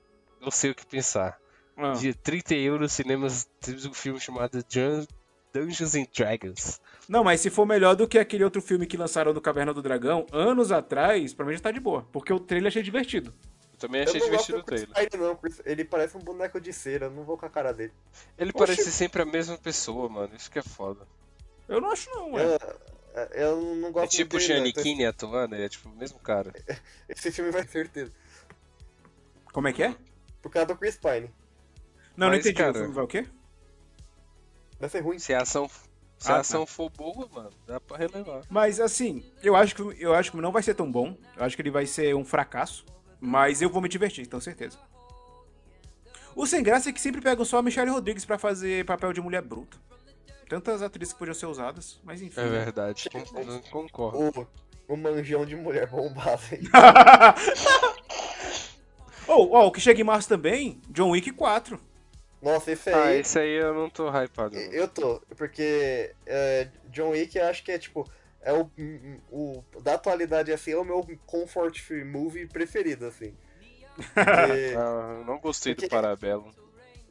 não 0.42 0.50
sei 0.50 0.72
o 0.72 0.74
que 0.74 0.85
pensar. 0.85 1.38
ah. 1.76 1.92
Dia 1.92 2.14
31 2.14 2.78
nos 2.78 2.92
cinemas 2.92 3.48
temos 3.61 3.87
um 3.87 3.94
filme 3.94 4.20
chamado 4.20 4.62
Dun- 4.64 5.07
Dungeons 5.55 5.94
and 5.94 6.07
Dragons. 6.16 6.81
Não, 7.09 7.22
mas 7.24 7.40
se 7.40 7.50
for 7.50 7.66
melhor 7.66 7.94
do 7.94 8.09
que 8.09 8.18
aquele 8.18 8.42
outro 8.44 8.61
filme 8.62 8.87
que 8.87 8.96
lançaram 8.96 9.33
do 9.35 9.40
Caverna 9.40 9.72
do 9.74 9.83
Dragão, 9.83 10.26
anos 10.33 10.72
atrás, 10.72 11.33
pra 11.35 11.44
mim 11.46 11.52
já 11.55 11.61
tá 11.61 11.70
de 11.70 11.81
boa. 11.81 12.07
Porque 12.12 12.33
o 12.33 12.40
trailer 12.40 12.68
achei 12.68 12.83
divertido. 12.83 13.33
Eu 13.74 13.78
também 13.78 14.00
Eu 14.02 14.09
achei 14.09 14.20
gosto 14.20 14.31
divertido 14.31 14.59
do 14.59 14.62
o 14.62 14.64
trailer. 14.64 14.88
Pine, 15.11 15.22
não. 15.22 15.38
Ele 15.64 15.85
parece 15.85 16.16
um 16.16 16.20
boneco 16.20 16.61
de 16.61 16.72
cera, 16.72 17.07
eu 17.07 17.11
não 17.11 17.24
vou 17.24 17.37
com 17.37 17.44
a 17.46 17.50
cara 17.50 17.72
dele. 17.72 17.92
Ele 18.38 18.50
Oxi. 18.50 18.59
parece 18.59 18.90
sempre 18.92 19.22
a 19.22 19.26
mesma 19.26 19.59
pessoa, 19.59 20.09
mano. 20.09 20.35
Isso 20.37 20.50
que 20.50 20.59
é 20.59 20.62
foda. 20.62 21.07
Eu 21.68 21.81
não 21.81 21.90
acho 21.90 22.09
não, 22.11 22.33
ué. 22.33 22.44
Eu, 22.44 23.22
eu 23.35 23.74
não 23.76 23.88
É 23.88 23.92
gosto 23.92 24.12
tipo 24.12 24.37
o 24.37 24.38
dele, 24.38 24.55
não. 24.61 24.66
Então, 24.66 24.72
Giannichini 24.83 25.05
atuando, 25.07 25.55
ele 25.55 25.64
é 25.64 25.68
tipo 25.68 25.88
o 25.88 25.92
mesmo 25.96 26.18
cara. 26.18 26.52
Esse 27.09 27.31
filme 27.31 27.50
vai 27.50 27.62
ter 27.62 27.70
certeza. 27.72 28.12
Como 29.52 29.68
é 29.68 29.72
que 29.72 29.83
é? 29.83 29.94
Por 30.42 30.50
causa 30.50 30.66
do 30.66 30.76
Chris 30.76 30.96
Pine. 30.98 31.31
Não, 32.16 32.26
não 32.26 32.28
Mas, 32.31 32.40
entendi. 32.40 32.55
cara- 32.57 32.72
O 32.72 32.74
filme 32.74 32.92
vai 32.94 33.05
o 33.05 33.09
quê? 33.09 33.26
Vai 34.78 34.90
ser 34.90 35.00
ruim. 35.00 35.18
Se 35.18 35.33
a 35.33 35.42
ação, 35.42 35.68
se 35.68 36.28
Ah, 36.28 36.33
a 36.33 36.35
tá. 36.35 36.40
ação 36.40 36.66
for 36.66 36.90
boa, 36.90 37.28
mano, 37.33 37.50
dá 37.66 37.81
pra 37.81 37.96
relevar. 37.96 38.42
Mas 38.50 38.81
assim, 38.81 39.24
eu 39.42 39.55
acho 39.57 39.74
que 39.76 39.83
eu 40.02 40.14
acho 40.14 40.31
que 40.33 40.37
não 40.37 40.52
vai 40.52 40.62
ser 40.62 40.74
tão 40.74 40.90
bom. 40.90 41.16
Eu 41.37 41.44
acho 41.44 41.57
que 41.57 41.62
ele 41.62 41.70
vai 41.70 41.87
ser 41.87 42.14
um 42.14 42.24
fracasso. 42.24 42.85
Mas 43.20 43.62
eu 43.62 43.70
vou 43.70 43.81
me 43.81 43.88
divertir, 43.88 44.26
tenho 44.26 44.42
certeza. 44.42 44.76
O 46.35 46.44
sem 46.46 46.62
graça 46.62 46.90
é 46.90 46.92
que 46.92 47.00
sempre 47.00 47.20
pegam 47.20 47.44
só 47.44 47.59
a 47.59 47.62
Michelle 47.62 47.90
Rodrigues 47.90 48.24
pra 48.24 48.38
fazer 48.38 48.85
papel 48.85 49.12
de 49.12 49.20
mulher 49.20 49.42
bruta. 49.42 49.76
Tantas 50.48 50.83
atrizes 50.83 51.12
que 51.12 51.18
podiam 51.20 51.35
ser 51.35 51.46
usadas, 51.46 52.00
mas 52.02 52.20
enfim. 52.20 52.40
É 52.40 52.44
né? 52.44 52.50
verdade, 52.64 53.09
con- 53.09 53.61
concordo. 53.70 54.48
O, 54.88 54.94
o 54.94 54.96
manjão 54.96 55.46
de 55.46 55.55
mulher 55.57 55.87
bombada 55.88 56.40
aí. 56.50 56.62
oh, 59.29 59.49
oh, 59.59 59.67
o 59.67 59.73
que 59.73 59.81
chega 59.81 60.01
em 60.01 60.05
março 60.05 60.29
também, 60.29 60.81
John 60.89 61.11
Wick 61.11 61.31
4. 61.33 61.79
Nossa, 62.41 62.73
esse 62.73 62.91
Ah, 62.91 63.05
aí. 63.05 63.21
esse 63.21 63.39
aí 63.39 63.51
eu 63.55 63.73
não 63.73 63.89
tô 63.89 64.09
hypado. 64.11 64.55
não. 64.57 64.63
Eu 64.73 64.89
tô, 64.89 65.21
porque 65.37 66.13
é, 66.27 66.69
John 66.91 67.11
Wick 67.11 67.37
eu 67.39 67.47
acho 67.47 67.63
que 67.63 67.71
é 67.73 67.79
tipo. 67.79 68.09
É 68.41 68.53
o, 68.53 68.69
o. 69.31 69.63
Da 69.83 69.95
atualidade, 69.95 70.53
assim, 70.53 70.73
é 70.73 70.77
o 70.77 70.83
meu 70.85 71.07
comfort 71.27 71.79
movie 72.05 72.47
preferido, 72.49 73.07
assim. 73.07 73.33
Porque- 73.95 74.75
Ah, 74.77 75.17
eu 75.21 75.25
não 75.25 75.39
gostei 75.39 75.75
do 75.75 75.77
Porque- 75.83 75.89
Parabellum. 75.95 76.51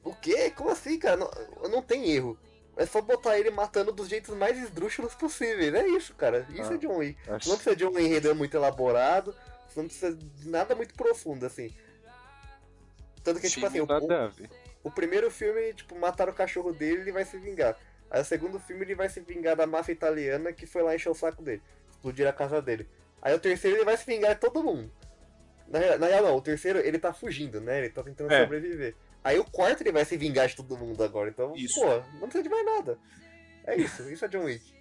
o 0.03 0.13
quê? 0.13 0.49
Como 0.51 0.69
assim, 0.69 0.99
cara? 0.99 1.15
Não, 1.15 1.29
não 1.69 1.81
tem 1.81 2.11
erro. 2.11 2.37
É 2.75 2.85
só 2.85 2.99
botar 3.01 3.37
ele 3.39 3.51
matando 3.51 3.91
dos 3.93 4.09
jeitos 4.09 4.35
mais 4.35 4.57
esdrúxulos 4.57 5.13
possíveis. 5.15 5.73
É 5.73 5.87
isso, 5.87 6.13
cara. 6.15 6.45
Isso 6.49 6.71
Ah, 6.71 6.75
é 6.75 6.77
John 6.77 6.97
Wick. 6.97 7.17
Acho... 7.29 7.47
Não 7.49 7.55
precisa 7.55 7.75
de 7.75 7.85
um 7.85 7.97
enredo 7.99 8.33
muito 8.35 8.57
elaborado, 8.57 9.33
não 9.75 9.85
precisa 9.85 10.13
de 10.13 10.49
nada 10.49 10.73
muito 10.75 10.93
profundo, 10.95 11.45
assim. 11.45 11.73
Tanto 13.23 13.39
que, 13.39 13.49
tipo 13.49 13.65
assim, 13.65 13.79
o, 13.81 13.87
o 14.83 14.91
primeiro 14.91 15.29
filme, 15.29 15.73
tipo, 15.73 15.97
mataram 15.97 16.31
o 16.31 16.35
cachorro 16.35 16.73
dele 16.73 16.97
e 16.97 17.01
ele 17.01 17.11
vai 17.11 17.23
se 17.25 17.37
vingar. 17.37 17.77
Aí 18.09 18.21
o 18.21 18.25
segundo 18.25 18.59
filme 18.59 18.83
ele 18.83 18.95
vai 18.95 19.07
se 19.09 19.19
vingar 19.21 19.55
da 19.55 19.65
máfia 19.67 19.93
italiana 19.93 20.51
que 20.51 20.65
foi 20.65 20.81
lá 20.81 20.95
encher 20.95 21.09
o 21.09 21.13
saco 21.15 21.41
dele. 21.41 21.61
Explodir 21.89 22.27
a 22.27 22.33
casa 22.33 22.61
dele. 22.61 22.87
Aí 23.21 23.33
o 23.33 23.39
terceiro 23.39 23.77
ele 23.77 23.85
vai 23.85 23.95
se 23.95 24.05
vingar 24.05 24.33
de 24.35 24.41
todo 24.41 24.63
mundo. 24.63 24.91
Na, 25.67 25.79
real- 25.79 25.99
na 25.99 26.07
real 26.07 26.23
não, 26.23 26.35
o 26.35 26.41
terceiro 26.41 26.79
ele 26.79 26.97
tá 26.99 27.13
fugindo, 27.13 27.61
né? 27.61 27.77
Ele 27.79 27.89
tá 27.89 28.03
tentando 28.03 28.31
É. 28.33 28.41
sobreviver. 28.41 28.95
Aí 29.23 29.37
o 29.39 29.45
quarto 29.45 29.81
ele 29.81 29.91
vai 29.91 30.03
se 30.03 30.17
vingar 30.17 30.47
de 30.47 30.55
todo 30.55 30.75
mundo 30.75 31.01
agora. 31.03 31.29
Então, 31.29 31.53
Isso. 31.55 31.79
pô, 31.79 31.87
não 32.19 32.21
precisa 32.27 32.43
de 32.43 32.49
mais 32.49 32.65
nada. 32.65 32.97
É 33.65 33.75
isso, 33.75 34.11
isso 34.11 34.25
é 34.25 34.27
John 34.27 34.45
Wick. 34.45 34.73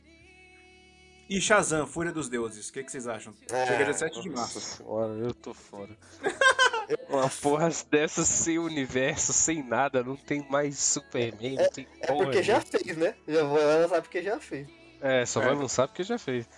E 1.28 1.40
Shazam, 1.40 1.86
Fúria 1.86 2.10
dos 2.10 2.28
Deuses, 2.28 2.68
o 2.70 2.72
que, 2.72 2.82
que 2.82 2.90
vocês 2.90 3.06
acham? 3.06 3.32
Ah, 3.52 3.66
Chega 3.66 3.84
dia 3.84 3.92
7 3.94 4.20
de 4.20 4.30
março. 4.30 4.58
senhora, 4.58 5.12
eu 5.12 5.32
tô 5.34 5.54
fora. 5.54 5.96
Uma 7.08 7.28
porra 7.28 7.68
dessa 7.90 8.24
sem 8.24 8.58
universo, 8.58 9.32
sem 9.32 9.62
nada, 9.62 10.02
não 10.02 10.16
tem 10.16 10.46
mais 10.48 10.78
Superman, 10.78 11.56
não 11.56 11.68
tem 11.70 11.86
É 12.00 12.06
porra 12.06 12.24
porque 12.24 12.42
já 12.42 12.60
fez, 12.60 12.96
né? 12.96 13.14
Já 13.28 13.44
vou 13.44 13.58
lançar 13.58 14.02
porque 14.02 14.22
já 14.22 14.40
fez. 14.40 14.68
É, 15.00 15.24
só 15.26 15.42
É. 15.42 15.46
vai 15.46 15.54
lançar 15.54 15.88
porque 15.88 16.02
já 16.02 16.18
fez. 16.18 16.48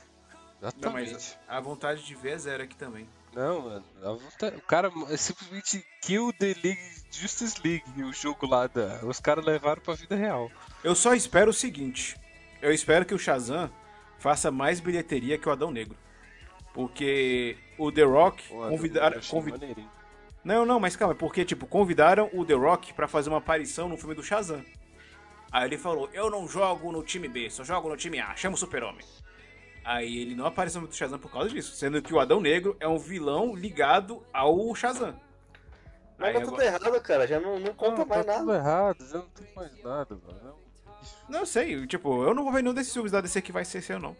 Não, 0.60 0.68
Exatamente. 0.68 1.12
mas 1.12 1.38
a 1.48 1.60
vontade 1.60 2.04
de 2.04 2.14
ver 2.14 2.32
é 2.34 2.38
zero 2.38 2.62
aqui 2.62 2.76
também. 2.76 3.08
Não, 3.34 3.62
mano, 3.62 3.84
a 4.02 4.12
vontade- 4.12 4.56
o 4.56 4.60
cara 4.60 4.90
simplesmente 5.16 5.84
kill 6.02 6.32
the 6.38 6.54
League 6.62 6.80
Justice 7.10 7.60
League, 7.64 7.84
o 8.02 8.12
jogo 8.12 8.46
lá 8.46 8.66
da. 8.66 9.00
Os 9.04 9.18
caras 9.20 9.44
levaram 9.44 9.80
pra 9.82 9.94
vida 9.94 10.14
real. 10.14 10.50
Eu 10.84 10.94
só 10.94 11.14
espero 11.14 11.50
o 11.50 11.54
seguinte: 11.54 12.14
eu 12.60 12.70
espero 12.72 13.04
que 13.06 13.14
o 13.14 13.18
Shazam 13.18 13.70
faça 14.18 14.50
mais 14.50 14.80
bilheteria 14.80 15.38
que 15.38 15.48
o 15.48 15.52
Adão 15.52 15.70
Negro. 15.70 15.96
Porque 16.74 17.56
o 17.78 17.90
The 17.92 18.02
Rock 18.04 18.48
Pô, 18.48 18.68
convidaram. 18.68 19.14
eu 19.14 19.18
achei 19.18 19.30
convi- 19.38 19.50
maneirinho. 19.52 19.90
Não, 20.44 20.66
não, 20.66 20.80
mas 20.80 20.96
calma, 20.96 21.14
porque, 21.14 21.44
tipo, 21.44 21.66
convidaram 21.66 22.28
o 22.32 22.44
The 22.44 22.54
Rock 22.54 22.92
pra 22.94 23.06
fazer 23.06 23.28
uma 23.28 23.38
aparição 23.38 23.88
no 23.88 23.96
filme 23.96 24.14
do 24.14 24.22
Shazam. 24.22 24.64
Aí 25.52 25.66
ele 25.66 25.78
falou: 25.78 26.08
Eu 26.12 26.30
não 26.30 26.48
jogo 26.48 26.90
no 26.90 27.02
time 27.02 27.28
B, 27.28 27.48
só 27.50 27.62
jogo 27.62 27.88
no 27.88 27.96
time 27.96 28.18
A, 28.20 28.34
chama 28.34 28.54
o 28.54 28.58
Super-Homem. 28.58 29.04
Aí 29.84 30.18
ele 30.18 30.34
não 30.34 30.46
apareceu 30.46 30.80
no 30.80 30.86
filme 30.86 30.94
do 30.96 30.98
Shazam 30.98 31.18
por 31.18 31.30
causa 31.30 31.48
disso, 31.50 31.74
sendo 31.76 32.00
que 32.02 32.12
o 32.14 32.18
Adão 32.20 32.40
Negro 32.40 32.76
é 32.80 32.88
um 32.88 32.98
vilão 32.98 33.54
ligado 33.54 34.22
ao 34.32 34.74
Shazam. 34.74 35.14
Mas 36.18 36.28
Aí 36.28 36.34
tá 36.34 36.40
tudo 36.40 36.54
agora- 36.60 36.64
errado, 36.66 37.00
cara. 37.02 37.26
Já 37.26 37.40
não, 37.40 37.58
não 37.58 37.74
conta 37.74 37.98
Não, 37.98 38.06
mais 38.06 38.24
tá 38.26 38.32
nada. 38.32 38.38
tudo 38.44 38.54
errado, 38.54 39.06
já 39.08 39.18
não 39.18 39.28
tem 39.28 39.46
mais 39.56 39.82
nada, 39.82 40.18
mano. 40.26 40.56
É. 40.58 40.62
Não 41.28 41.40
eu 41.40 41.46
sei, 41.46 41.86
tipo, 41.86 42.22
eu 42.24 42.34
não 42.34 42.44
vou 42.44 42.52
ver 42.52 42.62
nenhum 42.62 42.74
desses 42.74 42.92
filmes 42.92 43.10
da 43.12 43.20
DC 43.20 43.42
que 43.42 43.50
vai 43.52 43.64
ser 43.64 43.78
esse 43.78 43.92
ano, 43.92 44.08
não. 44.08 44.16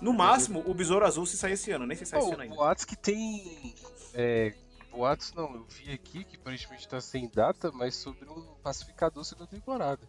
No 0.00 0.12
máximo, 0.12 0.62
o 0.66 0.72
Besouro 0.74 1.04
Azul 1.04 1.24
se 1.26 1.36
sair 1.36 1.52
esse 1.52 1.70
ano, 1.70 1.86
nem 1.86 1.96
sei 1.96 2.04
se 2.06 2.10
sai 2.10 2.20
esse 2.20 2.28
Pô, 2.28 2.34
ano 2.34 2.42
ainda. 2.42 2.54
boatos 2.54 2.84
que 2.84 2.96
tem. 2.96 3.74
É, 4.14 4.52
boatos 5.00 5.32
não, 5.32 5.54
eu 5.54 5.64
vi 5.68 5.92
aqui 5.92 6.24
que 6.24 6.36
aparentemente 6.36 6.86
tá 6.88 7.00
sem 7.00 7.28
data, 7.28 7.70
mas 7.72 7.94
sobre 7.96 8.28
um 8.28 8.54
pacificador 8.62 9.24
segunda 9.24 9.48
temporada. 9.48 10.00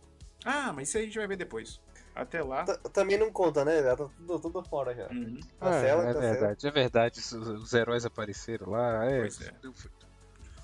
Ah, 0.43 0.73
mas 0.73 0.89
isso 0.89 0.97
aí 0.97 1.03
a 1.03 1.05
gente 1.05 1.17
vai 1.17 1.27
ver 1.27 1.37
depois. 1.37 1.79
Até 2.13 2.43
lá. 2.43 2.65
T- 2.65 2.89
Também 2.89 3.17
não 3.17 3.31
conta, 3.31 3.63
né? 3.63 3.81
Já 3.81 3.95
tá 3.95 4.09
tudo, 4.17 4.39
tudo 4.39 4.63
fora 4.63 4.93
já. 4.93 5.07
Uhum. 5.07 5.39
Cancela, 5.59 6.03
é, 6.05 6.09
é 6.09 6.13
cancela. 6.13 6.31
verdade, 6.33 6.67
é 6.67 6.71
verdade. 6.71 7.19
Os, 7.19 7.31
os 7.31 7.73
heróis 7.73 8.05
apareceram 8.05 8.71
lá, 8.71 9.05
é. 9.05 9.19
Pois 9.21 9.41
é. 9.41 9.51
deu 9.61 9.73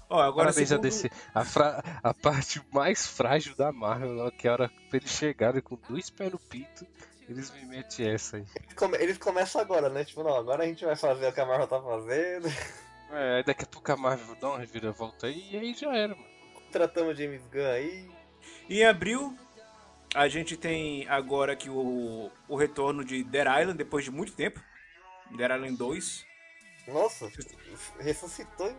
agora 0.09 0.47
Parabéns 0.47 0.57
a 0.71 0.75
segundo... 0.75 0.83
DC. 0.83 1.09
A, 1.33 1.45
fra- 1.45 1.83
a 2.03 2.13
parte 2.13 2.61
mais 2.73 3.07
frágil 3.07 3.55
da 3.55 3.71
Marvel, 3.71 4.17
ó, 4.19 4.31
que 4.31 4.47
a 4.47 4.53
hora 4.53 4.69
que 4.69 4.95
eles 4.97 5.09
chegarem 5.09 5.61
com 5.61 5.77
dois 5.89 6.09
pés 6.09 6.31
no 6.31 6.39
pinto, 6.39 6.85
eles 7.29 7.51
me 7.51 7.65
metem 7.65 8.09
essa 8.09 8.37
aí. 8.37 8.45
Eles, 8.55 8.73
come- 8.73 8.97
eles 8.97 9.17
começam 9.17 9.61
agora, 9.61 9.89
né? 9.89 10.03
Tipo, 10.03 10.23
não, 10.23 10.35
agora 10.35 10.63
a 10.63 10.67
gente 10.67 10.83
vai 10.85 10.95
fazer 10.95 11.27
o 11.27 11.33
que 11.33 11.39
a 11.41 11.45
Marvel 11.45 11.67
tá 11.67 11.81
fazendo. 11.81 12.47
É, 13.11 13.43
daqui 13.43 13.63
a 13.63 13.67
pouco 13.67 13.91
a 13.91 13.95
Marvel 13.97 14.35
dá 14.35 14.49
uma 14.49 14.59
reviravolta 14.59 15.27
aí 15.27 15.49
e 15.51 15.57
aí 15.57 15.73
já 15.73 15.95
era, 15.95 16.15
mano. 16.15 16.27
Tratamos 16.71 17.17
James 17.17 17.41
Gunn 17.47 17.65
aí. 17.71 18.09
Em 18.69 18.83
abril, 18.85 19.37
a 20.13 20.27
gente 20.27 20.57
tem 20.57 21.07
agora 21.07 21.53
aqui 21.53 21.69
o, 21.69 22.29
o 22.47 22.55
retorno 22.55 23.03
de 23.03 23.23
Dead 23.23 23.47
Island 23.47 23.77
depois 23.77 24.03
de 24.03 24.11
muito 24.11 24.33
tempo. 24.33 24.61
Dead 25.31 25.49
Island 25.51 25.77
2. 25.77 26.25
Nossa, 26.87 27.29
ressuscitou, 27.99 28.67
hein? 28.69 28.77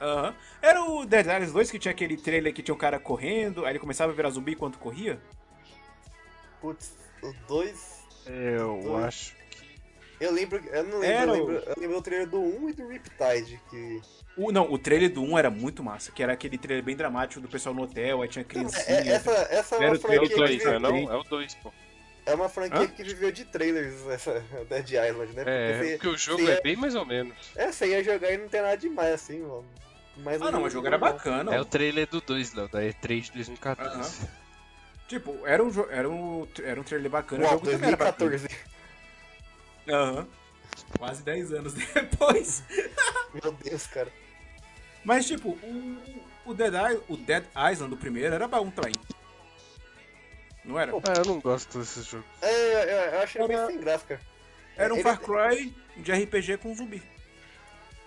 Aham. 0.00 0.34
Era 0.60 0.82
o 0.82 1.06
Dead 1.06 1.24
Island 1.26 1.52
2 1.52 1.70
que 1.70 1.78
tinha 1.78 1.92
aquele 1.92 2.16
trailer 2.16 2.52
que 2.52 2.62
tinha 2.62 2.74
um 2.74 2.78
cara 2.78 2.98
correndo, 2.98 3.64
aí 3.64 3.72
ele 3.72 3.78
começava 3.78 4.12
a 4.12 4.14
virar 4.14 4.30
zumbi 4.30 4.52
enquanto 4.52 4.78
corria? 4.78 5.20
Putz, 6.60 6.96
os 7.22 7.34
dois. 7.46 8.04
É, 8.26 8.56
eu 8.56 8.80
Dois. 8.82 9.04
acho 9.04 9.36
que. 9.36 9.43
Eu 10.20 10.32
lembro, 10.32 10.62
eu 10.68 10.84
não 10.84 10.98
lembro, 11.00 11.06
Era 11.06 11.22
eu 11.22 11.28
o- 11.30 11.36
lembro, 11.48 11.62
eu 11.66 11.74
lembro 11.78 11.96
do 11.96 12.02
trailer 12.02 12.28
do 12.28 12.40
1 12.40 12.68
e 12.70 12.72
do 12.72 12.88
Riptide, 12.88 13.60
que... 13.68 14.00
O, 14.36 14.50
não, 14.50 14.70
o 14.72 14.78
trailer 14.78 15.12
do 15.12 15.22
1 15.22 15.38
era 15.38 15.50
muito 15.50 15.82
massa, 15.82 16.10
que 16.10 16.22
era 16.22 16.32
aquele 16.32 16.58
trailer 16.58 16.84
bem 16.84 16.96
dramático 16.96 17.40
do 17.40 17.48
pessoal 17.48 17.74
no 17.74 17.82
hotel, 17.82 18.22
aí 18.22 18.28
tinha 18.28 18.44
criancinha. 18.44 18.84
É, 19.00 19.08
essa, 19.12 19.30
essa 19.50 19.76
é 19.76 19.78
uma 19.78 19.94
o 19.94 19.98
trailer 19.98 20.22
É 20.22 20.24
o 20.24 20.28
franquia 20.28 20.28
que 20.28 20.34
2, 20.36 20.50
viveu, 20.64 20.80
não 20.80 20.88
é 20.88 20.92
não? 21.02 21.12
É 21.12 21.16
o 21.16 21.22
2, 21.24 21.54
pô. 21.56 21.72
é 22.26 22.34
uma 22.34 22.48
franquia 22.48 22.80
Hã? 22.80 22.88
que 22.88 23.02
viveu 23.04 23.30
de 23.30 23.44
trailers, 23.44 24.06
essa 24.08 24.40
Dead 24.68 24.88
Island, 24.90 25.32
né? 25.34 25.42
É, 25.46 25.78
você, 25.78 25.90
porque 25.92 26.08
o 26.08 26.16
jogo 26.16 26.42
você 26.42 26.52
é 26.52 26.60
bem 26.62 26.76
mais 26.76 26.94
ou 26.94 27.04
menos. 27.06 27.36
é, 27.54 27.70
você 27.70 27.86
ia 27.88 28.02
jogar 28.02 28.32
e 28.32 28.38
não 28.38 28.48
tem 28.48 28.62
nada 28.62 28.76
demais, 28.76 29.14
assim, 29.14 29.40
mano. 29.40 29.64
Mas 30.16 30.40
Ah, 30.40 30.50
não, 30.50 30.62
o 30.62 30.70
jogo 30.70 30.86
era 30.86 30.96
bacana. 30.98 31.54
É 31.54 31.60
o 31.60 31.64
trailer 31.64 32.06
do 32.08 32.20
2, 32.20 32.54
Léo, 32.54 32.68
da 32.68 32.80
E3 32.82 33.20
de 33.22 33.32
2014. 33.32 34.28
Tipo, 35.08 35.46
era 35.46 35.62
um, 35.62 35.70
era 35.90 36.08
um, 36.08 36.48
era 36.62 36.80
um 36.80 36.84
trailer 36.84 37.10
bacana. 37.10 37.42
o 37.42 37.44
Uau, 37.44 37.54
jogo 37.54 37.66
também 37.66 37.88
era 37.88 37.96
bacana. 37.96 38.36
2014. 39.86 39.90
Aham. 39.92 40.28
Quase 40.98 41.22
10 41.22 41.52
anos 41.52 41.72
depois. 41.94 42.62
Meu 43.42 43.52
Deus, 43.52 43.86
cara. 43.86 44.10
Mas, 45.04 45.26
tipo, 45.26 45.50
o, 45.50 45.98
o, 46.46 46.54
Dead, 46.54 46.72
I- 46.74 47.00
o 47.08 47.16
Dead 47.16 47.44
Island 47.72 47.90
do 47.90 47.96
primeiro 47.96 48.34
era 48.34 48.48
bom 48.48 48.70
também. 48.70 48.92
Não 50.64 50.78
era? 50.80 50.92
Ah, 50.92 51.18
eu 51.18 51.24
não 51.26 51.40
gosto 51.40 51.78
desses 51.78 52.06
jogos. 52.06 52.26
É, 52.40 52.84
eu, 52.84 53.12
eu 53.14 53.20
achei 53.20 53.42
ele 53.42 53.52
Era- 53.52 53.66
bem 53.66 53.76
sem 53.76 53.84
graça, 53.84 54.04
cara. 54.06 54.20
Era 54.76 54.92
um 54.94 54.96
ele- 54.96 55.02
Far 55.04 55.20
Cry 55.20 55.74
de 55.98 56.12
RPG 56.12 56.56
com 56.58 56.74
zumbi. 56.74 57.02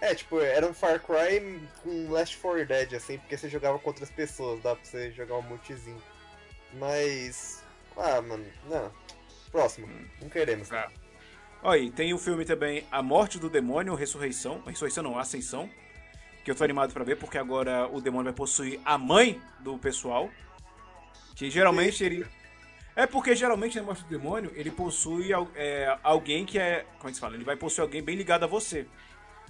É, 0.01 0.13
tipo, 0.13 0.39
era 0.41 0.65
um 0.67 0.73
Far 0.73 0.99
Cry 0.99 1.61
com 1.83 2.09
Last 2.11 2.37
4 2.37 2.65
Dead, 2.65 2.93
assim, 2.93 3.17
porque 3.19 3.37
você 3.37 3.49
jogava 3.49 3.79
com 3.79 3.89
outras 3.89 4.09
pessoas, 4.11 4.61
dá 4.61 4.75
pra 4.75 4.83
você 4.85 5.11
jogar 5.11 5.35
um 5.35 5.41
multizinho. 5.43 6.01
Mas. 6.73 7.63
Ah, 7.95 8.21
mano, 8.21 8.45
não. 8.65 8.91
Próximo, 9.51 9.87
não 10.21 10.29
queremos. 10.29 10.69
Tá. 10.69 10.91
Olha 11.63 11.81
aí, 11.81 11.91
tem 11.91 12.13
o 12.13 12.17
filme 12.17 12.45
também 12.45 12.85
A 12.91 13.01
Morte 13.01 13.39
do 13.39 13.49
Demônio, 13.49 13.95
Ressurreição. 13.95 14.61
Ressurreição 14.65 15.03
não, 15.03 15.17
Ascensão. 15.17 15.69
Que 16.43 16.51
eu 16.51 16.55
tô 16.55 16.63
animado 16.63 16.93
pra 16.93 17.03
ver, 17.03 17.17
porque 17.17 17.37
agora 17.37 17.87
o 17.87 17.99
demônio 17.99 18.25
vai 18.25 18.33
possuir 18.33 18.79
a 18.85 18.97
mãe 18.97 19.41
do 19.59 19.77
pessoal. 19.77 20.29
Que 21.35 21.49
geralmente 21.49 22.03
ele. 22.03 22.25
É 22.95 23.05
porque 23.05 23.35
geralmente 23.35 23.77
na 23.77 23.83
Morte 23.83 24.03
do 24.03 24.09
Demônio 24.09 24.51
ele 24.55 24.71
possui 24.71 25.29
é, 25.55 25.97
alguém 26.03 26.45
que 26.45 26.57
é. 26.57 26.85
Como 26.97 27.09
é 27.09 27.11
que 27.11 27.15
se 27.15 27.19
fala? 27.19 27.35
Ele 27.35 27.43
vai 27.43 27.57
possuir 27.57 27.83
alguém 27.83 28.01
bem 28.01 28.15
ligado 28.15 28.43
a 28.43 28.47
você. 28.47 28.87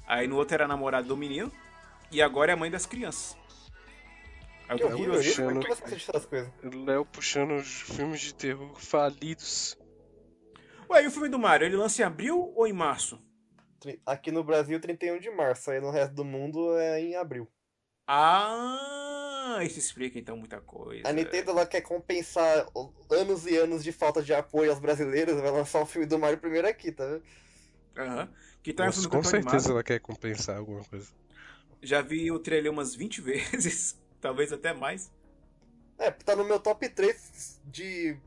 Aí 0.08 0.28
no 0.28 0.38
outro 0.38 0.56
era 0.56 0.66
a 0.66 0.68
namorada 0.68 1.08
do 1.08 1.16
menino. 1.16 1.52
E 2.12 2.22
agora 2.22 2.52
é 2.52 2.54
a 2.54 2.58
mãe 2.58 2.72
das 2.72 2.86
crianças. 2.86 3.38
Aí 4.68 4.80
eu 4.80 4.88
Que 4.90 4.94
tô 4.96 4.98
por 5.04 5.16
puxando- 5.18 5.60
que 5.62 5.68
você 5.68 5.84
assiste 5.84 6.10
essas 6.10 6.26
coisas? 6.26 6.50
Léo 6.64 7.06
puxando 7.06 7.52
os 7.56 7.82
filmes 7.82 8.22
de 8.22 8.34
terror 8.34 8.74
falidos. 8.80 9.78
Ué, 10.90 11.04
e 11.04 11.08
o 11.08 11.12
filme 11.12 11.30
do 11.30 11.38
Mario? 11.40 11.66
Ele 11.66 11.76
lança 11.76 12.02
em 12.02 12.06
abril 12.06 12.54
ou 12.56 12.66
em 12.66 12.74
março? 12.74 13.22
Aqui 14.06 14.32
no 14.32 14.44
Brasil, 14.44 14.80
31 14.80 15.20
de 15.20 15.30
março, 15.30 15.70
aí 15.72 15.80
no 15.80 15.92
resto 15.92 16.14
do 16.16 16.26
mundo 16.26 16.78
é 16.78 17.00
em 17.00 17.16
abril. 17.16 17.48
Ah, 18.08 19.60
isso 19.64 19.80
explica 19.80 20.18
então 20.18 20.38
muita 20.38 20.62
coisa. 20.62 21.08
A 21.10 21.12
Nintendo 21.12 21.52
ela 21.52 21.66
quer 21.66 21.82
compensar 21.82 22.66
anos 23.10 23.46
e 23.46 23.56
anos 23.58 23.84
de 23.84 23.92
falta 23.92 24.22
de 24.22 24.34
apoio 24.34 24.72
aos 24.72 24.80
brasileiros, 24.80 25.40
vai 25.40 25.52
lançar 25.52 25.82
o 25.82 25.86
filme 25.86 26.08
do 26.08 26.18
Mario 26.18 26.38
primeiro 26.38 26.68
aqui, 26.68 26.92
tá 26.92 27.06
vendo? 27.06 27.24
Aham. 27.98 28.30
Que 28.64 28.74
tá 28.74 28.84
um 28.84 28.86
Nossa, 28.88 29.06
eu 29.06 29.10
com 29.10 29.24
certeza 29.24 29.58
animado. 29.58 29.72
ela 29.72 29.84
quer 29.84 30.00
compensar 30.00 30.58
alguma 30.58 30.84
coisa. 30.84 31.08
Já 31.82 32.02
vi 32.02 32.32
o 32.32 32.40
trailer 32.40 32.72
umas 32.72 32.96
20 32.96 33.20
vezes, 33.22 34.00
talvez 34.22 34.52
até 34.54 34.74
mais. 34.74 35.12
É, 36.00 36.12
tá 36.12 36.36
no 36.36 36.44
meu 36.44 36.60
top 36.60 36.88
3 36.90 37.60
de 37.66 38.18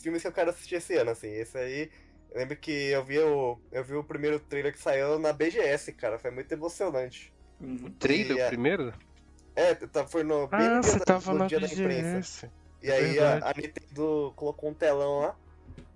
filmes 0.00 0.22
que 0.22 0.28
eu 0.28 0.32
quero 0.32 0.50
assistir 0.50 0.76
esse 0.76 0.94
ano, 0.94 1.10
assim. 1.10 1.28
Esse 1.28 1.58
aí, 1.58 1.90
eu 2.32 2.38
lembro 2.40 2.56
que 2.56 2.70
eu 2.70 3.04
vi 3.04 3.18
o, 3.18 3.58
eu 3.72 3.84
vi 3.84 3.94
o 3.94 4.04
primeiro 4.04 4.38
trailer 4.40 4.72
que 4.72 4.78
saiu 4.78 5.18
na 5.18 5.32
BGS, 5.32 5.92
cara, 5.92 6.18
foi 6.18 6.30
muito 6.30 6.50
emocionante. 6.52 7.32
Uhum. 7.60 7.90
Trailer 7.98 8.36
E, 8.36 8.40
é, 8.40 8.48
primeiro? 8.48 8.92
É, 9.54 9.74
tá, 9.74 10.06
foi 10.06 10.22
no, 10.22 10.48
Ah, 10.52 10.58
no 10.58 10.80
dia, 10.80 10.82
você 10.82 10.98
da, 10.98 11.04
tava 11.04 11.32
no 11.32 11.38
na 11.40 11.46
dia 11.46 11.60
da 11.60 11.66
imprensa. 11.66 12.46
BGS. 12.46 12.50
E 12.82 12.90
aí 12.92 13.18
a, 13.18 13.50
a 13.50 13.54
Nintendo 13.54 14.32
colocou 14.36 14.70
um 14.70 14.74
telão 14.74 15.20
lá 15.20 15.36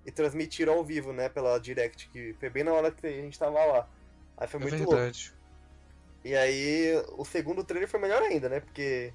e 0.05 0.11
transmitiram 0.11 0.73
ao 0.73 0.83
vivo, 0.83 1.13
né, 1.13 1.29
pela 1.29 1.59
Direct, 1.59 2.09
que 2.09 2.33
foi 2.39 2.49
bem 2.49 2.63
na 2.63 2.73
hora 2.73 2.91
que 2.91 3.05
a 3.05 3.11
gente 3.11 3.37
tava 3.37 3.63
lá. 3.63 3.87
Aí 4.37 4.47
foi 4.47 4.59
É 4.59 4.63
muito 4.63 4.77
louco. 4.77 4.95
verdade. 4.95 5.33
E 6.23 6.35
aí, 6.35 6.93
o 7.17 7.23
segundo 7.25 7.63
trailer 7.63 7.87
foi 7.89 7.99
melhor 7.99 8.21
ainda, 8.21 8.49
né? 8.49 8.59
Porque 8.59 9.13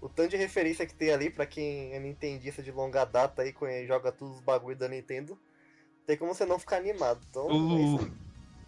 o 0.00 0.08
tanto 0.08 0.30
de 0.30 0.36
referência 0.36 0.86
que 0.86 0.94
tem 0.94 1.10
ali, 1.10 1.30
pra 1.30 1.44
quem 1.46 1.92
é 1.92 1.98
nintendista 1.98 2.62
de 2.62 2.70
longa 2.70 3.04
data 3.04 3.42
aí, 3.42 3.54
joga 3.86 4.12
todos 4.12 4.36
os 4.36 4.40
bagulho 4.42 4.76
da 4.76 4.88
Nintendo, 4.88 5.38
tem 6.08 6.16
como 6.16 6.34
você 6.34 6.46
não 6.46 6.58
ficar 6.58 6.78
animado. 6.78 7.20
Então, 7.28 7.50
é 7.50 7.52
Uh, 7.52 8.10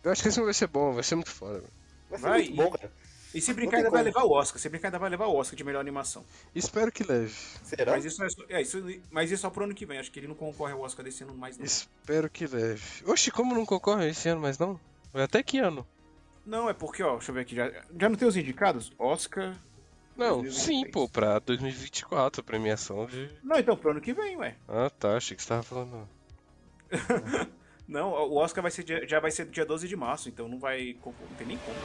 eu 0.04 0.12
acho 0.12 0.22
que 0.22 0.28
esse 0.28 0.40
vai 0.40 0.52
ser 0.52 0.66
bom, 0.66 0.92
vai 0.92 1.02
ser 1.02 1.14
muito 1.14 1.30
foda. 1.30 1.54
mano. 1.54 1.68
vai 2.10 2.18
ser 2.18 2.26
vai, 2.26 2.38
muito 2.42 2.54
bom, 2.54 2.70
cara. 2.70 2.92
E 3.34 3.40
se 3.40 3.54
brincar 3.54 3.78
ainda 3.78 3.90
vai 3.90 4.02
levar 4.02 4.24
o 4.24 4.32
Oscar. 4.32 4.60
Se 4.60 4.68
brincar 4.68 4.88
ainda 4.88 4.98
vai 4.98 5.08
levar 5.08 5.26
o 5.26 5.34
Oscar 5.36 5.56
de 5.56 5.64
melhor 5.64 5.80
animação. 5.80 6.22
Espero 6.54 6.92
que 6.92 7.02
leve. 7.02 7.32
Será? 7.62 7.92
Mas 7.92 8.04
isso 8.04 8.22
é, 8.22 8.28
só, 8.28 8.42
é, 8.48 8.60
isso, 8.60 8.84
mas 9.10 9.30
isso 9.30 9.40
é 9.40 9.48
só 9.48 9.50
pro 9.50 9.64
ano 9.64 9.74
que 9.74 9.86
vem. 9.86 9.98
Acho 9.98 10.10
que 10.10 10.18
ele 10.18 10.26
não 10.28 10.34
concorre 10.34 10.72
ao 10.72 10.80
Oscar 10.80 11.02
desse 11.02 11.22
ano 11.22 11.34
mais 11.34 11.56
não. 11.56 11.64
Espero 11.64 12.28
que 12.28 12.46
leve. 12.46 12.82
Oxi, 13.06 13.30
como 13.30 13.54
não 13.54 13.64
concorre 13.64 14.10
esse 14.10 14.28
ano 14.28 14.42
mais 14.42 14.58
não? 14.58 14.78
Até 15.14 15.42
que 15.42 15.58
ano? 15.58 15.86
Não, 16.44 16.68
é 16.68 16.74
porque, 16.74 17.02
ó, 17.02 17.12
deixa 17.16 17.30
eu 17.30 17.34
ver 17.34 17.40
aqui. 17.42 17.54
Já, 17.54 17.70
já 17.70 18.08
não 18.08 18.16
tem 18.16 18.28
os 18.28 18.36
indicados? 18.36 18.92
Oscar. 18.98 19.56
Não, 20.16 20.42
2023. 20.42 20.54
sim, 20.56 20.90
pô, 20.90 21.08
pra 21.08 21.38
2024, 21.38 22.40
a 22.40 22.44
premiação 22.44 23.06
de. 23.06 23.30
Não, 23.42 23.56
então 23.56 23.76
pro 23.76 23.92
ano 23.92 24.00
que 24.00 24.12
vem, 24.12 24.36
ué. 24.36 24.56
Ah 24.68 24.90
tá, 24.90 25.16
achei 25.16 25.36
que 25.36 25.42
você 25.42 25.48
tava 25.48 25.62
falando. 25.62 26.06
Não, 27.88 28.10
o 28.12 28.36
Oscar 28.36 28.62
vai 28.62 28.70
ser 28.70 28.84
dia- 28.84 29.06
já 29.06 29.18
vai 29.18 29.30
ser 29.30 29.46
dia 29.46 29.64
12 29.66 29.88
de 29.88 29.96
março, 29.96 30.28
então 30.28 30.46
não 30.48 30.58
vai. 30.60 30.96
Não 31.04 31.12
tem 31.36 31.46
nem 31.46 31.58
como. 31.58 31.76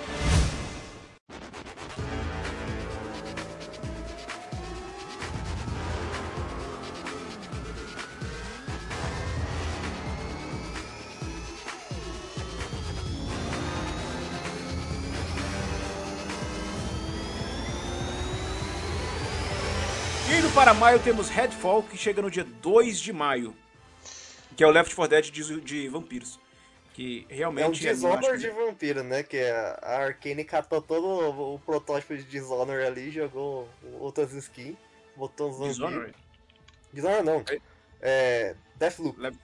E 20.30 20.38
indo 20.40 20.50
para 20.54 20.74
maio 20.74 21.00
temos 21.00 21.30
Redfall, 21.30 21.84
que 21.84 21.98
chega 21.98 22.22
no 22.22 22.32
dia 22.32 22.44
2 22.62 23.00
de 23.00 23.14
maio. 23.14 23.56
Que 24.56 24.64
é 24.64 24.68
o 24.68 24.72
Left 24.72 24.96
4 24.96 25.10
Dead 25.10 25.32
de, 25.32 25.62
de 25.62 25.90
vampiros. 25.90 26.40
Que 26.94 27.26
É 27.30 27.34
um 27.34 27.38
realmente 27.38 27.86
é, 27.86 27.94
Dishonored 27.94 28.40
de 28.40 28.50
vampiro, 28.50 29.04
né? 29.04 29.22
Que 29.22 29.42
a 29.42 29.80
a 29.82 29.98
Arkane 29.98 30.46
catou 30.46 30.82
todo 30.82 31.06
o, 31.56 31.60
protótipo 31.60 32.16
de 32.16 32.24
Dishonored 32.24 32.88
ali, 32.88 33.12
jogou 33.12 33.68
outras 34.00 34.32
skins, 34.32 34.78
botou 35.16 35.50
uns 35.50 35.78
vampiros. 35.78 36.14
Dishonored 36.94 37.26
não. 37.26 37.44
É. 38.02 38.56
Deathloop. 38.76 39.20
Left... 39.20 39.40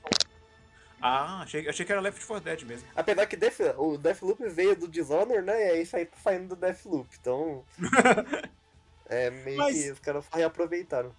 Ah, 1.01 1.41
achei, 1.41 1.67
achei 1.67 1.85
que 1.85 1.91
era 1.91 1.99
Left 1.99 2.25
4 2.25 2.43
Dead 2.43 2.61
mesmo. 2.63 2.87
Apesar 2.95 3.25
que 3.25 3.35
Death, 3.35 3.59
o 3.77 3.97
Deathloop 3.97 4.47
veio 4.47 4.75
do 4.75 4.87
Dishonored, 4.87 5.43
né? 5.43 5.59
E 5.59 5.71
aí 5.71 5.89
aí 5.93 6.05
tá 6.05 6.17
saindo 6.23 6.49
do 6.49 6.55
Deathloop. 6.55 7.09
Então. 7.19 7.65
é 9.09 9.29
meio 9.29 9.57
Mas- 9.57 9.75
que 9.75 9.91
os 9.91 9.99
caras 9.99 10.25
reaproveitaram. 10.31 11.13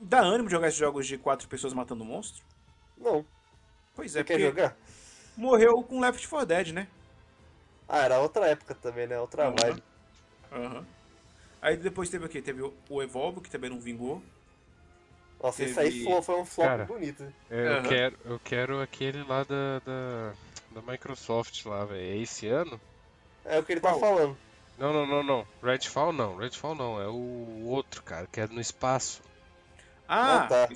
Dá 0.00 0.20
ânimo 0.20 0.48
jogar 0.48 0.68
esses 0.68 0.78
jogos 0.78 1.06
de 1.06 1.18
quatro 1.18 1.48
pessoas 1.48 1.72
matando 1.72 2.04
monstro? 2.04 2.42
Não. 3.02 3.24
Pois 3.94 4.14
Você 4.14 4.20
é, 4.20 4.24
quer 4.24 4.38
porque 4.38 4.46
jogar? 4.46 4.76
morreu 5.36 5.82
com 5.82 6.00
Left 6.00 6.26
4 6.28 6.46
Dead, 6.46 6.68
né? 6.72 6.88
Ah, 7.88 7.98
era 8.04 8.20
outra 8.20 8.46
época 8.48 8.74
também, 8.74 9.06
né? 9.06 9.18
Outra 9.20 9.48
Uhum. 9.48 9.56
vibe. 9.56 9.82
Aham. 10.52 10.86
Aí 11.60 11.76
depois 11.76 12.10
teve 12.10 12.26
o 12.26 12.28
quê? 12.28 12.42
Teve 12.42 12.62
o- 12.62 13.02
Evolve, 13.02 13.40
que 13.40 13.50
também 13.50 13.70
não 13.70 13.80
vingou. 13.80 14.22
Nossa, 15.42 15.64
isso 15.64 15.78
Teve- 15.78 15.88
aí 15.90 16.04
foi, 16.04 16.22
foi 16.22 16.40
um 16.40 16.44
flop 16.44 16.68
Cara. 16.68 16.84
bonito. 16.86 17.32
É, 17.50 17.68
eu, 17.68 17.78
Aham. 17.78 17.88
quero, 17.88 18.18
eu 18.24 18.40
quero 18.40 18.80
aquele 18.80 19.22
lá 19.24 19.44
da, 19.44 19.78
da, 19.80 20.32
da 20.70 20.92
Microsoft 20.92 21.64
lá, 21.66 21.84
velho. 21.84 22.00
É 22.00 22.16
esse 22.16 22.46
ano? 22.48 22.80
É 23.44 23.58
o 23.58 23.64
que 23.64 23.72
ele 23.72 23.80
tá 23.80 23.90
Qual? 23.90 24.00
falando. 24.00 24.36
Não, 24.78 24.92
não, 24.92 25.06
não, 25.06 25.22
não. 25.22 25.46
Redfall 25.62 26.12
não. 26.12 26.36
Redfall 26.36 26.74
não. 26.74 27.00
É 27.00 27.08
o 27.08 27.66
outro, 27.66 28.02
cara, 28.02 28.26
que 28.26 28.40
é 28.40 28.46
no 28.46 28.60
espaço. 28.60 29.22
Ah, 30.08 30.44
Ah, 30.44 30.48
tá. 30.48 30.68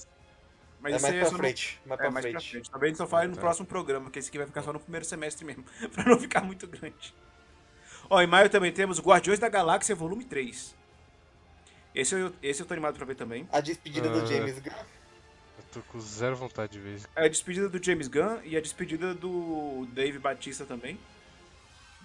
Mas 0.93 1.05
é 1.05 1.09
esse 1.09 1.17
mais 1.17 1.17
pra 1.21 1.25
só 1.27 1.31
não- 1.33 1.39
frente. 1.39 1.81
Mais 1.87 2.01
É, 2.01 2.03
pra 2.03 2.11
mais 2.11 2.25
pra 2.27 2.33
frente. 2.33 2.51
frente. 2.51 2.71
Talvez 2.71 2.89
a 2.89 2.91
gente 2.93 2.99
só 2.99 3.07
fale 3.07 3.29
no 3.29 3.35
Tá. 3.35 3.41
próximo 3.41 3.67
programa, 3.67 4.11
que 4.11 4.19
esse 4.19 4.29
aqui 4.29 4.39
vai 4.39 4.47
ficar 4.47 4.63
só 4.63 4.73
no 4.73 4.81
primeiro 4.81 5.05
semestre 5.05 5.45
mesmo, 5.45 5.65
pra 5.95 6.05
não 6.05 6.19
ficar 6.19 6.43
muito 6.43 6.67
grande. 6.67 7.15
Ó, 8.09 8.21
em 8.23 8.27
maio 8.27 8.49
também 8.49 8.73
temos 8.73 9.01
Guardiões 9.01 9.39
da 9.39 9.49
Galáxia 9.49 9.95
Volume 9.95 10.25
3. 10.25 10.75
Esse 11.95 12.15
eu, 12.15 12.33
esse 12.43 12.61
eu 12.63 12.67
tô 12.67 12.75
animado 12.75 12.95
pra 12.97 13.07
ver 13.07 13.15
também. 13.17 13.49
A 13.53 13.61
despedida 13.61 14.09
do 14.09 14.21
Ah. 14.21 14.27
James 14.27 14.59
Gunn. 14.59 14.71
Eu 15.59 15.65
tô 15.73 15.81
com 15.91 15.99
zero 16.01 16.37
vontade 16.37 16.73
de 16.73 16.79
ver. 16.79 17.01
É 17.17 17.25
a 17.25 17.29
despedida 17.29 17.69
do 17.69 17.83
James 17.83 18.07
Gunn 18.09 18.39
e 18.45 18.57
a 18.57 18.61
despedida 18.61 19.15
do 19.15 19.87
Dave 19.93 20.19
Batista 20.19 20.65
também. 20.67 20.99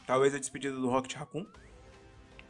Talvez 0.07 0.33
a 0.33 0.39
despedida 0.39 0.75
do 0.75 0.89
Rocket 0.89 1.15
Raccoon. 1.15 1.45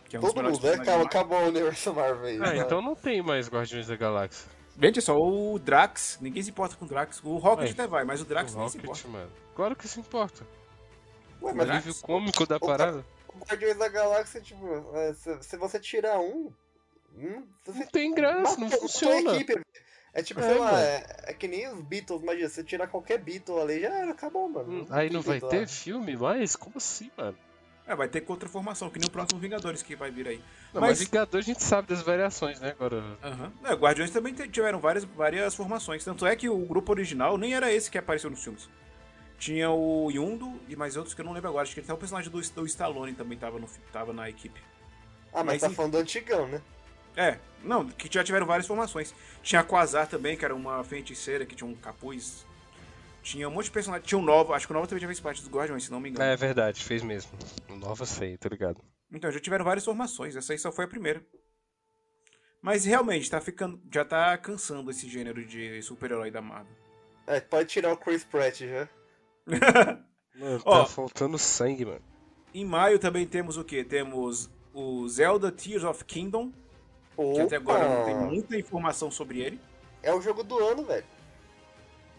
Que 0.08 0.16
é 0.18 0.20
um 0.20 0.22
Todo 0.22 0.44
mundo, 0.44 0.62
né? 0.62 0.74
Acabou, 0.74 1.06
acabou 1.06 1.40
o 1.44 1.48
universo 1.48 1.94
Marvel 1.94 2.26
aí. 2.26 2.38
Ah, 2.38 2.54
né? 2.54 2.58
então 2.60 2.82
não 2.82 2.96
tem 2.96 3.22
mais 3.22 3.48
Guardiões 3.50 3.88
da 3.88 3.96
Galáxia. 3.96 4.50
Gente, 4.82 5.00
é 5.00 5.02
só 5.02 5.16
o 5.18 5.60
Drax. 5.60 6.18
Ninguém 6.22 6.42
se 6.42 6.50
importa 6.50 6.76
com 6.76 6.86
o 6.86 6.88
Drax. 6.88 7.22
O 7.24 7.38
Rocket 7.38 7.68
Ué, 7.68 7.72
até 7.72 7.88
vai, 7.88 8.04
mas 8.04 8.22
o 8.22 8.26
Drax 8.26 8.52
o 8.52 8.56
ninguém 8.56 8.70
se 8.70 8.78
Rocket, 8.78 9.00
importa. 9.02 9.08
mano. 9.08 9.32
Claro 9.56 9.76
que 9.76 9.88
se 9.88 10.00
importa. 10.00 10.48
Ué, 11.42 11.52
O 11.52 11.56
mas 11.56 11.68
Drax? 11.68 11.86
nível 11.86 12.02
cômico 12.02 12.46
da 12.48 12.58
o 12.58 12.60
parada. 12.60 13.06
o 13.30 13.38
Guardiões 13.46 13.78
da 13.78 13.88
Galáxia, 13.90 14.42
tipo, 14.42 14.66
é, 14.96 15.14
se, 15.14 15.44
se 15.44 15.58
você 15.58 15.80
tirar 15.80 16.20
um. 16.20 16.52
hum, 17.16 17.44
você 17.64 17.80
Não 17.80 17.88
tem 17.88 18.14
graça, 18.14 18.60
não 18.60 18.70
funciona. 18.70 19.36
equipe, 19.36 19.62
é 20.14 20.24
tipo, 20.24 20.40
É, 20.40 20.44
sei 20.44 20.58
lá, 20.58 20.82
é, 20.82 21.06
é 21.28 21.34
que 21.34 21.48
nem 21.48 21.68
os 21.70 21.82
Beatles, 21.82 22.22
imagina, 22.22 22.50
você 22.50 22.64
tirar 22.64 22.88
qualquer 22.88 23.18
Beatle 23.20 23.60
ali, 23.60 23.80
já 23.82 23.90
era, 23.94 24.12
acabou, 24.12 24.50
mano. 24.50 24.82
Hum, 24.84 24.88
Aí 24.90 25.10
tem 25.10 25.16
não 25.16 25.22
vai 25.22 25.40
Beatle 25.40 25.60
lá. 25.60 25.66
ter 25.66 25.68
filme 25.70 26.18
mais? 26.18 26.56
Como 26.56 26.78
assim, 26.78 27.10
mano? 27.18 27.38
É, 27.92 27.96
vai 27.96 28.08
ter 28.08 28.22
contra-formação, 28.22 28.90
que 28.90 28.98
nem 28.98 29.06
o 29.08 29.12
próximo 29.12 29.38
Vingadores 29.38 29.84
que 29.84 29.98
vai 29.98 30.10
vir 30.10 30.26
aí. 30.26 30.38
Não, 30.74 30.80
mas, 30.80 30.92
Mas- 30.92 31.00
Vingador 31.10 31.40
a 31.40 31.44
gente 31.44 31.62
sabe 31.62 31.90
das 31.90 32.02
variações, 32.02 32.58
né? 32.62 32.70
Agora. 32.70 33.04
Aham. 33.22 33.52
É, 33.66 33.74
Guardiões 33.74 34.12
também 34.12 34.34
tiveram 34.34 34.80
várias, 34.80 35.04
várias 35.04 35.54
formações. 35.54 36.02
Tanto 36.06 36.26
é 36.26 36.34
que 36.34 36.48
o 36.48 36.58
grupo 36.60 36.90
original 36.94 37.38
nem 37.38 37.54
era 37.54 37.70
esse 37.70 37.92
que 37.92 37.98
apareceu 37.98 38.30
nos 38.30 38.42
filmes. 38.42 38.70
Tinha 39.38 39.70
o 39.70 40.10
Yundo 40.10 40.58
e 40.70 40.76
mais 40.78 40.96
outros 40.96 41.14
que 41.14 41.20
eu 41.20 41.26
não 41.26 41.34
lembro 41.34 41.50
agora. 41.50 41.64
Acho 41.64 41.74
que 41.74 41.82
até 41.82 41.92
o 41.94 41.98
personagem 41.98 42.32
do, 42.32 42.40
do 42.40 42.66
Stallone 42.66 43.14
também 43.14 43.38
tava, 43.38 43.60
no, 43.60 43.68
tava 43.92 44.14
na 44.14 44.30
equipe. 44.30 44.62
Ah, 45.34 45.44
mas, 45.44 45.46
mas 45.46 45.62
tá 45.62 45.68
enfim. 45.68 45.76
falando 45.76 45.92
do 45.92 45.98
antigão, 45.98 46.48
né? 46.48 46.62
É, 47.18 47.38
não, 47.62 47.90
que 47.90 48.08
já 48.10 48.24
tiveram 48.24 48.46
várias 48.46 48.68
formações. 48.68 49.14
Tinha 49.44 49.60
a 49.60 49.64
Quasar 49.66 50.08
também, 50.08 50.38
que 50.38 50.46
era 50.46 50.56
uma 50.56 50.82
feiticeira 50.86 51.46
que 51.46 51.56
tinha 51.56 51.70
um 51.70 51.76
capuz. 51.76 52.46
Tinha 53.22 53.48
um 53.48 53.52
monte 53.52 53.66
de 53.66 53.72
personagens. 53.72 54.08
Tinha 54.08 54.20
o 54.20 54.22
Nova, 54.22 54.56
acho 54.56 54.66
que 54.66 54.74
o 54.74 54.76
Nova 54.76 54.88
também 54.88 55.02
já 55.02 55.08
fez 55.08 55.20
parte 55.20 55.42
dos 55.42 55.50
Guardiões, 55.52 55.84
se 55.84 55.92
não 55.92 56.00
me 56.00 56.10
engano. 56.10 56.26
É 56.26 56.36
verdade, 56.36 56.84
fez 56.84 57.04
mesmo. 57.04 57.32
Nova 57.70 58.06
sei, 58.06 58.38
tá 58.38 58.50
ligado? 58.50 58.82
Então, 59.12 59.32
já 59.32 59.40
tiveram 59.40 59.66
várias 59.66 59.86
formações, 59.86 60.36
essa 60.36 60.54
aí 60.54 60.60
só 60.60 60.72
foi 60.72 60.86
a 60.86 60.88
primeira. 60.88 61.24
Mas 62.62 62.86
realmente, 62.86 63.30
tá 63.30 63.42
ficando. 63.42 63.82
Já 63.92 64.06
tá 64.06 64.38
cansando 64.38 64.90
esse 64.92 65.10
gênero 65.10 65.46
de 65.46 65.82
super-herói 65.82 66.30
da 66.30 66.42
Marvel. 66.42 66.76
É, 67.26 67.40
pode 67.40 67.70
tirar 67.70 67.92
o 67.92 67.98
Chris 67.98 68.24
Pratt 68.24 68.60
já. 68.62 68.88
Mano, 70.36 70.62
Ó. 70.66 70.80
tá 70.82 70.86
faltando 70.86 71.38
sangue, 71.38 71.86
mano. 71.86 72.02
Em 72.54 72.64
maio 72.66 72.98
também 72.98 73.28
temos 73.28 73.58
o 73.58 73.64
que? 73.64 73.84
Temos 73.84 74.50
o 74.74 75.08
Zelda 75.10 75.52
Tears 75.52 75.84
of 75.84 76.06
Kingdom, 76.06 76.52
que 77.16 77.42
até 77.42 77.58
agora 77.58 77.88
não 77.88 78.06
tem 78.06 78.16
Opa! 78.16 78.26
muita 78.26 78.58
informação 78.58 79.12
sobre 79.12 79.42
ele. 79.42 79.60
É 80.02 80.14
o 80.14 80.22
jogo 80.22 80.42
do 80.44 80.58
ano, 80.58 80.84
velho. 80.86 81.06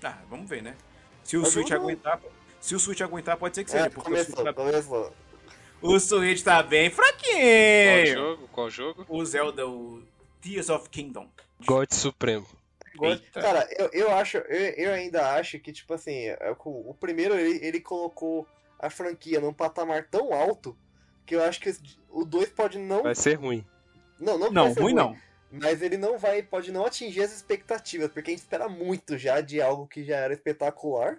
Ah, 0.02 0.18
vamos 0.28 0.48
ver, 0.48 0.62
né? 0.62 0.76
Se 1.24 1.36
o 1.36 1.42
Mas 1.42 1.52
Switch 1.52 1.70
aguentar. 1.70 2.20
Se 2.60 2.74
o 2.74 2.80
Switch 2.80 3.00
aguentar, 3.00 3.36
pode 3.36 3.54
ser 3.56 3.64
que 3.64 3.70
seja, 3.70 3.86
É, 3.86 3.88
porque 3.88 4.12
o 4.12 4.16
Switch, 4.16 4.34
começou, 4.34 4.44
tá... 4.44 4.52
começou. 4.52 5.12
o 5.80 5.98
Switch 6.00 6.42
tá 6.42 6.62
bem 6.62 6.90
Qual 6.90 7.06
fraquinho. 7.06 8.06
jogo? 8.14 8.48
Qual 8.52 8.70
jogo? 8.70 9.06
O 9.08 9.24
Zelda, 9.24 9.66
o 9.66 10.02
Tears 10.40 10.68
of 10.68 10.88
Kingdom. 10.88 11.28
God 11.66 11.92
Supremo. 11.92 12.46
Cara, 13.32 13.66
eu, 13.78 13.88
eu 13.92 14.10
acho, 14.12 14.36
eu, 14.38 14.60
eu 14.76 14.92
ainda 14.92 15.34
acho 15.34 15.58
que, 15.58 15.72
tipo 15.72 15.94
assim, 15.94 16.26
é 16.26 16.54
o, 16.64 16.90
o 16.90 16.94
primeiro 16.94 17.34
ele, 17.34 17.64
ele 17.64 17.80
colocou 17.80 18.46
a 18.78 18.90
franquia 18.90 19.40
num 19.40 19.52
patamar 19.52 20.06
tão 20.10 20.32
alto 20.32 20.76
que 21.24 21.34
eu 21.34 21.42
acho 21.42 21.60
que 21.60 21.74
o 22.10 22.24
2 22.24 22.50
pode 22.50 22.78
não. 22.78 23.02
Vai 23.02 23.14
ser 23.14 23.34
ruim. 23.34 23.64
Não, 24.20 24.36
não, 24.38 24.50
Não, 24.50 24.64
vai 24.64 24.74
ser 24.74 24.80
ruim 24.82 24.94
não. 24.94 25.16
Mas 25.52 25.82
ele 25.82 25.98
não 25.98 26.16
vai, 26.18 26.42
pode 26.42 26.72
não 26.72 26.86
atingir 26.86 27.22
as 27.22 27.30
expectativas, 27.32 28.10
porque 28.10 28.30
a 28.30 28.32
gente 28.32 28.42
espera 28.42 28.70
muito 28.70 29.18
já 29.18 29.42
de 29.42 29.60
algo 29.60 29.86
que 29.86 30.02
já 30.02 30.16
era 30.16 30.32
espetacular. 30.32 31.18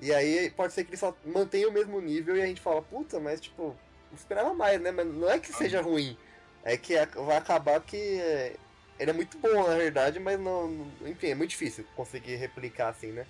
E 0.00 0.14
aí 0.14 0.50
pode 0.50 0.72
ser 0.72 0.84
que 0.84 0.90
ele 0.90 0.96
só 0.96 1.16
mantenha 1.24 1.68
o 1.68 1.72
mesmo 1.72 2.00
nível 2.00 2.36
e 2.36 2.42
a 2.42 2.46
gente 2.46 2.60
fala, 2.60 2.80
puta, 2.80 3.18
mas 3.18 3.40
tipo, 3.40 3.76
esperava 4.14 4.54
mais, 4.54 4.80
né? 4.80 4.92
Mas 4.92 5.06
não 5.06 5.28
é 5.28 5.38
que 5.38 5.52
seja 5.52 5.80
ruim. 5.82 6.16
É 6.64 6.76
que 6.76 6.94
vai 7.26 7.36
acabar 7.36 7.80
que 7.80 7.96
é, 7.96 8.54
ele 9.00 9.10
é 9.10 9.14
muito 9.14 9.36
bom, 9.38 9.66
na 9.66 9.74
verdade, 9.74 10.20
mas 10.20 10.38
não. 10.38 10.68
não- 10.68 11.08
Enfim, 11.08 11.28
é 11.30 11.34
muito 11.34 11.50
difícil 11.50 11.84
conseguir 11.96 12.36
replicar 12.36 12.88
assim, 12.88 13.10
né? 13.10 13.26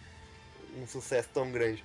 Um 0.77 0.87
sucesso 0.87 1.31
tão 1.33 1.51
grande. 1.51 1.83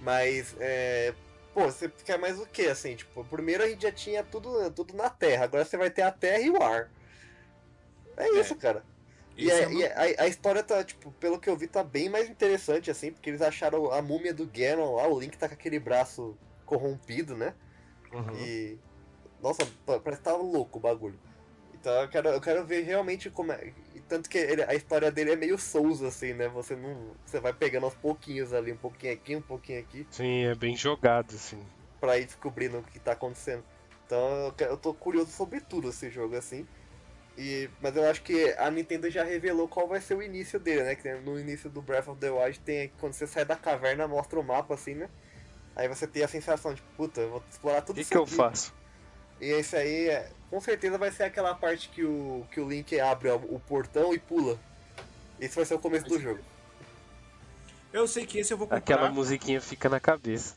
Mas, 0.00 0.54
é. 0.60 1.14
Pô, 1.54 1.64
você 1.64 1.88
quer 2.04 2.18
mais 2.18 2.38
o 2.38 2.44
que, 2.46 2.66
assim? 2.66 2.96
Tipo, 2.96 3.24
primeiro 3.24 3.62
a 3.62 3.68
gente 3.68 3.82
já 3.82 3.92
tinha 3.92 4.22
tudo, 4.24 4.70
tudo 4.72 4.92
na 4.94 5.08
terra, 5.08 5.44
agora 5.44 5.64
você 5.64 5.76
vai 5.76 5.88
ter 5.88 6.02
a 6.02 6.10
terra 6.10 6.40
e 6.40 6.50
o 6.50 6.62
ar. 6.62 6.90
É 8.16 8.28
isso, 8.40 8.54
cara. 8.56 8.84
E, 9.36 9.48
Esse 9.48 9.62
é- 9.62 9.64
é 9.64 9.72
e 9.72 10.16
a, 10.18 10.22
a 10.24 10.28
história 10.28 10.62
tá, 10.62 10.82
tipo, 10.84 11.10
pelo 11.12 11.38
que 11.40 11.48
eu 11.50 11.56
vi, 11.56 11.66
tá 11.66 11.82
bem 11.82 12.08
mais 12.08 12.28
interessante, 12.30 12.90
assim, 12.90 13.12
porque 13.12 13.28
eles 13.30 13.42
acharam 13.42 13.90
a 13.92 14.00
múmia 14.00 14.32
do 14.32 14.46
Ganon 14.46 14.94
lá, 14.94 15.08
o 15.08 15.18
Link 15.18 15.36
tá 15.36 15.48
com 15.48 15.54
aquele 15.54 15.78
braço 15.80 16.38
corrompido, 16.64 17.36
né? 17.36 17.54
Uhum. 18.12 18.36
E. 18.36 18.78
Nossa, 19.42 19.66
pa- 19.84 19.98
parece 19.98 20.22
que 20.22 20.28
tá 20.28 20.36
louco 20.36 20.78
o 20.78 20.80
bagulho. 20.80 21.18
Então 21.74 21.92
eu 22.00 22.08
quero, 22.08 22.28
eu 22.30 22.40
quero 22.40 22.64
ver 22.64 22.82
realmente 22.82 23.28
como 23.28 23.52
é. 23.52 23.72
e 23.94 24.00
Tanto 24.00 24.30
que 24.30 24.38
ele- 24.38 24.62
a 24.62 24.74
história 24.74 25.10
dele 25.10 25.32
é 25.32 25.36
meio 25.36 25.58
Souls, 25.58 26.00
assim, 26.02 26.32
né? 26.32 26.48
Você 26.48 26.74
não. 26.76 27.14
Você 27.26 27.40
vai 27.40 27.52
pegando 27.52 27.84
aos 27.84 27.94
pouquinhos 27.94 28.52
ali, 28.54 28.72
um 28.72 28.76
pouquinho 28.76 29.12
aqui, 29.12 29.36
um 29.36 29.42
pouquinho 29.42 29.80
aqui, 29.80 30.06
Sim, 30.10 30.44
é 30.44 30.54
bem 30.54 30.76
jogado, 30.76 31.34
assim. 31.34 31.60
pra 32.00 32.16
ir 32.18 32.24
descobrindo 32.26 32.78
o 32.78 32.82
que 32.84 32.98
tá 33.00 33.12
acontecendo. 33.12 33.64
Então 34.06 34.18
eu, 34.58 34.66
eu 34.68 34.76
tô 34.78 34.94
curioso 34.94 35.30
sobre 35.32 35.60
tudo 35.60 35.88
esse 35.90 36.08
jogo, 36.08 36.36
assim. 36.36 36.66
E, 37.36 37.68
mas 37.80 37.96
eu 37.96 38.08
acho 38.08 38.22
que 38.22 38.52
a 38.58 38.70
Nintendo 38.70 39.10
já 39.10 39.24
revelou 39.24 39.66
qual 39.66 39.88
vai 39.88 40.00
ser 40.00 40.14
o 40.14 40.22
início 40.22 40.60
dele, 40.60 40.84
né? 40.84 40.94
Que 40.94 41.12
no 41.14 41.38
início 41.38 41.68
do 41.68 41.82
Breath 41.82 42.06
of 42.08 42.20
the 42.20 42.30
Wild 42.30 42.60
tem 42.60 42.92
quando 43.00 43.12
você 43.12 43.26
sai 43.26 43.44
da 43.44 43.56
caverna, 43.56 44.06
mostra 44.06 44.38
o 44.38 44.44
mapa 44.44 44.74
assim, 44.74 44.94
né? 44.94 45.08
Aí 45.74 45.88
você 45.88 46.06
tem 46.06 46.22
a 46.22 46.28
sensação 46.28 46.72
de, 46.72 46.80
puta, 46.96 47.20
eu 47.20 47.30
vou 47.30 47.42
explorar 47.50 47.78
O 47.80 47.82
tudo 47.86 47.96
que, 47.96 48.02
isso 48.02 48.10
que 48.10 48.16
eu 48.16 48.22
aqui. 48.22 48.34
faço? 48.34 48.72
E 49.40 49.46
esse 49.46 49.74
aí, 49.74 50.08
é, 50.08 50.30
com 50.48 50.60
certeza 50.60 50.96
vai 50.96 51.10
ser 51.10 51.24
aquela 51.24 51.52
parte 51.56 51.88
que 51.88 52.04
o, 52.04 52.46
que 52.52 52.60
o 52.60 52.68
Link 52.68 52.98
abre 53.00 53.28
o 53.30 53.58
portão 53.66 54.14
e 54.14 54.18
pula. 54.18 54.56
Esse 55.40 55.56
vai 55.56 55.64
ser 55.64 55.74
o 55.74 55.80
começo 55.80 56.06
do 56.06 56.20
jogo. 56.20 56.38
Eu 57.92 58.06
sei 58.06 58.24
que 58.24 58.38
esse 58.38 58.52
eu 58.52 58.56
vou 58.56 58.68
comprar. 58.68 58.78
Aquela 58.78 59.10
musiquinha 59.10 59.60
fica 59.60 59.88
na 59.88 59.98
cabeça. 59.98 60.54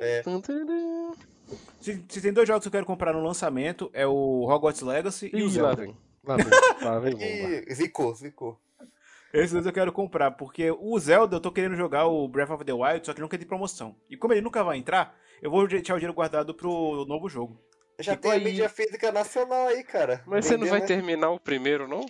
É. 0.00 0.22
Se, 1.80 2.02
se 2.08 2.20
tem 2.22 2.32
dois 2.32 2.46
jogos 2.48 2.62
que 2.62 2.68
eu 2.68 2.72
quero 2.72 2.86
comprar 2.86 3.12
no 3.12 3.22
lançamento, 3.22 3.90
é 3.92 4.06
o 4.06 4.46
Hogwarts 4.48 4.80
Legacy 4.80 5.30
e 5.34 5.42
o 5.42 5.48
Ih, 5.48 5.58
lá 5.58 5.68
Zelda. 5.74 5.82
vem. 5.82 5.96
Lá 6.24 6.36
vem. 6.36 6.46
Lá 6.82 6.98
vem 6.98 7.12
bomba. 7.16 7.74
Zicou, 7.74 8.14
zicou. 8.14 8.60
Esses 9.32 9.52
dois 9.52 9.64
eu 9.64 9.72
quero 9.72 9.92
comprar, 9.92 10.30
porque 10.32 10.70
o 10.70 10.98
Zelda 10.98 11.36
eu 11.36 11.40
tô 11.40 11.50
querendo 11.50 11.74
jogar 11.74 12.06
o 12.06 12.28
Breath 12.28 12.50
of 12.50 12.64
the 12.64 12.72
Wild, 12.72 13.06
só 13.06 13.14
que 13.14 13.20
nunca 13.20 13.38
tem 13.38 13.46
promoção. 13.46 13.96
E 14.10 14.16
como 14.16 14.34
ele 14.34 14.42
nunca 14.42 14.62
vai 14.62 14.76
entrar, 14.76 15.16
eu 15.40 15.50
vou 15.50 15.66
deixar 15.66 15.94
o 15.94 15.98
dinheiro 15.98 16.12
guardado 16.12 16.54
pro 16.54 17.06
novo 17.06 17.28
jogo. 17.30 17.58
Já 17.98 18.12
Ficou 18.12 18.30
tem 18.30 18.32
a 18.32 18.34
aí. 18.34 18.44
mídia 18.44 18.68
física 18.68 19.10
nacional 19.10 19.68
aí, 19.68 19.82
cara. 19.84 20.22
Mas 20.26 20.44
você 20.44 20.56
não 20.56 20.66
vai 20.66 20.80
Vendendo, 20.80 20.88
terminar 20.88 21.30
o 21.30 21.40
primeiro, 21.40 21.88
não? 21.88 22.04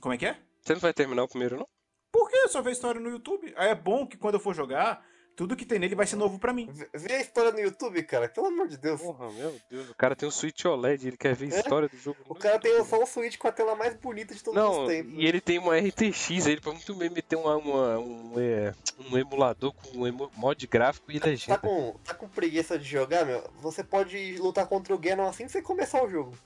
Como 0.00 0.12
é 0.12 0.18
que 0.18 0.26
é? 0.26 0.36
Você 0.60 0.72
não 0.72 0.80
vai 0.80 0.92
terminar 0.92 1.22
o 1.22 1.28
primeiro, 1.28 1.56
não? 1.56 1.68
Por 2.10 2.28
que 2.28 2.36
eu 2.36 2.48
só 2.48 2.62
ver 2.62 2.72
história 2.72 3.00
no 3.00 3.10
YouTube? 3.10 3.52
Aí 3.56 3.68
é 3.68 3.74
bom 3.74 4.06
que 4.06 4.16
quando 4.16 4.34
eu 4.34 4.40
for 4.40 4.54
jogar, 4.54 5.04
tudo 5.36 5.56
que 5.56 5.64
tem 5.66 5.78
nele 5.78 5.94
vai 5.94 6.06
ser 6.06 6.16
novo 6.16 6.38
pra 6.38 6.52
mim. 6.52 6.68
Vê- 6.94 7.14
a 7.14 7.20
história 7.20 7.50
no 7.52 7.58
YouTube, 7.60 8.02
cara. 8.04 8.28
Pelo 8.28 8.46
amor 8.46 8.68
de 8.68 8.76
Deus. 8.76 9.00
Porra, 9.00 9.30
meu 9.32 9.54
Deus. 9.68 9.90
O 9.90 9.94
cara 9.94 10.14
tem 10.14 10.28
um 10.28 10.32
Switch 10.32 10.64
OLED, 10.64 11.08
ele 11.08 11.16
quer 11.16 11.34
ver 11.34 11.52
a 11.52 11.58
história 11.58 11.88
do 11.88 11.96
jogo. 11.96 12.18
O 12.28 12.34
cara 12.34 12.58
tem 12.58 12.84
só 12.84 13.02
um 13.02 13.06
Switch 13.06 13.36
com 13.38 13.48
a 13.48 13.52
tela 13.52 13.74
mais 13.74 13.94
bonita 13.94 14.34
de 14.34 14.42
todos 14.42 14.60
Não, 14.60 14.82
os 14.82 14.88
tempos. 14.88 15.14
e 15.16 15.24
ele 15.26 15.40
tem 15.40 15.58
uma 15.58 15.76
RTX, 15.78 16.46
ele 16.46 16.60
pode 16.60 16.76
muito 16.76 16.94
bem 16.94 17.10
meter 17.10 17.36
uma, 17.36 17.56
uma- 17.56 17.98
um, 17.98 18.32
é, 18.38 18.72
um 19.10 19.18
emulador 19.18 19.72
com 19.72 19.98
um 19.98 20.06
emo- 20.06 20.30
mod 20.36 20.66
gráfico 20.66 21.10
e 21.10 21.18
Tá 21.20 21.26
legenda. 21.26 21.58
com, 21.58 21.96
tá 22.04 22.14
com 22.14 22.28
preguiça 22.28 22.78
de 22.78 22.84
jogar, 22.84 23.24
meu? 23.24 23.42
Você 23.60 23.82
pode 23.82 24.36
lutar 24.38 24.66
contra 24.66 24.94
o 24.94 24.98
Ganon 24.98 25.26
assim 25.28 25.46
que 25.46 25.52
você 25.52 25.60
começar 25.62 26.02
o 26.02 26.08
jogo. 26.10 26.36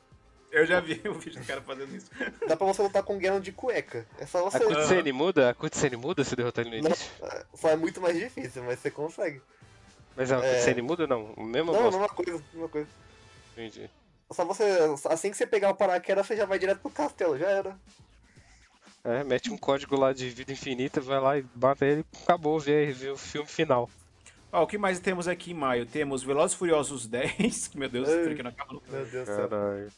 Eu 0.51 0.65
já 0.67 0.81
vi 0.81 1.01
o 1.07 1.15
vídeo 1.19 1.41
do 1.41 1.47
cara 1.47 1.61
fazendo 1.61 1.95
isso. 1.95 2.11
Dá 2.47 2.57
pra 2.57 2.67
você 2.67 2.83
lutar 2.83 3.03
com 3.03 3.17
o 3.17 3.21
Ganon 3.21 3.41
de 3.41 3.53
cueca. 3.53 4.07
É 4.19 4.27
só 4.27 4.47
A 4.47 4.51
você. 4.51 4.61
cutscene 4.65 5.13
muda? 5.13 5.51
A 5.51 5.55
cutscene 5.55 5.97
muda 5.97 6.25
se 6.25 6.35
derrotar 6.35 6.67
ele 6.67 6.77
no 6.79 6.83
Não, 6.85 6.89
início? 6.91 7.11
só 7.55 7.69
é 7.71 7.77
muito 7.77 8.01
mais 8.01 8.17
difícil, 8.19 8.63
mas 8.65 8.79
você 8.79 8.91
consegue. 8.91 9.41
Mas 10.17 10.33
a 10.33 10.39
É. 10.45 10.55
cutscene 10.55 10.81
muda 10.83 11.07
não? 11.07 11.33
O 11.37 11.45
mesmo 11.45 11.73
Não, 11.73 11.83
mesma 11.91 12.09
coisa, 12.09 12.43
mesma 12.53 12.69
coisa. 12.69 12.89
Entendi. 13.53 13.91
Só 14.31 14.45
você. 14.45 14.65
Assim 15.09 15.31
que 15.31 15.37
você 15.37 15.47
pegar 15.47 15.71
o 15.71 15.75
paraquedas, 15.75 16.27
você 16.27 16.37
já 16.37 16.45
vai 16.45 16.59
direto 16.59 16.81
pro 16.81 16.91
castelo, 16.91 17.39
já 17.39 17.49
era. 17.49 17.77
É, 19.05 19.23
mete 19.25 19.51
um 19.51 19.57
código 19.57 19.97
lá 19.97 20.13
de 20.13 20.29
vida 20.29 20.53
infinita, 20.53 21.01
vai 21.01 21.21
lá 21.21 21.39
e 21.39 21.43
bate 21.55 21.85
ele, 21.85 22.05
acabou, 22.25 22.59
vê, 22.59 22.87
vê 22.93 23.09
o 23.11 23.17
filme 23.17 23.49
final. 23.49 23.89
Ó, 24.53 24.63
o 24.65 24.67
que 24.67 24.77
mais 24.77 24.99
temos 24.99 25.29
aqui 25.29 25.53
em 25.53 25.55
maio? 25.55 25.87
Temos 25.87 26.23
Velozes 26.23 26.55
e 26.55 26.59
Furiosos 26.59 27.07
10, 27.09 27.69
que 27.69 27.79
meu 27.79 27.89
Deus, 27.89 28.09
Ei. 28.09 28.33
aqui 28.33 28.43
não 28.43 28.51
acaba 28.51 28.73
nunca. 28.73 28.91
Meu 28.91 29.07
Deus 29.07 29.29
do 29.29 29.35
céu. 29.35 29.49
Caralho. 29.49 29.93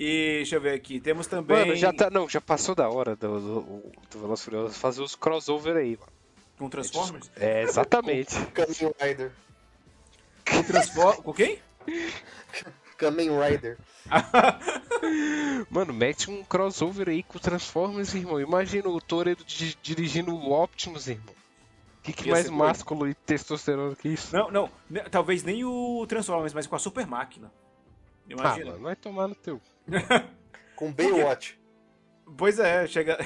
E 0.00 0.36
deixa 0.36 0.54
eu 0.56 0.60
ver 0.60 0.74
aqui, 0.74 1.00
temos 1.00 1.26
também 1.26 1.58
Mano, 1.58 1.74
já 1.74 1.92
tá. 1.92 2.08
Não, 2.08 2.28
já 2.28 2.40
passou 2.40 2.72
da 2.72 2.88
hora 2.88 3.16
do, 3.16 3.40
do, 3.40 3.82
do 4.12 4.18
Velozes 4.20 4.42
e 4.42 4.44
Furiosos 4.44 4.76
fazer 4.78 5.02
os 5.02 5.16
crossover 5.16 5.76
aí, 5.76 5.96
mano. 5.98 6.12
com 6.56 6.68
Transformers. 6.70 7.28
É, 7.36 7.62
exatamente. 7.62 8.36
Kamen 8.54 8.94
Rider. 9.00 9.32
Com 10.48 10.62
Transformers. 10.62 11.20
Com 11.20 11.32
quem? 11.32 11.58
Kamen 12.96 13.30
Rider. 13.40 13.76
Mano, 15.70 15.92
mete 15.92 16.30
um 16.30 16.42
crossover 16.44 17.08
aí 17.08 17.22
com 17.22 17.38
Transformers, 17.38 18.14
irmão. 18.14 18.40
Imagina 18.40 18.88
o 18.88 19.00
Toreto 19.00 19.44
di- 19.44 19.76
dirigindo 19.82 20.34
o 20.34 20.52
Optimus, 20.52 21.08
irmão. 21.08 21.34
Que, 22.02 22.12
que 22.12 22.30
mais 22.30 22.48
másculo 22.48 23.06
e 23.08 23.14
testosterona 23.14 23.94
que 23.94 24.08
isso? 24.08 24.34
Não, 24.34 24.50
não, 24.50 24.70
ne- 24.88 25.02
talvez 25.10 25.42
nem 25.42 25.64
o 25.64 26.04
Transformers, 26.08 26.54
mas 26.54 26.66
com 26.66 26.74
a 26.74 26.78
Super 26.78 27.06
Máquina. 27.06 27.52
ah, 27.52 28.32
Imagina. 28.32 28.70
mano, 28.72 28.82
vai 28.82 28.96
tomar 28.96 29.28
no 29.28 29.34
teu. 29.34 29.60
Com 30.76 30.92
Baywatch. 30.92 31.58
pois 32.36 32.58
é, 32.58 32.86
chega. 32.86 33.18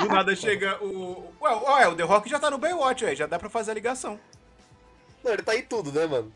Do 0.00 0.08
nada 0.08 0.34
chega 0.36 0.82
o. 0.84 1.32
Ué, 1.40 1.54
ué, 1.54 1.88
o 1.88 1.96
The 1.96 2.02
Rock 2.02 2.28
já 2.28 2.38
tá 2.38 2.50
no 2.50 2.58
Baywatch, 2.58 3.04
ué, 3.04 3.14
já 3.16 3.26
dá 3.26 3.38
pra 3.38 3.48
fazer 3.50 3.70
a 3.70 3.74
ligação. 3.74 4.18
Não, 5.24 5.32
ele 5.32 5.42
tá 5.42 5.54
em 5.56 5.62
tudo, 5.62 5.92
né, 5.92 6.06
mano? 6.06 6.32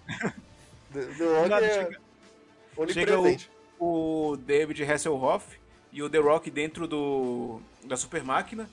The, 0.93 1.01
The 1.07 1.25
Rock 1.25 1.49
nada, 1.49 1.67
é 1.67 1.75
chega- 1.75 2.01
Chega 2.93 3.21
o, 3.79 4.33
o 4.33 4.37
David 4.37 4.83
Hasselhoff 4.85 5.59
e 5.93 6.03
o 6.03 6.11
The 6.11 6.19
Rock 6.19 6.51
dentro 6.51 6.87
do 6.89 7.61
da 7.85 7.97
super 7.97 8.23
máquina. 8.25 8.69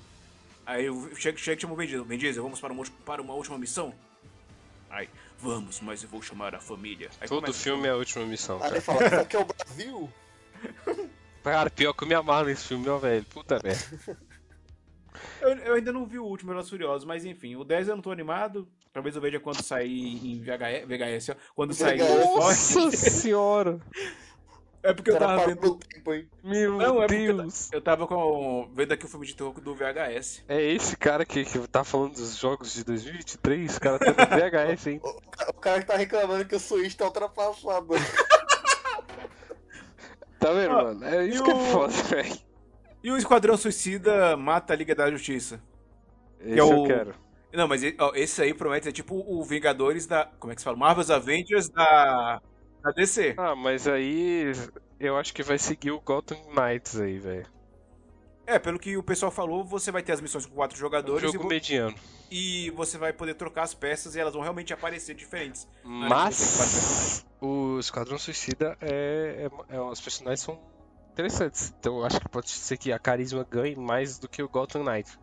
Aí 0.66 0.86
eu 0.86 1.16
chego, 1.16 1.38
chego 1.38 1.58
e 1.58 1.62
chamo 1.62 1.74
o 1.74 2.06
Vin 2.06 2.18
Diesel. 2.18 2.44
Vamos 2.44 2.60
para 2.60 2.72
uma, 2.74 2.84
para 3.06 3.22
uma 3.22 3.34
última 3.34 3.58
missão? 3.58 3.94
Aí, 4.90 5.10
vamos, 5.42 5.80
mas 5.82 6.04
eu 6.04 6.10
vou 6.10 6.22
chamar 6.22 6.54
a 6.56 6.60
família. 6.60 7.10
Aí 7.20 7.28
Todo 7.28 7.42
começa- 7.42 7.60
filme 7.64 7.88
é 7.88 7.92
a 7.92 7.96
última 7.96 8.26
missão, 8.26 8.58
Aí 8.62 8.72
ele 8.72 8.82
cara. 8.82 8.98
fala, 9.00 9.06
isso 9.08 9.16
aqui 9.22 9.36
é 9.36 9.40
o 9.40 9.46
Brasil? 9.46 10.10
Cara, 11.44 11.70
pior 11.72 11.94
que 11.94 12.04
eu 12.04 12.08
me 12.08 12.14
amarro 12.14 12.46
nesse 12.46 12.68
filme, 12.68 12.88
ó, 12.88 12.98
velho. 13.00 13.26
Puta 13.26 13.60
merda. 13.64 14.18
Eu, 15.42 15.50
eu 15.50 15.74
ainda 15.74 15.92
não 15.92 16.06
vi 16.06 16.18
o 16.20 16.24
último 16.24 16.50
Velozes 16.52 16.70
e 16.70 16.72
Furiosos, 16.72 17.06
mas 17.06 17.26
enfim, 17.26 17.56
o 17.58 17.66
10 17.66 17.90
eu 17.90 17.96
não 17.96 18.02
tô 18.02 18.12
animado. 18.12 18.66
Talvez 18.94 19.14
eu 19.16 19.22
veja 19.22 19.40
quando 19.42 19.62
sair 19.62 19.92
em 20.26 20.40
VHS, 20.42 20.86
VHS 20.88 21.30
ó, 21.32 21.36
quando 21.54 21.74
sair. 21.74 21.98
VHS. 21.98 22.36
Nossa 22.36 22.92
senhora! 22.92 23.80
É 24.84 24.94
porque 24.94 25.12
eu 25.12 25.18
tava 25.20 25.46
vendo. 25.46 25.76
tempo, 25.76 26.14
hein? 26.14 26.28
Meu 26.44 26.78
Não, 26.78 27.04
é 27.04 27.08
porque 27.08 27.22
eu, 27.22 27.38
Deus! 27.38 27.70
eu 27.72 27.82
tava 27.82 28.08
com, 28.08 28.70
vendo 28.74 28.92
aqui 28.94 29.06
o 29.06 29.08
filme 29.08 29.28
de 29.28 29.36
terror 29.36 29.54
do 29.62 29.76
VHS. 29.76 30.44
É 30.48 30.60
esse 30.62 30.98
cara 30.98 31.24
que, 31.24 31.46
que 31.46 31.60
tá 31.68 31.84
falando 31.84 32.14
dos 32.14 32.36
jogos 32.36 32.74
de 32.74 32.84
2023? 32.84 33.78
O 33.78 33.80
cara 33.80 34.00
tá 34.00 34.06
no 34.08 34.16
VHS, 34.16 34.88
hein? 34.88 35.02
O, 35.06 35.50
o 35.50 35.54
cara 35.54 35.80
que 35.82 35.86
tá 35.88 35.96
reclamando 35.96 36.46
que 36.46 36.56
o 36.56 36.60
Switch 36.60 36.96
tá 36.96 37.06
ultrapassado. 37.06 37.88
Tá 40.40 40.52
vendo, 40.54 40.72
Ah, 40.72 40.84
mano? 40.86 41.06
É 41.06 41.26
isso 41.26 41.42
e 41.42 41.46
que 41.46 41.52
é 41.52 41.54
o- 41.54 41.60
foda, 41.72 41.94
velho. 41.94 42.38
E 43.04 43.12
o 43.12 43.18
Esquadrão 43.18 43.58
Suicida 43.58 44.36
mata 44.38 44.74
a 44.74 44.76
Liga 44.76 44.96
da 44.96 45.10
Justiça. 45.12 45.62
Esse 46.40 46.60
é 46.60 46.64
o- 46.64 46.72
eu 46.72 46.84
quero. 46.86 47.16
Não, 47.54 47.68
mas 47.68 47.82
esse 48.16 48.42
aí 48.42 48.54
promete 48.54 48.86
ser 48.86 48.92
tipo 48.94 49.16
o 49.28 49.44
Vingadores 49.44 50.08
da. 50.08 50.26
Como 50.40 50.52
é 50.52 50.56
que 50.56 50.62
se 50.62 50.66
fala? 50.66 50.78
Marvel's 50.78 51.10
Avengers 51.12 51.70
da. 51.70 52.42
Da 52.84 52.92
DC. 52.92 53.36
Ah, 53.38 53.56
mas 53.56 53.88
aí 53.88 54.52
eu 55.00 55.18
acho 55.18 55.34
que 55.34 55.44
vai 55.44 55.58
seguir 55.58 55.92
o 55.92 56.00
Gotham 56.00 56.38
Knights 56.56 57.00
aí, 57.00 57.18
velho. 57.20 57.46
É, 58.48 58.58
pelo 58.60 58.80
que 58.80 58.98
o 58.98 59.04
pessoal 59.04 59.32
falou, 59.32 59.64
você 59.64 59.92
vai 59.92 60.02
ter 60.02 60.12
as 60.14 60.20
missões 60.22 60.46
com 60.46 60.56
quatro 60.56 60.76
Um 60.76 60.80
jogadores 60.80 61.24
e, 61.30 61.32
jogo 61.32 61.44
vo- 61.44 61.50
mediano. 61.50 61.96
e 62.30 62.70
você 62.72 62.98
vai 62.98 63.14
poder 63.14 63.36
trocar 63.36 63.64
as 63.64 63.74
peças 63.74 64.16
e 64.16 64.20
elas 64.20 64.34
vão 64.34 64.42
realmente 64.42 64.74
aparecer 64.74 65.14
diferentes. 65.16 65.68
Mas 65.84 67.24
o 67.40 67.78
Esquadrão 67.80 68.18
Suicida 68.18 68.76
é, 68.82 69.48
é, 69.70 69.76
é- 69.76 69.80
Os 69.80 70.02
personagens 70.02 70.42
são 70.42 70.60
interessantes. 71.14 71.74
Então 71.80 72.00
eu 72.00 72.06
acho 72.06 72.20
que 72.20 72.28
pode 72.30 72.50
ser 72.50 72.78
que 72.78 72.92
a 72.92 72.98
carisma 73.00 73.46
ganhe 73.50 73.76
mais 73.76 74.18
do 74.18 74.28
que 74.28 74.42
o 74.42 74.50
Gotham 74.50 74.84
Knight. 74.84 75.18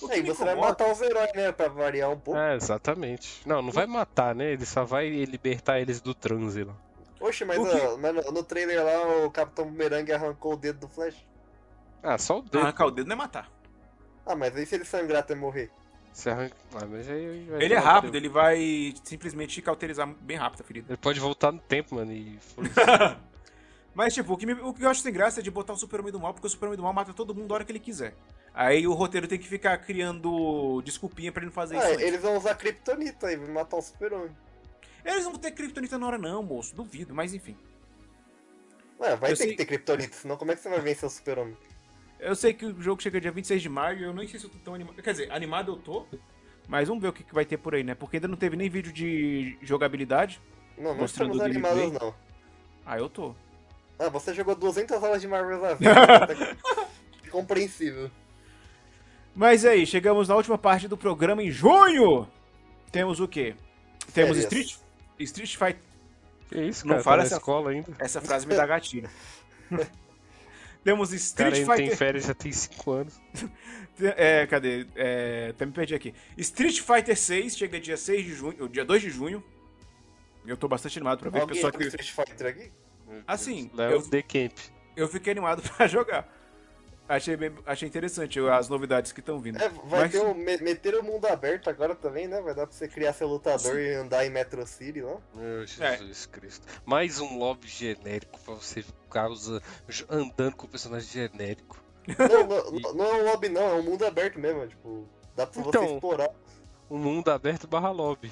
O 0.00 0.08
me 0.08 0.22
você 0.22 0.44
vai 0.44 0.54
matar 0.54 0.90
os 0.92 1.00
heróis, 1.00 1.32
né? 1.34 1.50
Pra 1.52 1.68
variar 1.68 2.10
um 2.10 2.18
pouco. 2.18 2.38
É, 2.38 2.54
exatamente. 2.54 3.40
Não, 3.46 3.60
não 3.60 3.70
vai 3.72 3.86
matar, 3.86 4.34
né? 4.34 4.52
Ele 4.52 4.64
só 4.64 4.84
vai 4.84 5.08
libertar 5.08 5.80
eles 5.80 6.00
do 6.00 6.14
transe 6.14 6.64
lá. 6.64 6.74
Oxe, 7.20 7.44
mas, 7.44 7.58
ó, 7.58 7.96
mas 7.96 8.14
no, 8.14 8.32
no 8.32 8.42
trailer 8.44 8.84
lá 8.84 9.24
o 9.26 9.30
Capitão 9.30 9.64
Boomerang 9.64 10.10
arrancou 10.12 10.52
o 10.52 10.56
dedo 10.56 10.80
do 10.80 10.88
Flash. 10.88 11.16
Ah, 12.02 12.16
só 12.16 12.38
o 12.38 12.42
dedo. 12.42 12.60
Arrancar 12.60 12.86
o 12.86 12.90
dedo 12.92 13.08
não 13.08 13.14
é 13.14 13.18
matar. 13.18 13.50
Ah, 14.24 14.36
mas 14.36 14.54
aí 14.56 14.64
se 14.64 14.76
ele 14.76 14.84
sangrar 14.84 15.20
até 15.20 15.34
morrer? 15.34 15.70
Você 16.12 16.30
arranca... 16.30 16.56
Ah, 16.74 16.86
mas 16.86 17.08
aí 17.08 17.46
vai 17.48 17.62
Ele 17.62 17.74
é 17.74 17.78
rápido, 17.78 18.12
tempo. 18.12 18.16
ele 18.16 18.28
vai 18.28 18.94
simplesmente 19.04 19.60
cauterizar 19.62 20.06
bem 20.20 20.36
rápido 20.36 20.60
a 20.60 20.64
ferida. 20.64 20.86
Ele 20.90 20.96
pode 20.96 21.18
voltar 21.20 21.50
no 21.52 21.58
tempo, 21.60 21.94
mano, 21.96 22.12
e 22.12 22.38
foda-se. 22.54 22.74
Mas, 23.98 24.14
tipo, 24.14 24.32
o 24.32 24.36
que, 24.36 24.46
me- 24.46 24.52
o 24.52 24.72
que 24.72 24.84
eu 24.84 24.88
acho 24.88 25.00
sem 25.00 25.12
graça 25.12 25.40
é 25.40 25.42
de 25.42 25.50
botar 25.50 25.72
o 25.72 25.76
Super-Homem 25.76 26.12
do 26.12 26.20
Mal, 26.20 26.32
porque 26.32 26.46
o 26.46 26.50
Super-Homem 26.50 26.76
do 26.76 26.84
Mal 26.84 26.92
mata 26.92 27.12
todo 27.12 27.34
mundo 27.34 27.50
a 27.50 27.54
hora 27.56 27.64
que 27.64 27.72
ele 27.72 27.80
quiser. 27.80 28.14
Aí 28.54 28.86
o 28.86 28.92
roteiro 28.92 29.26
tem 29.26 29.36
que 29.40 29.48
ficar 29.48 29.76
criando 29.78 30.80
desculpinha 30.82 31.32
pra 31.32 31.40
ele 31.40 31.46
não 31.46 31.52
fazer 31.52 31.74
Ah, 31.76 31.78
isso. 31.80 31.94
antes. 31.94 32.04
eles 32.06 32.22
vão 32.22 32.36
usar 32.36 32.54
Kryptonita 32.54 33.26
aí, 33.26 33.34
vai 33.34 33.48
matar 33.48 33.76
o 33.76 33.82
Super-Homem. 33.82 34.30
Eles 35.04 35.24
não 35.24 35.32
vão 35.32 35.40
ter 35.40 35.50
Kryptonita 35.50 35.98
na 35.98 36.06
hora, 36.06 36.16
não, 36.16 36.44
moço. 36.44 36.76
Duvido, 36.76 37.12
mas 37.12 37.34
enfim. 37.34 37.56
Ué, 39.00 39.16
vai 39.16 39.32
Eu 39.32 39.36
ter 39.36 39.42
sei- 39.42 39.50
que 39.50 39.56
ter 39.56 39.66
Kryptonita, 39.66 40.14
senão 40.14 40.36
como 40.36 40.52
é 40.52 40.54
que 40.54 40.60
você 40.62 40.68
vai 40.68 40.80
vencer 40.80 41.04
o 41.04 41.10
Super-Homem? 41.10 41.56
Eu 42.20 42.36
sei 42.36 42.54
que 42.54 42.66
o 42.66 42.80
jogo 42.80 43.02
chega 43.02 43.20
dia 43.20 43.32
26 43.32 43.60
de 43.60 43.68
maio 43.68 43.98
e 43.98 44.02
eu 44.04 44.14
nem 44.14 44.28
sei 44.28 44.38
se 44.38 44.46
eu 44.46 44.50
tô 44.50 44.58
tão 44.58 44.74
animado. 44.76 45.02
Quer 45.02 45.10
dizer, 45.10 45.32
animado 45.32 45.72
eu 45.72 45.76
tô, 45.76 46.06
mas 46.68 46.86
vamos 46.86 47.02
ver 47.02 47.08
o 47.08 47.12
que, 47.12 47.24
que 47.24 47.34
vai 47.34 47.44
ter 47.44 47.56
por 47.56 47.74
aí, 47.74 47.82
né? 47.82 47.96
Porque 47.96 48.18
ainda 48.18 48.28
não 48.28 48.36
teve 48.36 48.54
nem 48.56 48.70
vídeo 48.70 48.92
de 48.92 49.58
jogabilidade. 49.60 50.40
Não, 50.76 50.94
não 50.94 51.04
estamos 51.04 51.40
animados 51.40 51.90
não. 51.92 52.14
Ah, 52.86 52.96
eu 52.96 53.08
tô. 53.08 53.34
Ah, 53.98 54.08
você 54.08 54.32
jogou 54.34 54.54
200 54.54 55.02
horas 55.02 55.20
de 55.20 55.26
Marvel's 55.28 55.64
Avengers. 55.64 55.94
tá 57.24 57.30
compreensível. 57.30 58.10
Mas 59.34 59.64
aí, 59.64 59.86
chegamos 59.86 60.28
na 60.28 60.36
última 60.36 60.56
parte 60.58 60.86
do 60.88 60.96
programa 60.96 61.42
em 61.42 61.50
junho. 61.50 62.28
Temos 62.92 63.20
o 63.20 63.28
quê? 63.28 63.54
Temos 64.14 64.36
Férias. 64.38 64.44
Street, 64.52 64.76
Street 65.20 65.56
Fighter. 65.56 65.82
Que 66.48 66.60
isso, 66.62 66.86
Não 66.86 66.94
cara? 66.94 67.02
fala 67.04 67.16
tá 67.16 67.22
na 67.22 67.26
essa- 67.26 67.36
escola 67.36 67.70
ainda. 67.70 67.92
Essa 67.98 68.20
frase 68.20 68.46
me 68.46 68.54
dá 68.54 68.66
gatilho. 68.66 69.08
Temos 70.84 71.08
O 71.08 71.12
cara 71.12 71.50
Street 71.50 71.54
ainda 71.54 71.74
tem 71.76 71.84
Fighter. 71.86 71.96
férias 71.98 72.24
já 72.24 72.34
tem 72.34 72.52
5 72.52 72.90
anos. 72.92 73.20
É, 74.00 74.46
cadê? 74.46 74.86
É, 74.94 75.48
até 75.50 75.66
me 75.66 75.72
perdi 75.72 75.92
aqui. 75.92 76.14
Street 76.36 76.78
Fighter 76.80 77.16
6 77.18 77.56
chega 77.58 77.80
dia 77.80 77.96
6 77.96 78.24
de 78.24 78.32
junho, 78.32 78.68
dia 78.68 78.84
2 78.84 79.02
de 79.02 79.10
junho. 79.10 79.42
Eu 80.46 80.56
tô 80.56 80.68
bastante 80.68 80.96
animado 81.00 81.18
pra 81.18 81.30
ver 81.30 81.38
o 81.38 81.40
Alguém 81.40 81.56
pessoal 81.56 81.72
que. 81.72 81.82
Street 81.82 82.12
Fighter 82.12 82.46
aqui? 82.46 82.70
Assim, 83.26 83.70
Léo 83.74 83.92
eu, 83.92 84.02
The 84.10 84.22
Camp. 84.22 84.58
eu 84.96 85.08
fiquei 85.08 85.32
animado 85.32 85.62
pra 85.76 85.86
jogar. 85.86 86.28
Achei, 87.08 87.38
bem- 87.38 87.54
achei 87.64 87.88
interessante 87.88 88.38
as 88.38 88.68
novidades 88.68 89.12
que 89.12 89.20
estão 89.20 89.40
vindo. 89.40 89.56
É, 89.62 89.68
vai 89.84 90.00
Mas- 90.02 90.12
ter 90.12 90.18
o, 90.18 90.34
me- 90.34 90.58
meter 90.58 90.94
o 90.94 91.02
mundo 91.02 91.24
aberto 91.26 91.70
agora 91.70 91.94
também, 91.94 92.28
né? 92.28 92.38
Vai 92.42 92.54
dar 92.54 92.66
pra 92.66 92.76
você 92.76 92.86
criar 92.86 93.14
seu 93.14 93.26
lutador 93.26 93.78
e 93.80 93.94
andar 93.94 94.26
em 94.26 94.30
Metro 94.30 94.66
City 94.66 95.00
lá. 95.00 95.16
Meu 95.34 95.62
É. 95.62 95.66
Jesus 95.66 96.26
Cristo. 96.26 96.66
Mais 96.84 97.18
um 97.18 97.38
lobby 97.38 97.66
genérico 97.66 98.38
pra 98.40 98.52
você 98.54 98.82
ficar 98.82 99.28
usa- 99.28 99.62
andando 100.10 100.54
com 100.56 100.66
o 100.66 100.68
personagem 100.68 101.08
genérico. 101.08 101.82
Não, 102.18 102.46
não, 102.46 102.70
não- 102.72 102.94
não 102.94 103.04
é 103.06 103.14
um 103.14 103.24
lobby 103.24 103.48
não, 103.48 103.62
é 103.70 103.74
um 103.74 103.82
mundo 103.82 104.04
aberto 104.04 104.38
mesmo, 104.38 104.66
tipo, 104.66 105.08
dá 105.34 105.46
pra 105.46 105.62
você 105.62 105.68
Então. 105.68 105.94
explorar. 105.94 106.30
Um 106.90 106.98
mundo 106.98 107.30
aberto 107.30 107.66
barra 107.66 107.90
lobby. 107.90 108.30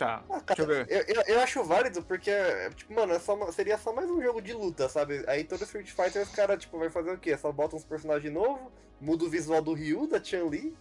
Tá, 0.00 0.24
Ah, 0.30 0.40
deixa 0.46 0.62
eu 0.62 0.66
cara, 0.66 0.84
ver. 0.84 0.86
eu, 1.08 1.14
eu, 1.14 1.22
eu 1.34 1.40
acho 1.40 1.62
válido 1.62 2.02
porque, 2.02 2.30
tipo, 2.74 2.94
mano, 2.94 3.12
é 3.12 3.18
só, 3.18 3.34
uma- 3.34 3.52
seria 3.52 3.76
só 3.76 3.92
mais 3.92 4.08
um 4.10 4.22
jogo 4.22 4.40
de 4.40 4.54
luta, 4.54 4.88
sabe? 4.88 5.22
Aí 5.26 5.44
todo 5.44 5.62
Street 5.64 5.90
Fighter 5.90 6.22
os 6.22 6.30
caras, 6.30 6.58
tipo, 6.58 6.78
vai 6.78 6.88
fazer 6.88 7.12
o 7.12 7.18
quê? 7.18 7.36
Só 7.36 7.52
bota 7.52 7.76
uns 7.76 7.84
personagens 7.84 8.32
novos, 8.32 8.72
muda 8.98 9.24
o 9.24 9.28
visual 9.28 9.60
do 9.60 9.74
Ryu, 9.74 10.06
da 10.06 10.22
Chun-Li. 10.22 10.74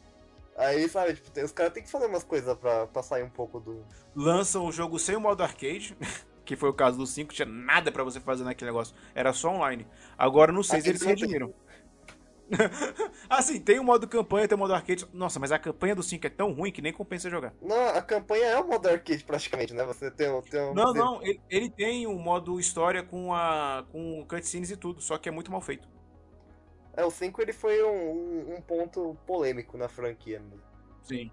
Aí, 0.56 0.88
sabe, 0.88 1.16
tipo, 1.16 1.30
tem- 1.32 1.44
os 1.44 1.52
caras 1.52 1.74
tem 1.74 1.84
que 1.84 1.92
fazer 1.92 2.06
umas 2.06 2.24
coisas 2.24 2.58
pra, 2.58 2.88
pra 2.88 3.04
sair 3.04 3.24
um 3.24 3.30
pouco 3.30 3.60
do. 3.60 3.86
Lançam 4.16 4.66
o 4.66 4.72
jogo 4.72 4.98
sem 4.98 5.18
o 5.18 5.20
modo 5.20 5.44
arcade, 5.44 5.98
que 6.46 6.56
foi 6.56 6.70
o 6.70 6.74
caso 6.74 6.98
do 6.98 7.06
5, 7.06 7.34
tinha 7.34 7.46
nada 7.46 7.92
pra 7.92 8.06
você 8.06 8.22
fazer 8.22 8.46
naquele 8.46 8.72
negócio. 8.72 8.96
Era 9.14 9.34
só 9.34 9.50
online. 9.50 9.86
Agora 10.18 10.54
no 10.54 10.64
6 10.64 10.80
Aqui 10.80 10.90
eles 10.92 11.02
se 11.02 11.08
não 11.08 11.16
tem. 11.16 11.54
assim, 13.30 13.60
tem 13.60 13.80
o 13.80 13.84
modo 13.84 14.08
campanha, 14.08 14.47
tem 14.47 14.56
o 14.56 14.60
modo 14.60 14.74
arcade. 14.74 15.06
Nossa, 15.14 15.39
mas 15.39 15.52
a 15.52 15.60
campanha 15.60 15.95
do 15.95 16.04
5 16.04 16.26
é 16.26 16.30
tão 16.30 16.52
ruim 16.52 16.72
que 16.72 16.82
nem 16.82 16.91
compensa 16.91 17.30
jogar. 17.30 17.54
Não, 17.62 17.89
a 17.89 18.02
campanha 18.02 18.45
é 18.47 18.60
o 18.60 18.68
modo 18.68 18.88
arcade 18.88 19.24
praticamente, 19.24 19.74
né? 19.74 19.84
Você 19.86 20.10
tem, 20.12 20.30
um- 20.30 20.41
tem 20.41 20.60
um. 20.62 20.74
Não, 20.74 20.93
não, 20.93 21.22
ele, 21.22 21.41
ele 21.50 21.70
tem 21.70 22.08
o 22.08 22.14
modo 22.14 22.60
história 22.60 23.04
com 23.04 23.34
a 23.34 23.86
com 23.91 24.26
cutscenes 24.28 24.72
e 24.72 24.78
tudo, 24.78 25.02
só 25.02 25.18
que 25.18 25.30
é 25.30 25.32
muito 25.32 25.52
mal 25.52 25.62
feito. 25.62 25.88
É, 26.95 27.06
o 27.06 27.12
5 27.12 27.41
ele 27.41 27.54
foi 27.54 27.84
um, 27.84 28.12
um- 28.12 28.56
um 28.58 28.62
ponto 28.62 29.16
polêmico 29.26 29.78
na 29.78 29.88
franquia. 29.88 30.39
Né? 30.39 30.58
Sim. 31.04 31.32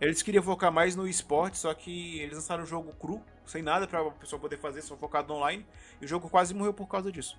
Eles 0.00 0.22
queriam 0.22 0.42
focar 0.42 0.72
mais 0.72 0.94
no 0.96 1.06
esporte, 1.06 1.56
só 1.56 1.72
que 1.72 2.20
eles 2.20 2.34
lançaram 2.34 2.64
o 2.64 2.66
jogo 2.66 2.92
cru, 2.96 3.22
sem 3.46 3.62
nada 3.62 3.86
pra 3.86 4.04
pessoa 4.12 4.38
poder 4.40 4.58
fazer, 4.58 4.82
só 4.82 4.96
focado 4.96 5.32
online, 5.32 5.64
e 6.00 6.04
o 6.04 6.08
jogo 6.08 6.28
quase 6.28 6.52
morreu 6.52 6.74
por 6.74 6.86
causa 6.88 7.10
disso. 7.10 7.38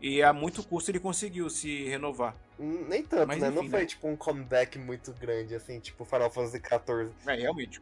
E 0.00 0.22
a 0.22 0.32
muito 0.32 0.62
custo 0.62 0.90
ele 0.90 0.98
conseguiu 1.00 1.50
se 1.50 1.84
renovar. 1.84 2.34
Hum, 2.58 2.86
Nem 2.88 3.02
tanto, 3.02 3.28
Mas 3.28 3.40
né? 3.40 3.50
não 3.50 3.62
enfim, 3.62 3.70
foi 3.70 3.80
né? 3.80 3.86
tipo 3.86 4.08
um 4.08 4.16
comeback 4.16 4.78
muito 4.78 5.12
grande, 5.12 5.54
assim, 5.54 5.78
tipo 5.78 6.04
Final 6.04 6.30
Fantasy 6.30 6.58
XIV. 6.58 7.10
É, 7.26 7.34
realmente. 7.34 7.80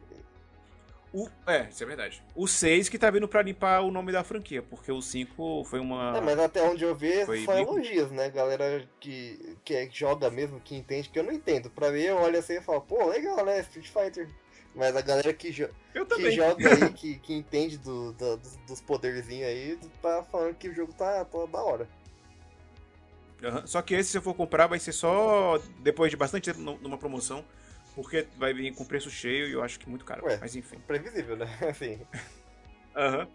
O, 1.11 1.27
é, 1.47 1.67
isso 1.69 1.81
é 1.81 1.87
verdade. 1.87 2.21
O 2.35 2.47
6 2.47 2.87
que 2.87 2.99
tá 2.99 3.09
vindo 3.09 3.27
pra 3.27 3.41
limpar 3.41 3.81
o 3.81 3.89
nome 3.89 4.11
da 4.11 4.23
franquia, 4.23 4.61
porque 4.61 4.91
o 4.91 5.01
5 5.01 5.63
foi 5.65 5.79
uma. 5.79 6.15
É, 6.17 6.21
mas 6.21 6.37
até 6.37 6.61
onde 6.61 6.83
eu 6.83 6.93
vi, 6.93 7.25
Foi 7.25 7.43
só 7.45 7.57
elogios, 7.57 8.11
né? 8.11 8.29
Galera 8.29 8.87
que, 8.99 9.57
que 9.65 9.73
é- 9.73 9.89
joga 9.91 10.29
mesmo, 10.29 10.59
que 10.59 10.75
entende, 10.75 11.09
que 11.09 11.17
eu 11.17 11.23
não 11.23 11.33
entendo. 11.33 11.69
Pra 11.71 11.89
mim, 11.89 12.01
eu 12.01 12.17
olho 12.17 12.37
assim 12.37 12.57
e 12.57 12.61
falo, 12.61 12.81
pô, 12.81 13.07
legal, 13.07 13.43
né? 13.43 13.59
Street 13.61 13.87
Fighter. 13.87 14.29
Mas 14.75 14.95
a 14.95 15.01
galera 15.01 15.33
que, 15.33 15.51
jo 15.51 15.67
que 16.15 16.31
joga 16.31 16.69
aí, 16.71 16.93
que, 16.93 17.17
que 17.17 17.33
entende 17.33 17.79
do, 17.79 18.13
do- 18.13 18.37
dos, 18.37 18.55
dos 18.67 18.81
poderzinhos 18.81 19.47
aí, 19.47 19.79
tá 20.03 20.23
falando 20.23 20.53
que 20.55 20.69
o 20.69 20.75
jogo 20.75 20.93
tá, 20.93 21.25
tá 21.25 21.45
da 21.47 21.63
hora. 21.63 21.89
Aham. 23.43 23.65
Só 23.67 23.81
que 23.81 23.93
esse, 23.93 24.09
se 24.11 24.17
eu 24.17 24.21
for 24.21 24.33
comprar, 24.33 24.67
vai 24.67 24.79
ser 24.79 24.91
só 24.91 25.57
depois 25.79 26.11
de 26.11 26.17
bastante 26.17 26.45
tempo 26.51 26.59
nu- 26.59 26.77
numa 26.81 26.97
promoção, 26.97 27.43
porque 27.95 28.27
vai 28.37 28.53
vir 28.53 28.73
com 28.73 28.83
preço 28.85 29.09
cheio 29.09 29.47
e 29.47 29.53
eu 29.53 29.63
acho 29.63 29.79
que 29.79 29.89
muito 29.89 30.03
caro. 30.05 30.25
Ué. 30.25 30.37
Mas 30.41 30.55
enfim. 30.55 30.77
Previsível, 30.85 31.37
né? 31.37 31.47
Assim. 31.69 31.99
Aham. 32.95 33.27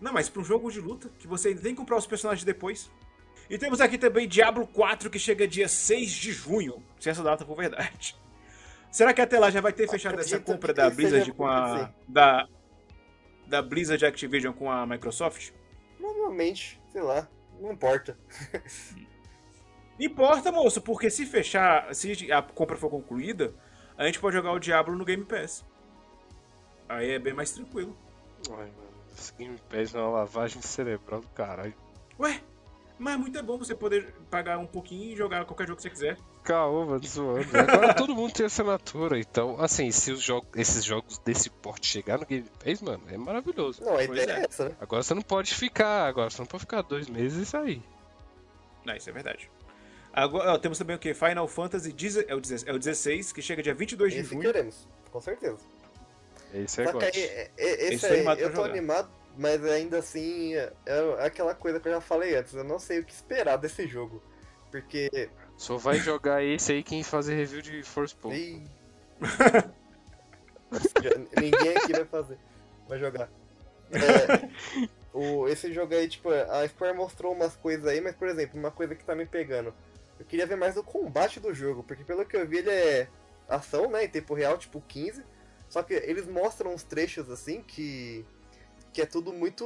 Não, 0.00 0.12
mas 0.12 0.28
pra 0.28 0.40
um 0.40 0.44
jogo 0.44 0.70
de 0.70 0.80
luta, 0.80 1.08
que 1.18 1.26
você 1.28 1.48
ainda 1.48 1.60
tem 1.60 1.74
que 1.74 1.80
comprar 1.80 1.96
os 1.96 2.06
personagens 2.06 2.44
depois. 2.44 2.90
E 3.48 3.56
temos 3.58 3.80
aqui 3.80 3.98
também 3.98 4.26
Diablo 4.26 4.66
4, 4.66 5.10
que 5.10 5.18
chega 5.18 5.46
dia 5.46 5.68
6 5.68 6.10
de 6.10 6.32
junho, 6.32 6.82
se 6.98 7.08
essa 7.10 7.22
data 7.22 7.44
for 7.44 7.54
verdade. 7.56 8.16
Será 8.90 9.12
que 9.14 9.20
até 9.20 9.38
lá 9.38 9.50
já 9.50 9.60
vai 9.60 9.72
ter 9.72 9.88
fechado 9.88 10.18
essa 10.20 10.38
compra 10.40 10.72
da 10.74 10.88
Blizzard 10.90 11.32
com 11.32 11.46
a. 11.46 11.90
Da, 12.08 12.48
da 13.46 13.62
Blizzard 13.62 14.04
Activision 14.04 14.52
com 14.52 14.70
a 14.70 14.86
Microsoft? 14.86 15.50
Normalmente, 16.00 16.80
sei 16.90 17.02
lá, 17.02 17.28
não 17.60 17.72
importa. 17.72 18.16
Importa, 20.04 20.50
moço, 20.50 20.80
porque 20.80 21.08
se 21.08 21.24
fechar, 21.24 21.94
se 21.94 22.32
a 22.32 22.42
compra 22.42 22.76
for 22.76 22.90
concluída, 22.90 23.54
a 23.96 24.04
gente 24.04 24.18
pode 24.18 24.34
jogar 24.34 24.50
o 24.52 24.58
Diablo 24.58 24.96
no 24.96 25.04
Game 25.04 25.24
Pass. 25.24 25.64
Aí 26.88 27.12
é 27.12 27.18
bem 27.20 27.32
mais 27.32 27.52
tranquilo. 27.52 27.96
Ai, 28.50 28.56
mano, 28.56 28.90
esse 29.16 29.32
Game 29.34 29.56
Pass 29.70 29.94
é 29.94 29.98
uma 30.00 30.10
lavagem 30.10 30.60
cerebral 30.60 31.20
do 31.20 31.28
caralho. 31.28 31.72
Ué, 32.18 32.40
mas 32.98 33.14
é 33.14 33.16
muito 33.16 33.42
bom 33.44 33.58
você 33.58 33.76
poder 33.76 34.12
pagar 34.28 34.58
um 34.58 34.66
pouquinho 34.66 35.12
e 35.12 35.16
jogar 35.16 35.44
qualquer 35.44 35.68
jogo 35.68 35.76
que 35.76 35.82
você 35.82 35.90
quiser. 35.90 36.18
Caô, 36.42 36.84
mano, 36.84 37.06
zoando. 37.06 37.56
Agora 37.56 37.94
todo 37.94 38.12
mundo 38.12 38.32
tem 38.32 38.46
assinatura, 38.46 39.20
então, 39.20 39.56
assim, 39.60 39.92
se 39.92 40.10
os 40.10 40.20
jogos, 40.20 40.48
esses 40.56 40.84
jogos 40.84 41.18
desse 41.18 41.48
porte 41.48 41.86
chegar 41.86 42.18
no 42.18 42.26
Game 42.26 42.50
Pass, 42.58 42.82
mano, 42.82 43.04
é 43.08 43.16
maravilhoso. 43.16 43.80
Não, 43.84 43.92
a 43.92 44.04
Pois 44.04 44.10
ideia 44.10 44.38
é. 44.38 44.40
é 44.40 44.44
essa, 44.46 44.68
né? 44.68 44.76
Agora 44.80 45.00
você 45.00 45.14
não 45.14 45.22
pode 45.22 45.54
ficar, 45.54 46.08
agora 46.08 46.28
você 46.28 46.42
não 46.42 46.46
pode 46.46 46.62
ficar 46.62 46.82
dois 46.82 47.08
meses 47.08 47.38
e 47.38 47.46
sair. 47.46 47.82
Não, 48.84 48.96
isso 48.96 49.08
é 49.08 49.12
verdade. 49.12 49.48
Agora, 50.12 50.52
ó, 50.52 50.58
temos 50.58 50.76
também 50.78 50.94
o 50.96 50.98
que? 50.98 51.14
Final 51.14 51.48
Fantasy 51.48 51.92
10 51.92 52.16
é 52.28 52.34
o 52.34 52.40
16 52.40 52.68
é 52.68 52.72
o 52.72 52.78
16, 52.78 53.32
que 53.32 53.40
chega 53.42 53.62
dia 53.62 53.74
22 53.74 54.12
de 54.12 54.20
Esse 54.20 54.28
junho. 54.30 54.42
queremos, 54.42 54.86
com 55.10 55.20
certeza. 55.20 55.58
Esse 56.52 56.82
é 56.82 56.86
Só 56.86 56.98
que 56.98 57.04
aí, 57.06 57.10
gosto. 57.12 57.16
é- 57.24 57.50
é- 57.56 57.94
esse 57.94 58.06
aí, 58.06 58.26
eu 58.40 58.50
tô 58.50 58.56
jogar. 58.56 58.70
animado, 58.70 59.10
mas 59.38 59.64
ainda 59.64 59.98
assim, 59.98 60.54
é 60.54 60.72
é 60.86 61.26
aquela 61.26 61.54
coisa 61.54 61.80
que 61.80 61.88
eu 61.88 61.92
já 61.92 62.00
falei 62.00 62.36
antes, 62.36 62.52
eu 62.52 62.62
não 62.64 62.78
sei 62.78 62.98
o 62.98 63.04
que 63.04 63.12
esperar 63.12 63.56
desse 63.56 63.86
jogo. 63.86 64.22
Porque. 64.70 65.30
Só 65.56 65.76
vai 65.76 65.96
jogar 65.98 66.42
esse 66.42 66.72
aí 66.72 66.82
quem 66.82 67.02
fazer 67.02 67.34
review 67.36 67.62
de 67.62 67.82
Force. 67.82 68.14
Já- 71.02 71.40
Ninguém 71.40 71.76
aqui 71.76 71.92
vai 71.92 72.04
fazer. 72.04 72.38
Vai 72.88 72.98
jogar. 72.98 73.28
É, 73.90 74.48
o, 75.12 75.46
esse 75.48 75.72
jogo 75.72 75.94
aí, 75.94 76.08
tipo, 76.08 76.30
a 76.30 76.66
Square 76.68 76.96
mostrou 76.96 77.32
umas 77.34 77.54
coisas 77.56 77.86
aí, 77.86 78.00
mas, 78.00 78.14
por 78.16 78.28
exemplo, 78.28 78.58
uma 78.58 78.70
coisa 78.70 78.94
que 78.94 79.04
tá 79.04 79.14
me 79.14 79.26
pegando. 79.26 79.74
Eu 80.18 80.26
queria 80.26 80.46
ver 80.46 80.56
mais 80.56 80.74
do 80.74 80.82
combate 80.82 81.40
do 81.40 81.52
jogo, 81.52 81.82
porque 81.82 82.04
pelo 82.04 82.24
que 82.24 82.36
eu 82.36 82.46
vi 82.46 82.58
ele 82.58 82.70
é 82.70 83.08
ação, 83.48 83.90
né, 83.90 84.04
em 84.04 84.08
tempo 84.08 84.34
real, 84.34 84.56
tipo 84.58 84.80
15. 84.80 85.24
Só 85.68 85.82
que 85.82 85.94
eles 85.94 86.26
mostram 86.26 86.72
uns 86.74 86.82
trechos 86.82 87.30
assim 87.30 87.62
que. 87.62 88.24
Que 88.92 89.00
é 89.00 89.06
tudo 89.06 89.32
muito 89.32 89.64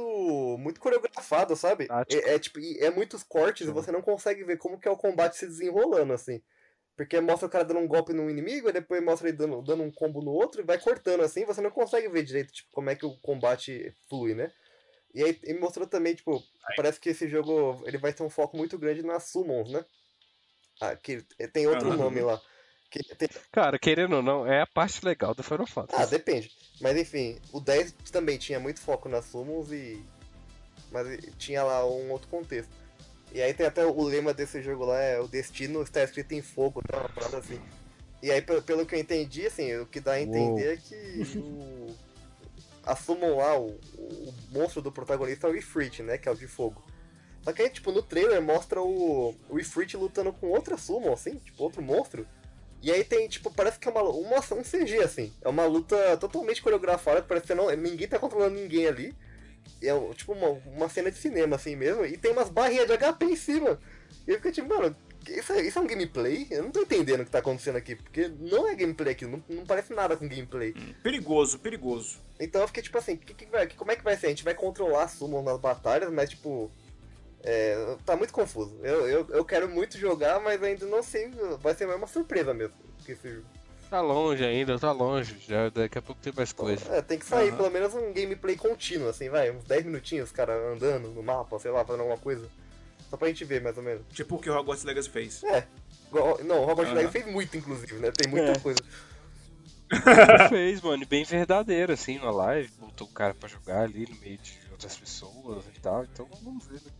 muito 0.57 0.79
coreografado, 0.79 1.53
sabe? 1.53 1.87
É, 2.09 2.35
é, 2.35 2.39
tipo, 2.39 2.59
e 2.59 2.77
é 2.79 2.89
muitos 2.89 3.23
cortes 3.23 3.67
e 3.67 3.71
você 3.71 3.91
não 3.91 4.01
consegue 4.01 4.41
ver 4.45 4.57
como 4.57 4.79
que 4.79 4.87
é 4.87 4.91
o 4.91 4.95
combate 4.95 5.35
se 5.35 5.45
desenrolando, 5.45 6.13
assim. 6.13 6.41
Porque 6.95 7.19
mostra 7.19 7.47
o 7.47 7.51
cara 7.51 7.65
dando 7.65 7.81
um 7.81 7.87
golpe 7.87 8.13
num 8.13 8.29
inimigo, 8.29 8.69
e 8.69 8.71
depois 8.71 9.03
mostra 9.03 9.27
ele 9.27 9.37
dando, 9.37 9.61
dando 9.61 9.83
um 9.83 9.91
combo 9.91 10.21
no 10.21 10.31
outro 10.31 10.61
e 10.61 10.65
vai 10.65 10.79
cortando 10.79 11.21
assim, 11.21 11.45
você 11.45 11.61
não 11.61 11.69
consegue 11.69 12.07
ver 12.07 12.23
direito 12.23 12.51
tipo, 12.53 12.69
como 12.71 12.89
é 12.89 12.95
que 12.95 13.05
o 13.05 13.17
combate 13.17 13.93
flui, 14.09 14.33
né? 14.33 14.51
E 15.13 15.23
aí 15.23 15.39
ele 15.43 15.59
mostrou 15.59 15.85
também, 15.85 16.15
tipo, 16.15 16.41
parece 16.75 16.99
que 16.99 17.09
esse 17.09 17.27
jogo 17.27 17.83
ele 17.85 17.97
vai 17.97 18.13
ter 18.13 18.23
um 18.23 18.29
foco 18.29 18.55
muito 18.55 18.77
grande 18.79 19.03
nas 19.03 19.25
summons, 19.25 19.71
né? 19.71 19.83
Ah, 20.79 20.95
que 20.95 21.21
tem 21.51 21.67
outro 21.67 21.89
Aham. 21.89 21.97
nome 21.97 22.21
lá. 22.21 22.41
Que 22.89 23.03
tem- 23.03 23.29
Cara, 23.51 23.77
querendo 23.77 24.17
ou 24.17 24.21
não, 24.21 24.45
é 24.45 24.61
a 24.61 24.67
parte 24.67 25.03
legal 25.03 25.33
do 25.33 25.43
Final 25.43 25.67
Fantasy. 25.67 26.01
Ah, 26.01 26.05
depende. 26.05 26.51
Mas 26.79 26.95
enfim, 26.97 27.39
o 27.51 27.59
10 27.59 27.91
também 28.11 28.37
tinha 28.37 28.59
muito 28.59 28.79
foco 28.79 29.09
nas 29.09 29.25
summons 29.25 29.71
e. 29.71 30.03
Mas 30.91 31.07
tinha 31.37 31.63
lá 31.63 31.85
um 31.85 32.11
outro 32.11 32.27
contexto. 32.29 32.71
E 33.31 33.41
aí 33.41 33.53
tem 33.53 33.65
até 33.65 33.85
o 33.85 34.03
lema 34.03 34.33
desse 34.33 34.61
jogo 34.61 34.85
lá, 34.85 34.99
é 35.01 35.19
o 35.19 35.27
destino 35.27 35.81
está 35.81 36.01
escrito 36.01 36.31
em 36.33 36.41
fogo, 36.41 36.81
tá? 36.81 36.97
Uma 36.97 37.09
parada 37.09 37.37
assim. 37.39 37.59
E 38.21 38.31
aí, 38.31 38.41
pelo, 38.41 38.85
que 38.85 38.95
eu 38.95 38.99
entendi, 38.99 39.45
assim, 39.45 39.75
o 39.77 39.85
que 39.85 39.99
dá 39.99 40.13
a 40.13 40.21
entender 40.21 40.73
é 40.73 40.77
que 40.77 41.37
o, 41.37 41.95
a 42.83 42.95
summon 42.95 43.35
lá, 43.35 43.59
o, 43.59 43.67
o 43.97 44.33
monstro 44.49 44.81
do 44.81 44.91
protagonista 44.91 45.47
é 45.47 45.51
o 45.51 45.55
Ifrit, 45.55 46.01
né? 46.01 46.17
Que 46.17 46.29
é 46.29 46.31
o 46.31 46.35
de 46.35 46.47
fogo. 46.47 46.81
Só 47.43 47.53
que 47.53 47.61
aí, 47.61 47.69
tipo, 47.69 47.91
no 47.91 48.01
trailer 48.01 48.41
mostra 48.41 48.81
o, 48.81 49.33
o 49.49 49.59
Ifrit 49.59 49.95
lutando 49.95 50.33
com 50.33 50.47
outra 50.47 50.77
summon, 50.77 51.13
assim, 51.13 51.35
tipo, 51.35 51.63
outro 51.63 51.81
monstro. 51.81 52.27
E 52.81 52.91
aí 52.91 53.03
tem, 53.03 53.27
tipo, 53.27 53.51
parece 53.51 53.79
que 53.79 53.87
é 53.87 53.91
uma, 53.91 54.03
uma 54.03 54.37
um 54.37 54.63
CG, 54.63 54.99
assim. 54.99 55.33
É 55.41 55.49
uma 55.49 55.65
luta 55.65 56.17
totalmente 56.17 56.61
coreografada, 56.61 57.21
parece 57.21 57.47
que 57.47 57.55
não, 57.55 57.69
ninguém 57.75 58.07
tá 58.07 58.19
controlando 58.19 58.55
ninguém 58.55 58.87
ali. 58.87 59.15
É 59.81 60.13
tipo 60.13 60.33
uma, 60.33 60.49
uma 60.65 60.89
cena 60.89 61.11
de 61.11 61.17
cinema, 61.17 61.55
assim 61.55 61.75
mesmo. 61.75 62.05
E 62.05 62.17
tem 62.17 62.31
umas 62.31 62.49
barrinhas 62.49 62.87
de 62.87 62.97
HP 62.97 63.25
em 63.25 63.35
cima. 63.35 63.79
E 64.27 64.31
eu 64.31 64.37
fiquei 64.37 64.51
tipo, 64.51 64.69
mano, 64.69 64.95
isso 65.27 65.51
é, 65.53 65.61
isso 65.61 65.77
é 65.77 65.81
um 65.81 65.87
gameplay? 65.87 66.47
Eu 66.49 66.63
não 66.63 66.71
tô 66.71 66.81
entendendo 66.81 67.21
o 67.21 67.25
que 67.25 67.31
tá 67.31 67.39
acontecendo 67.39 67.75
aqui. 67.75 67.95
Porque 67.95 68.31
não 68.39 68.67
é 68.67 68.75
gameplay 68.75 69.11
aqui, 69.11 69.25
não, 69.25 69.43
não 69.49 69.65
parece 69.65 69.93
nada 69.93 70.15
com 70.15 70.27
gameplay. 70.27 70.73
Perigoso, 71.03 71.59
perigoso. 71.59 72.19
Então 72.39 72.61
eu 72.61 72.67
fiquei 72.67 72.83
tipo 72.83 72.97
assim, 72.97 73.17
que, 73.17 73.33
que 73.33 73.45
vai, 73.45 73.67
como 73.67 73.91
é 73.91 73.95
que 73.95 74.03
vai 74.03 74.15
ser? 74.15 74.27
A 74.27 74.29
gente 74.29 74.43
vai 74.43 74.53
controlar 74.53 75.03
a 75.03 75.07
Summon 75.07 75.43
nas 75.43 75.59
batalhas, 75.59 76.11
mas 76.11 76.29
tipo. 76.29 76.71
É, 77.49 77.95
tá 78.05 78.17
muito 78.17 78.33
confuso. 78.33 78.77
Eu, 78.83 79.07
eu, 79.07 79.27
eu 79.29 79.45
quero 79.45 79.69
muito 79.69 79.97
jogar, 79.97 80.37
mas 80.41 80.61
ainda 80.61 80.85
não 80.85 81.01
sei. 81.01 81.31
Vai 81.61 81.73
ser 81.73 81.85
mais 81.85 81.97
uma 81.97 82.05
surpresa 82.07 82.53
mesmo. 82.53 82.75
Que 83.05 83.13
esse 83.13 83.29
jogo. 83.35 83.45
Tá 83.89 84.01
longe 84.01 84.43
ainda, 84.43 84.77
tá 84.77 84.91
longe. 84.91 85.37
Já 85.47 85.69
daqui 85.69 85.97
a 85.97 86.01
pouco 86.01 86.21
tem 86.21 86.33
mais 86.35 86.51
coisa. 86.51 86.83
É, 86.93 87.01
tem 87.01 87.17
que 87.17 87.25
sair 87.25 87.47
Aham. 87.47 87.55
pelo 87.57 87.71
menos 87.71 87.93
um 87.93 88.11
gameplay 88.11 88.57
contínuo, 88.57 89.07
assim, 89.07 89.29
vai. 89.29 89.49
Uns 89.49 89.63
10 89.63 89.85
minutinhos, 89.85 90.29
cara 90.29 90.53
andando 90.73 91.07
no 91.07 91.23
mapa, 91.23 91.57
sei 91.57 91.71
lá, 91.71 91.85
fazendo 91.85 92.01
alguma 92.01 92.19
coisa. 92.19 92.49
Só 93.09 93.15
pra 93.15 93.29
gente 93.29 93.45
ver, 93.45 93.61
mais 93.61 93.77
ou 93.77 93.83
menos. 93.83 94.03
Tipo 94.11 94.35
o 94.35 94.39
que 94.39 94.49
o 94.49 94.53
Hogwarts 94.59 94.83
Legacy 94.83 95.09
fez. 95.09 95.41
É. 95.45 95.65
Não, 96.43 96.63
o 96.63 96.65
Robert 96.65 96.87
Aham. 96.87 96.95
Legacy 96.95 97.13
fez 97.13 97.31
muito, 97.33 97.55
inclusive, 97.55 97.93
né? 97.95 98.11
Tem 98.11 98.29
muita 98.29 98.51
É. 98.51 98.59
coisa. 98.59 98.79
fez, 100.49 100.81
mano, 100.81 101.03
e 101.03 101.05
bem 101.05 101.23
verdadeiro, 101.23 101.93
assim, 101.93 102.19
na 102.19 102.29
live. 102.29 102.69
Botou 102.77 103.07
o 103.07 103.11
cara 103.11 103.33
pra 103.33 103.47
jogar 103.47 103.83
ali 103.83 104.05
no 104.09 104.19
meio 104.19 104.37
de 104.37 104.59
outras 104.69 104.97
pessoas 104.97 105.63
e 105.73 105.79
tal. 105.79 106.03
Então 106.03 106.27
vamos 106.43 106.65
ver, 106.67 106.81
né? 106.81 106.91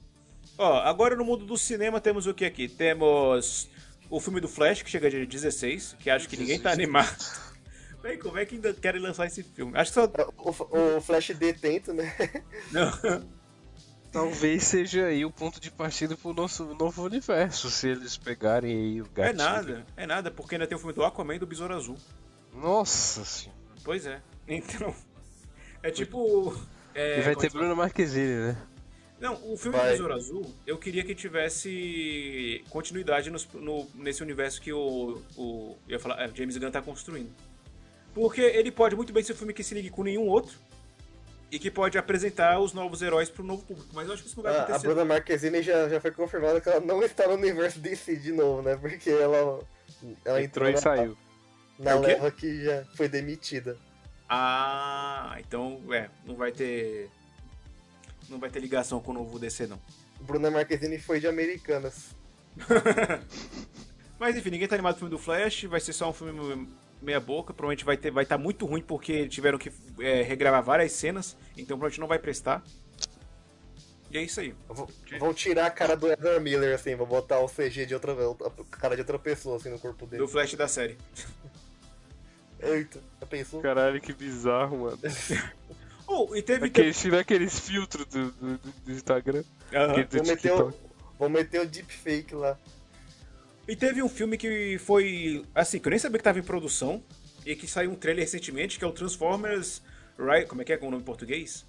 Ó, 0.57 0.79
agora 0.79 1.15
no 1.15 1.23
mundo 1.23 1.45
do 1.45 1.57
cinema 1.57 2.01
temos 2.01 2.25
o 2.25 2.33
que 2.33 2.45
aqui? 2.45 2.67
Temos 2.67 3.69
o 4.09 4.19
filme 4.19 4.39
do 4.39 4.47
Flash, 4.47 4.81
que 4.81 4.89
chega 4.89 5.09
dia 5.09 5.25
16, 5.25 5.97
que 5.99 6.09
acho 6.09 6.27
que 6.27 6.37
ninguém 6.37 6.59
tá 6.59 6.71
animado. 6.71 7.15
Véi, 8.01 8.17
como 8.17 8.37
é 8.37 8.45
que 8.45 8.55
ainda 8.55 8.73
querem 8.73 9.01
lançar 9.01 9.25
esse 9.27 9.43
filme? 9.43 9.77
Acho 9.77 9.91
que 9.91 9.95
só. 9.95 10.05
O, 10.37 10.97
o 10.97 11.01
Flash 11.01 11.29
D 11.35 11.53
tento, 11.53 11.93
né? 11.93 12.15
Não. 12.71 13.27
Talvez 14.11 14.63
seja 14.63 15.05
aí 15.07 15.25
o 15.25 15.31
ponto 15.31 15.59
de 15.59 15.69
partida 15.69 16.15
pro 16.15 16.33
nosso 16.33 16.63
novo 16.75 17.03
universo, 17.03 17.69
se 17.69 17.89
eles 17.89 18.15
pegarem 18.17 18.71
aí 18.71 19.01
o 19.01 19.05
É 19.05 19.33
gatilho. 19.33 19.37
nada, 19.37 19.85
é 19.97 20.05
nada, 20.07 20.31
porque 20.31 20.55
ainda 20.55 20.65
tem 20.65 20.75
o 20.75 20.79
filme 20.79 20.93
do 20.93 21.03
Aquaman 21.03 21.35
e 21.35 21.39
do 21.39 21.45
Besouro 21.45 21.75
Azul. 21.75 21.97
Nossa 22.53 23.25
senhora. 23.25 23.59
Pois 23.83 24.05
é. 24.05 24.21
Então. 24.47 24.95
É 25.83 25.91
tipo. 25.91 26.57
é, 26.95 27.19
e 27.19 27.21
vai 27.21 27.35
ter 27.35 27.47
é 27.47 27.49
que 27.49 27.57
Bruno 27.57 27.75
Marquezine, 27.75 28.47
né? 28.47 28.57
Não, 29.19 29.33
o 29.51 29.57
filme 29.57 29.77
Vai. 29.77 29.87
do 29.87 29.91
Besouro 29.93 30.13
Azul, 30.13 30.53
eu 30.65 30.77
queria 30.77 31.03
que 31.03 31.15
tivesse 31.15 32.63
continuidade 32.69 33.29
nos- 33.31 33.47
no- 33.53 33.87
nesse 33.95 34.21
universo 34.21 34.61
que 34.61 34.71
o, 34.71 35.21
o 35.35 35.75
eu 35.87 35.93
ia 35.93 35.99
falar, 35.99 36.21
é, 36.23 36.29
James 36.35 36.55
Gunn 36.57 36.69
tá 36.71 36.81
construindo. 36.81 37.31
Porque 38.13 38.41
ele 38.41 38.71
pode 38.71 38.95
muito 38.95 39.11
bem 39.11 39.23
ser 39.23 39.33
um 39.33 39.35
filme 39.35 39.53
que 39.53 39.63
se 39.63 39.73
ligue 39.73 39.89
com 39.89 40.03
nenhum 40.03 40.27
outro 40.27 40.55
e 41.51 41.57
que 41.57 41.71
pode 41.71 41.97
apresentar 41.97 42.59
os 42.59 42.73
novos 42.73 43.01
heróis 43.01 43.29
pro 43.29 43.43
novo 43.43 43.63
público. 43.63 43.89
Mas 43.93 44.07
eu 44.07 44.13
acho 44.13 44.21
que 44.23 44.27
isso 44.29 44.37
não 44.37 44.43
vai 44.43 44.53
A, 44.55 44.59
a 44.59 44.63
acontecer. 44.63 44.87
Bruna 44.87 45.05
Marquezine 45.05 45.61
já, 45.63 45.89
já 45.89 45.99
foi 45.99 46.11
confirmada 46.11 46.59
que 46.61 46.69
ela 46.69 46.79
não 46.79 47.01
está 47.01 47.27
no 47.27 47.33
universo 47.33 47.79
DC 47.79 48.17
de 48.17 48.31
novo, 48.31 48.61
né? 48.61 48.75
Porque 48.75 49.09
ela, 49.09 49.59
ela 50.25 50.41
Entrou 50.41 50.67
entrou 50.67 50.69
e 50.69 50.73
na, 50.73 50.77
saiu. 50.77 51.17
na 51.79 51.91
É 51.91 51.95
o 51.95 51.99
leva 52.01 52.29
que 52.31 52.63
já 52.63 52.83
foi 52.95 53.07
demitida. 53.07 53.77
Ah, 54.29 55.37
então, 55.39 55.81
é, 55.91 56.09
não 56.25 56.35
vai 56.35 56.51
ter. 56.51 57.09
Não 58.29 58.39
vai 58.39 58.49
ter 58.49 58.59
ligação 58.59 58.99
com 58.99 59.11
o 59.11 59.13
novo 59.13 59.39
DC, 59.39 59.67
não. 59.67 59.79
Bruna 60.21 60.49
Marquezine 60.51 60.99
foi 60.99 61.19
de 61.19 61.27
Americanas. 61.27 62.15
Mas 64.19 64.35
enfim, 64.35 64.49
ninguém 64.49 64.67
tá 64.67 64.75
animado 64.75 64.95
pro 64.95 64.99
filme 65.01 65.15
do 65.15 65.19
Flash, 65.21 65.63
vai 65.65 65.79
ser 65.79 65.93
só 65.93 66.09
um 66.09 66.13
filme 66.13 66.67
meia 67.01 67.19
boca, 67.19 67.53
provavelmente 67.53 67.85
vai 67.85 67.95
ter 67.95 68.09
vai 68.09 68.23
estar 68.23 68.37
muito 68.37 68.65
ruim 68.65 68.81
porque 68.81 69.27
tiveram 69.27 69.59
que 69.59 69.71
é, 69.99 70.23
regravar 70.23 70.63
várias 70.63 70.91
cenas, 70.93 71.37
então 71.51 71.77
provavelmente 71.77 71.99
não 71.99 72.07
vai 72.07 72.17
prestar. 72.17 72.63
E 74.09 74.17
é 74.17 74.23
isso 74.23 74.39
aí. 74.39 74.55
Vou- 74.67 74.89
Vão 75.19 75.33
tirar 75.33 75.67
a 75.67 75.69
cara 75.69 75.95
do 75.95 76.07
Ezra 76.11 76.39
Miller, 76.39 76.73
assim, 76.73 76.95
vou 76.95 77.05
botar 77.05 77.39
o 77.39 77.47
CG 77.47 77.85
de 77.85 77.93
outra 77.93 78.13
a 78.13 78.77
cara 78.77 78.95
de 78.95 79.01
outra 79.01 79.19
pessoa, 79.19 79.57
assim, 79.57 79.69
no 79.69 79.77
corpo 79.77 80.07
dele. 80.07 80.23
Do 80.23 80.27
Flash 80.27 80.55
da 80.55 80.67
série. 80.67 80.97
Eita, 82.59 82.99
já 83.21 83.27
pensou? 83.27 83.61
Caralho, 83.61 84.01
que 84.01 84.13
bizarro, 84.13 84.79
mano. 84.79 84.97
Oh, 86.07 86.33
e 86.35 86.41
teve. 86.41 86.65
Aquele, 86.67 87.17
aqueles 87.19 87.59
filtros 87.59 88.05
do, 88.05 88.31
do, 88.31 88.57
do 88.57 88.91
Instagram. 88.91 89.43
Aham. 89.73 89.91
aquele 89.91 90.05
do 90.05 90.17
Vou 90.17 90.25
meter, 90.27 90.51
o, 90.53 90.73
vou 91.19 91.29
meter 91.29 91.61
o 91.61 91.65
deepfake 91.67 92.33
lá. 92.33 92.57
E 93.67 93.75
teve 93.75 94.01
um 94.01 94.07
filme 94.09 94.37
que 94.37 94.77
foi. 94.79 95.45
Assim, 95.53 95.79
que 95.79 95.87
eu 95.87 95.89
nem 95.89 95.99
sabia 95.99 96.17
que 96.17 96.23
tava 96.23 96.39
em 96.39 96.43
produção. 96.43 97.03
E 97.45 97.55
que 97.55 97.67
saiu 97.67 97.91
um 97.91 97.95
trailer 97.95 98.23
recentemente, 98.25 98.77
que 98.79 98.83
é 98.83 98.87
o 98.87 98.91
Transformers. 98.91 99.81
Ri- 100.17 100.45
Como 100.45 100.61
é 100.61 100.65
que 100.65 100.73
é 100.73 100.77
com 100.77 100.87
o 100.87 100.91
nome 100.91 101.01
em 101.03 101.05
português? 101.05 101.65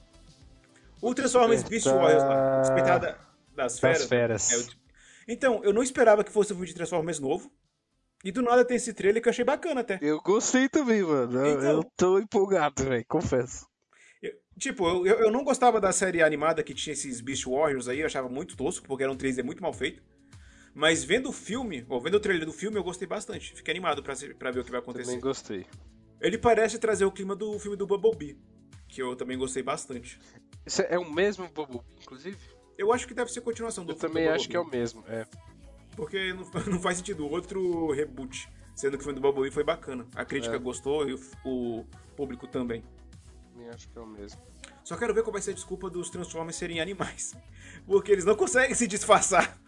O 1.01 1.15
Transformers 1.15 1.63
Beast 1.63 1.87
Warriors 1.87 2.23
lá. 2.25 2.61
Despertar 2.63 2.99
da- 3.01 3.19
das 3.55 3.79
Feras. 3.79 4.05
feras. 4.05 4.53
É, 4.53 5.33
Então, 5.33 5.61
eu 5.63 5.73
não 5.73 5.83
esperava 5.83 6.25
que 6.25 6.33
fosse 6.33 6.53
um 6.53 6.57
vídeo 6.57 6.69
de 6.69 6.75
Transformers 6.75 7.19
novo. 7.21 7.53
E 8.25 8.33
do 8.33 8.43
nada 8.43 8.65
tem 8.65 8.77
esse 8.77 8.93
trailer 8.93 9.23
que 9.23 9.29
eu 9.29 9.31
achei 9.31 9.45
bacana 9.45 9.83
até. 9.83 9.99
Eu 10.03 10.21
gostei 10.21 10.69
também, 10.69 11.03
mano. 11.03 11.39
Eu, 11.47 11.53
Então. 11.59 11.71
eu 11.71 11.85
tô 11.97 12.19
empolgado, 12.19 12.83
velho, 12.85 13.05
confesso. 13.09 13.65
Eu- 14.59 14.73
tipo, 14.73 14.87
eu, 14.89 15.07
eu 15.07 15.19
eu 15.21 15.31
não 15.31 15.45
gostava 15.45 15.81
da 15.81 15.93
série 15.93 16.21
animada 16.23 16.63
que 16.65 16.75
tinha 16.75 16.93
esses 16.93 17.21
Beast 17.21 17.45
Warriors 17.47 17.87
aí, 17.89 18.01
eu 18.01 18.07
achava 18.07 18.29
muito 18.29 18.57
tosco, 18.57 18.87
porque 18.87 19.05
era 19.05 19.13
um 19.13 19.17
3D 19.17 19.43
muito 19.45 19.63
mal 19.63 19.73
feito. 19.73 20.03
Mas 20.75 21.03
vendo 21.05 21.29
o 21.29 21.33
filme, 21.33 21.85
ou 21.89 22.01
vendo 22.01 22.15
o 22.17 22.21
trailer 22.21 22.45
do 22.47 22.53
filme, 22.53 22.77
eu 22.77 22.85
gostei 22.85 23.07
bastante. 23.07 23.55
Fiquei 23.55 23.73
animado 23.73 24.03
pra, 24.03 24.15
ver 24.15 24.61
o 24.61 24.65
que 24.65 24.71
vai 24.71 24.81
acontecer. 24.81 25.07
Também 25.07 25.21
gostei. 25.21 25.67
Ele 26.21 26.37
parece 26.39 26.79
trazer 26.79 27.05
o 27.05 27.13
clima 27.13 27.35
do 27.35 27.59
filme 27.59 27.77
do 27.77 27.87
Bumblebee, 27.87 28.37
que 28.89 29.01
eu 29.03 29.15
também 29.17 29.39
gostei 29.39 29.63
bastante. 29.63 30.19
Isso 30.67 30.83
é 30.83 30.99
o 30.99 31.11
mesmo 31.11 31.49
Bumblebee, 31.49 31.87
inclusive? 32.03 32.37
Eu 32.77 32.93
acho 32.93 33.07
que 33.09 33.15
deve 33.15 33.33
ser 33.33 33.41
continuação 33.41 33.85
do 33.85 33.93
Eu 33.93 33.97
filme 33.97 34.15
também 34.15 34.29
do 34.29 34.35
acho 34.35 34.49
que 34.49 34.57
é 34.57 34.61
o 34.61 34.69
mesmo, 34.69 35.05
é. 35.09 35.27
Porque 35.97 36.33
não, 36.33 36.45
não 36.71 36.81
faz 36.81 36.99
sentido 36.99 37.29
outro 37.29 37.91
reboot, 37.93 38.49
sendo 38.77 38.97
que 38.97 39.01
o 39.03 39.05
filme 39.05 39.19
do 39.19 39.23
Bumblebee 39.23 39.51
foi 39.53 39.65
bacana. 39.65 40.07
A 40.15 40.25
crítica 40.25 40.57
É. 40.57 40.59
gostou 40.59 41.09
e 41.09 41.15
o, 41.15 41.21
o 41.45 41.85
público 42.17 42.47
também. 42.47 42.85
Também 43.59 43.71
acho 43.75 43.89
que 43.89 43.99
é 43.99 44.01
o 44.01 44.07
mesmo. 44.07 44.41
Só 44.85 44.97
quero 44.97 45.13
ver 45.13 45.23
qual 45.25 45.33
vai 45.33 45.43
ser 45.43 45.51
a 45.51 45.55
desculpa 45.55 45.91
dos 45.91 46.09
Transformers 46.11 46.55
serem 46.57 46.81
animais. 46.81 47.35
Porque 47.87 48.13
eles 48.13 48.25
não 48.25 48.37
conseguem 48.37 48.75
se 48.75 48.87
disfarçar. 48.87 49.59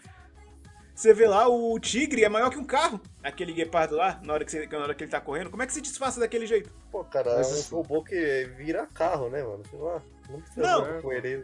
Você 0.95 1.13
vê 1.15 1.27
lá, 1.27 1.49
o 1.49 1.79
tigre 1.81 2.23
é 2.25 2.29
maior 2.29 2.51
que 2.51 2.59
um 2.59 2.65
carro. 2.65 3.01
Aquele 3.23 3.53
guepardo 3.53 3.97
lá, 3.97 4.21
na 4.23 4.35
hora 4.35 4.45
que, 4.45 4.51
você- 4.51 4.67
na 4.67 4.79
hora 4.79 4.95
que 4.95 5.03
ele 5.03 5.11
tá 5.11 5.21
correndo. 5.21 5.51
Como 5.51 5.63
é 5.63 5.67
que 5.67 5.73
se 5.73 5.81
disfarça 5.81 6.21
daquele 6.21 6.47
jeito? 6.47 6.71
Pô, 6.93 7.03
cara, 7.05 7.37
Mas 7.37 7.47
é 7.49 7.51
um 7.51 7.55
assim- 7.55 7.75
robô 7.75 8.05
que 8.05 8.45
vira 8.57 8.87
carro, 8.87 9.29
né, 9.31 9.43
mano? 9.43 9.63
Sei 9.69 9.79
lá. 9.79 10.03
Não 10.29 10.41
precisa 10.41 10.61
Não. 10.61 10.87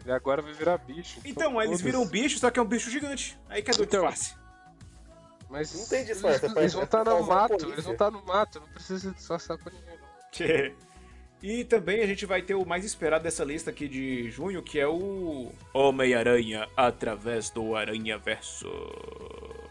E 0.06 0.10
agora 0.12 0.42
vai 0.42 0.52
virar 0.52 0.78
bicho. 0.78 1.20
Então, 1.24 1.52
eles 1.56 1.66
foda-se. 1.80 1.82
viram 1.84 2.02
um 2.02 2.06
bicho, 2.06 2.38
só 2.38 2.50
que 2.50 2.58
é 2.60 2.62
um 2.62 2.66
bicho 2.66 2.90
gigante. 2.90 3.36
Aí 3.48 3.62
cadê 3.62 3.80
o 3.80 3.84
Então. 3.84 4.00
disfarce? 4.06 4.36
Mas 5.48 5.74
Não 5.74 5.86
tem 5.88 6.04
disfarce, 6.04 6.38
eles, 6.38 6.50
é 6.50 6.52
pra- 6.52 6.62
eles 6.62 6.72
vão 6.74 6.82
é 6.82 6.84
estar 6.84 7.04
pra 7.04 7.14
no 7.14 7.26
mato, 7.26 7.48
polícia. 7.48 7.72
eles 7.72 7.84
vão 7.84 7.92
estar 7.94 8.10
no 8.10 8.24
mato, 8.26 8.60
não 8.60 8.68
precisa 8.68 8.98
se 9.08 9.14
disfarçar 9.16 9.56
com 9.58 9.70
ninguém, 9.70 9.96
não. 9.98 10.06
E 11.42 11.64
também 11.64 12.02
a 12.02 12.06
gente 12.06 12.24
vai 12.26 12.40
ter 12.42 12.54
o 12.54 12.64
mais 12.64 12.84
esperado 12.84 13.22
dessa 13.24 13.44
lista 13.44 13.70
aqui 13.70 13.86
de 13.86 14.30
junho, 14.30 14.62
que 14.62 14.80
é 14.80 14.86
o 14.88 15.52
Homem-Aranha 15.72 16.66
através 16.76 17.50
do 17.50 17.76
Aranha 17.76 18.16
Verso. 18.18 18.66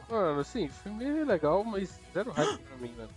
Mano, 0.10 0.40
assim, 0.42 0.70
filme 0.70 1.04
é 1.04 1.26
legal, 1.26 1.64
mas 1.64 2.00
zero 2.14 2.32
hype 2.32 2.60
pra 2.60 2.78
mim, 2.78 2.94
mano. 2.96 3.10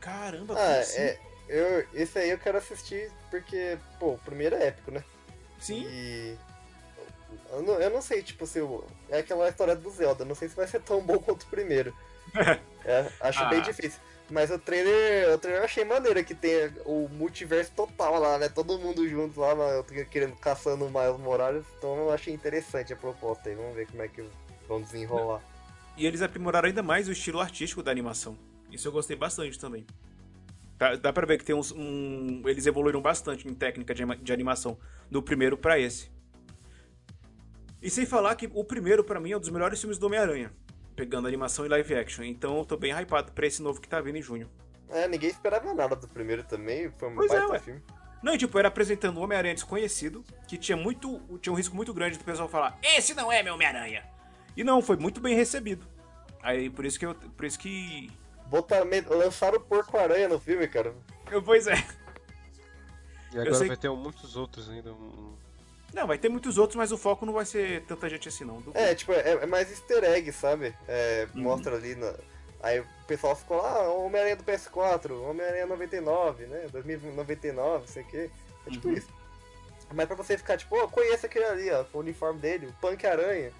Caramba, 0.00 0.54
Ah, 0.58 0.78
assim? 0.80 0.98
é. 0.98 1.18
Eu, 1.46 1.86
esse 1.92 2.18
aí 2.18 2.30
eu 2.30 2.38
quero 2.38 2.56
assistir 2.56 3.12
porque, 3.30 3.76
pô, 4.00 4.12
o 4.14 4.18
primeiro 4.18 4.56
é 4.56 4.68
épico, 4.68 4.90
né? 4.90 5.04
Sim. 5.60 5.84
E. 5.86 6.36
Eu 7.50 7.62
não, 7.62 7.74
eu 7.74 7.90
não 7.90 8.00
sei, 8.00 8.22
tipo, 8.22 8.46
se 8.46 8.60
o. 8.60 8.82
É 9.10 9.18
aquela 9.18 9.46
história 9.48 9.76
do 9.76 9.90
Zelda, 9.90 10.24
não 10.24 10.34
sei 10.34 10.48
se 10.48 10.56
vai 10.56 10.66
ser 10.66 10.80
tão 10.80 11.02
bom 11.02 11.18
quanto 11.18 11.42
o 11.42 11.48
primeiro. 11.48 11.94
É, 12.86 13.10
acho 13.20 13.42
Ah. 13.42 13.46
bem 13.46 13.62
difícil. 13.62 13.98
Mas 14.30 14.50
o 14.50 14.58
trailer, 14.58 15.34
o 15.34 15.38
trailer 15.38 15.60
eu 15.60 15.64
achei 15.64 15.84
maneiro 15.84 16.24
que 16.24 16.34
tem 16.34 16.72
o 16.86 17.08
multiverso 17.08 17.72
total 17.72 18.18
lá, 18.18 18.38
né? 18.38 18.48
Todo 18.48 18.78
mundo 18.78 19.06
junto 19.08 19.38
lá, 19.38 19.54
querendo 20.10 20.34
caçando 20.36 20.86
Miles 20.86 21.20
Morales, 21.20 21.64
então 21.78 21.96
eu 21.96 22.10
achei 22.10 22.32
interessante 22.32 22.92
a 22.92 22.96
proposta 22.96 23.48
aí. 23.48 23.54
Vamos 23.54 23.74
ver 23.74 23.86
como 23.86 24.02
é 24.02 24.08
que 24.08 24.24
vão 24.66 24.80
desenrolar. 24.80 25.42
E 25.96 26.06
eles 26.06 26.22
aprimoraram 26.22 26.68
ainda 26.68 26.82
mais 26.82 27.06
o 27.06 27.12
estilo 27.12 27.38
artístico 27.38 27.82
da 27.82 27.90
animação. 27.90 28.36
Isso 28.70 28.88
eu 28.88 28.92
gostei 28.92 29.16
bastante 29.16 29.58
também. 29.58 29.86
Tá- 30.78 30.96
dá 30.96 31.12
pra 31.12 31.26
ver 31.26 31.38
que 31.38 31.44
tem 31.44 31.54
uns. 31.54 31.70
Um, 31.70 32.42
eles 32.46 32.66
evoluíram 32.66 33.00
bastante 33.00 33.46
em 33.46 33.54
técnica 33.54 33.94
de, 33.94 34.04
de 34.04 34.32
animação 34.32 34.78
do 35.10 35.22
primeiro 35.22 35.56
pra 35.56 35.78
esse. 35.78 36.10
E 37.80 37.90
sem 37.90 38.06
falar 38.06 38.34
que 38.34 38.50
o 38.52 38.64
primeiro, 38.64 39.04
pra 39.04 39.20
mim, 39.20 39.32
é 39.32 39.36
um 39.36 39.40
dos 39.40 39.50
melhores 39.50 39.78
filmes 39.78 39.98
do 39.98 40.06
Homem-Aranha. 40.06 40.50
Pegando 40.96 41.26
animação 41.26 41.64
e 41.66 41.68
live 41.68 41.94
action. 41.96 42.24
Então 42.24 42.58
eu 42.58 42.64
tô 42.64 42.76
bem 42.76 42.92
hypado 42.92 43.32
pra 43.32 43.46
esse 43.46 43.60
novo 43.62 43.80
que 43.80 43.88
tá 43.88 44.00
vindo 44.00 44.16
em 44.16 44.22
junho. 44.22 44.48
É, 44.88 45.08
ninguém 45.08 45.28
esperava 45.30 45.72
nada 45.74 45.96
do 45.96 46.06
primeiro 46.06 46.44
também, 46.44 46.90
foi 46.98 47.08
um 47.08 47.14
Pois 47.16 47.30
é, 47.32 47.38
baita 47.38 47.52
ué. 47.52 47.58
filme. 47.58 47.82
Não, 48.22 48.38
tipo, 48.38 48.58
era 48.58 48.68
apresentando 48.68 49.18
um 49.18 49.22
Homem-Aranha 49.22 49.54
desconhecido, 49.54 50.24
que 50.48 50.56
tinha 50.56 50.76
muito. 50.76 51.20
tinha 51.42 51.52
um 51.52 51.56
risco 51.56 51.74
muito 51.76 51.92
grande 51.92 52.16
do 52.16 52.24
pessoal 52.24 52.48
falar, 52.48 52.78
esse 52.82 53.12
não 53.12 53.30
é 53.30 53.42
meu 53.42 53.54
Homem-Aranha. 53.54 54.04
E 54.56 54.62
não, 54.64 54.80
foi 54.80 54.96
muito 54.96 55.20
bem 55.20 55.34
recebido. 55.34 55.84
Aí 56.42 56.70
por 56.70 56.84
isso 56.86 56.98
que 56.98 57.06
eu. 57.06 57.14
Por 57.14 57.44
isso 57.44 57.58
que. 57.58 58.10
Botaram, 58.46 58.88
lançaram 59.10 59.56
o 59.56 59.60
Porco-Aranha 59.60 60.28
no 60.28 60.38
filme, 60.38 60.68
cara. 60.68 60.94
eu- 61.30 61.42
Pois 61.42 61.66
é. 61.66 61.74
E 63.32 63.38
agora 63.38 63.54
sei- 63.54 63.68
vai 63.68 63.76
ter 63.76 63.90
muitos 63.90 64.36
outros 64.36 64.70
ainda. 64.70 64.92
um- 64.92 65.34
Não, 65.94 66.06
vai 66.08 66.18
ter 66.18 66.28
muitos 66.28 66.58
outros, 66.58 66.76
mas 66.76 66.90
o 66.92 66.98
foco 66.98 67.24
não 67.24 67.32
vai 67.32 67.44
ser 67.46 67.82
tanta 67.82 68.08
gente 68.10 68.28
assim, 68.28 68.44
não. 68.44 68.60
É, 68.74 68.94
tipo, 68.94 69.12
é, 69.12 69.30
é 69.42 69.46
mais 69.46 69.70
easter 69.70 70.02
egg, 70.04 70.30
sabe? 70.32 70.74
É, 70.88 71.28
Uhum. 71.34 71.42
Mostra 71.42 71.76
ali 71.76 71.94
na. 71.94 72.12
Aí 72.60 72.80
o 72.80 72.86
pessoal 73.06 73.36
ficou 73.36 73.58
lá, 73.58 73.70
ah, 73.84 73.90
Homem-Aranha 73.92 74.36
do 74.36 74.42
PS4, 74.44 75.12
Homem-Aranha 75.30 75.66
99, 75.66 76.46
né? 76.46 76.66
2099, 76.72 77.80
não 77.80 77.86
sei 77.86 78.02
o 78.02 78.06
quê. 78.06 78.30
É 78.66 78.70
tipo 78.70 78.88
Uhum. 78.88 78.94
isso. 78.94 79.08
Mas 79.94 80.06
pra 80.06 80.16
você 80.16 80.36
ficar, 80.36 80.56
tipo, 80.56 80.74
ó, 80.76 80.88
conheça 80.88 81.26
aquele 81.26 81.44
ali, 81.44 81.70
ó, 81.70 81.84
o 81.92 81.98
uniforme 81.98 82.40
dele, 82.40 82.66
o 82.66 82.72
Punk 82.80 83.06
Aranha. 83.06 83.52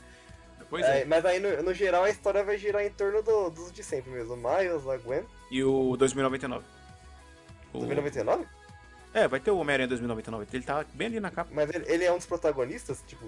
Pois 0.71 0.85
É, 0.85 1.03
é. 1.03 1.05
mas 1.05 1.25
aí, 1.27 1.39
no, 1.39 1.63
no 1.63 1.75
geral, 1.75 2.03
a 2.05 2.11
história 2.11 2.43
vai 2.43 2.57
girar 2.59 2.83
em 2.85 2.91
torno 2.91 3.23
do- 3.23 3.51
dos 3.51 3.71
de 3.71 3.85
sempre 3.85 4.11
mesmo. 4.11 4.33
O 4.35 4.37
Miles, 4.37 4.89
a 4.89 4.97
Gwen. 4.97 5.23
E 5.51 5.63
o 5.63 5.95
2099. 5.97 6.65
O- 7.73 7.79
2099? 7.79 8.47
É, 9.15 9.29
vai 9.29 9.39
ter 9.39 9.53
o 9.53 9.59
Homem-Aranha 9.59 9.89
2099. 9.89 10.47
Ele 10.53 10.65
tá 10.65 10.85
bem 10.93 11.07
ali 11.07 11.21
na 11.21 11.31
capa. 11.31 11.51
Mas 11.55 11.71
ele, 11.71 11.85
ele 11.87 12.05
é 12.05 12.13
um 12.13 12.17
dos 12.17 12.27
protagonistas, 12.27 13.01
tipo. 13.07 13.25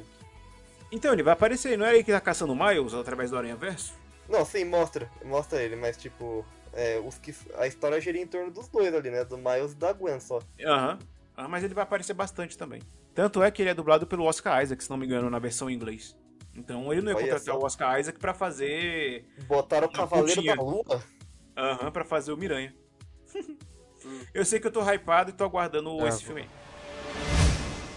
Então, 0.90 1.12
ele 1.12 1.22
vai 1.22 1.32
aparecer, 1.32 1.78
não 1.78 1.86
é 1.86 1.94
ele 1.94 2.04
que 2.04 2.10
tá 2.10 2.20
caçando 2.20 2.52
o 2.52 2.56
Miles 2.56 2.92
através 2.92 3.30
do 3.30 3.38
Aranha 3.38 3.54
Verso? 3.54 3.94
Não, 4.28 4.44
sim, 4.44 4.64
mostra. 4.64 5.08
Mostra 5.24 5.62
ele, 5.62 5.76
mas 5.76 5.96
tipo. 5.96 6.44
É, 6.72 6.98
os 6.98 7.16
que, 7.16 7.34
a 7.56 7.66
história 7.66 7.98
gira 8.00 8.18
em 8.18 8.26
torno 8.26 8.50
dos 8.50 8.68
dois 8.68 8.92
ali, 8.92 9.10
né? 9.10 9.24
Do 9.24 9.38
Miles 9.38 9.72
e 9.72 9.76
da 9.76 9.92
Gwen 9.92 10.20
só. 10.20 10.40
Aham. 10.60 10.98
Ah, 11.36 11.48
mas 11.48 11.62
ele 11.62 11.72
vai 11.72 11.84
aparecer 11.84 12.14
bastante 12.14 12.58
também. 12.58 12.82
Tanto 13.14 13.42
é 13.42 13.50
que 13.50 13.62
ele 13.62 13.70
é 13.70 13.74
dublado 13.74 14.06
pelo 14.06 14.24
Oscar 14.24 14.62
Isaac, 14.62 14.82
se 14.82 14.90
não 14.90 14.96
me 14.96 15.06
engano, 15.06 15.30
na 15.30 15.38
versão 15.38 15.70
em 15.70 15.74
inglês. 15.74 16.16
Então 16.54 16.92
ele 16.92 17.02
não 17.02 17.12
ia 17.12 17.16
Olha 17.16 17.26
contratar 17.26 17.56
o 17.56 17.64
Oscar 17.64 18.00
Isaac 18.00 18.18
pra 18.18 18.34
fazer. 18.34 19.24
Botaram 19.46 19.86
o 19.86 19.92
Cavaleiro 19.92 20.34
curtia. 20.42 20.56
da 20.56 20.62
Lua. 20.62 21.02
Aham, 21.56 21.90
pra 21.90 22.04
fazer 22.04 22.32
o 22.32 22.36
Miranha. 22.36 22.74
Eu 24.34 24.44
sei 24.44 24.58
que 24.60 24.66
eu 24.66 24.72
tô 24.72 24.82
hypado 24.82 25.30
e 25.30 25.32
tô 25.32 25.44
aguardando 25.44 26.04
Ah, 26.04 26.08
esse 26.08 26.24
filme 26.24 26.42
aí. 26.42 26.48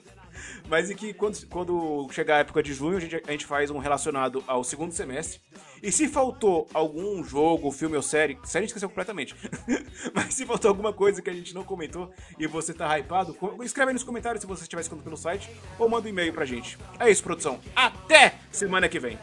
mas 0.68 0.90
e 0.90 0.96
que 0.96 1.14
quando, 1.14 1.48
quando 1.48 2.08
chegar 2.12 2.38
a 2.38 2.40
época 2.40 2.62
de 2.62 2.74
junho 2.74 2.98
a 2.98 3.00
gente, 3.00 3.22
a 3.28 3.32
gente 3.32 3.46
faz 3.46 3.70
um 3.70 3.78
relacionado 3.78 4.44
ao 4.48 4.64
segundo 4.64 4.92
semestre. 4.92 5.42
E 5.82 5.92
se 5.92 6.08
faltou 6.08 6.68
algum 6.74 7.24
jogo, 7.24 7.72
filme 7.72 7.96
ou 7.96 8.02
série, 8.02 8.38
série 8.44 8.60
a 8.60 8.62
gente 8.62 8.70
esqueceu 8.70 8.90
completamente, 8.90 9.36
mas 10.14 10.34
se 10.34 10.46
faltou 10.46 10.70
alguma 10.70 10.92
coisa 10.92 11.22
que 11.22 11.30
a 11.30 11.34
gente 11.34 11.54
não 11.54 11.64
comentou 11.64 12.12
e 12.38 12.48
você 12.48 12.74
tá 12.74 12.98
hypado, 12.98 13.38
escreve 13.64 13.90
aí 13.90 13.94
nos 13.94 14.04
comentários 14.04 14.42
se 14.42 14.48
você 14.48 14.64
estiver 14.64 14.82
escutando 14.82 15.04
pelo 15.04 15.18
site 15.18 15.50
ou 15.78 15.88
manda 15.88 16.08
um 16.08 16.10
e-mail 16.10 16.34
pra 16.34 16.46
gente. 16.46 16.78
É 17.00 17.10
isso, 17.10 17.24
produção. 17.24 17.60
Até 17.76 18.36
semana 18.52 18.90
que 18.90 19.00
vem. 19.00 19.18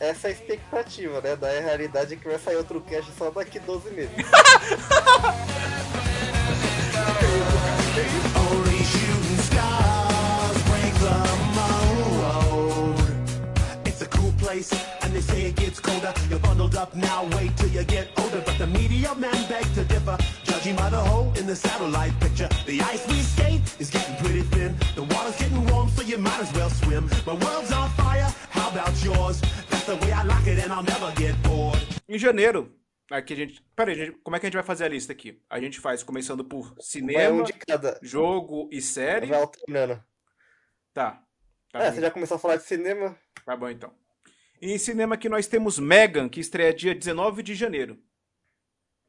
Essa 0.00 0.28
é 0.28 0.30
a 0.30 0.32
expectativa, 0.32 1.20
né? 1.20 1.36
Da 1.36 1.48
realidade 1.48 2.14
é 2.14 2.16
que 2.16 2.26
vai 2.26 2.38
sair 2.38 2.56
outro 2.56 2.80
cast 2.80 3.12
só 3.12 3.30
daqui 3.30 3.60
12 3.60 3.90
meses. 3.90 4.10
place, 14.50 14.72
and 15.02 15.12
they 15.14 15.20
say 15.20 15.42
it 15.46 15.56
gets 15.56 15.78
colder. 15.80 16.12
You're 16.28 16.40
bundled 16.40 16.74
up 16.76 16.94
now, 16.94 17.24
wait 17.36 17.56
till 17.56 17.68
you 17.76 17.84
get 17.84 18.06
older. 18.20 18.42
But 18.44 18.58
the 18.58 18.66
media 18.66 19.14
men 19.14 19.38
beg 19.48 19.64
to 19.74 19.84
differ, 19.84 20.16
judging 20.44 20.76
by 20.76 20.90
the 20.90 20.98
hole 21.10 21.32
in 21.38 21.46
the 21.46 21.54
satellite 21.56 22.14
picture. 22.20 22.48
The 22.66 22.80
ice 22.92 23.06
we 23.08 23.20
skate 23.34 23.62
is 23.78 23.90
getting 23.90 24.16
pretty 24.22 24.42
thin. 24.52 24.76
The 24.96 25.02
water's 25.02 25.36
getting 25.38 25.64
warm, 25.70 25.88
so 25.90 26.02
you 26.02 26.18
might 26.18 26.40
as 26.40 26.52
well 26.52 26.70
swim. 26.70 27.04
My 27.26 27.34
world's 27.44 27.72
on 27.72 27.88
fire, 27.90 28.28
how 28.50 28.68
about 28.70 28.94
yours? 29.04 29.40
That's 29.70 29.86
the 29.86 29.96
way 30.02 30.12
I 30.12 30.22
like 30.24 30.46
it, 30.52 30.58
and 30.64 30.72
I'll 30.72 30.82
never 30.94 31.10
get 31.16 31.34
bored. 31.42 31.80
Em 32.08 32.18
janeiro, 32.18 32.72
aqui 33.10 33.34
a 33.34 33.36
gente. 33.36 33.62
Peraí, 33.76 33.94
gente, 33.94 34.12
como 34.24 34.36
é 34.36 34.40
que 34.40 34.46
a 34.46 34.48
gente 34.48 34.54
vai 34.60 34.64
fazer 34.64 34.84
a 34.84 34.88
lista 34.88 35.12
aqui? 35.12 35.40
A 35.48 35.60
gente 35.60 35.78
faz 35.78 36.02
começando 36.02 36.44
por 36.44 36.74
cinema, 36.80 37.42
um 37.42 37.44
de 37.44 37.52
cada. 37.52 37.98
jogo 38.02 38.68
e 38.72 38.82
série. 38.82 39.26
Vai 39.26 39.40
alternando. 39.40 40.02
Tá. 40.92 41.22
Tá, 41.72 41.78
É, 41.78 41.82
bem. 41.84 41.92
você 41.94 42.00
já 42.00 42.10
começou 42.10 42.36
a 42.36 42.40
falar 42.40 42.56
de 42.56 42.64
cinema? 42.64 43.16
tá 43.46 43.56
bom 43.56 43.68
então. 43.70 43.92
E 44.60 44.72
em 44.72 44.78
cinema 44.78 45.14
aqui 45.14 45.28
nós 45.28 45.46
temos 45.46 45.78
Megan, 45.78 46.28
que 46.28 46.40
estreia 46.40 46.74
dia 46.74 46.94
19 46.94 47.42
de 47.42 47.54
janeiro. 47.54 47.94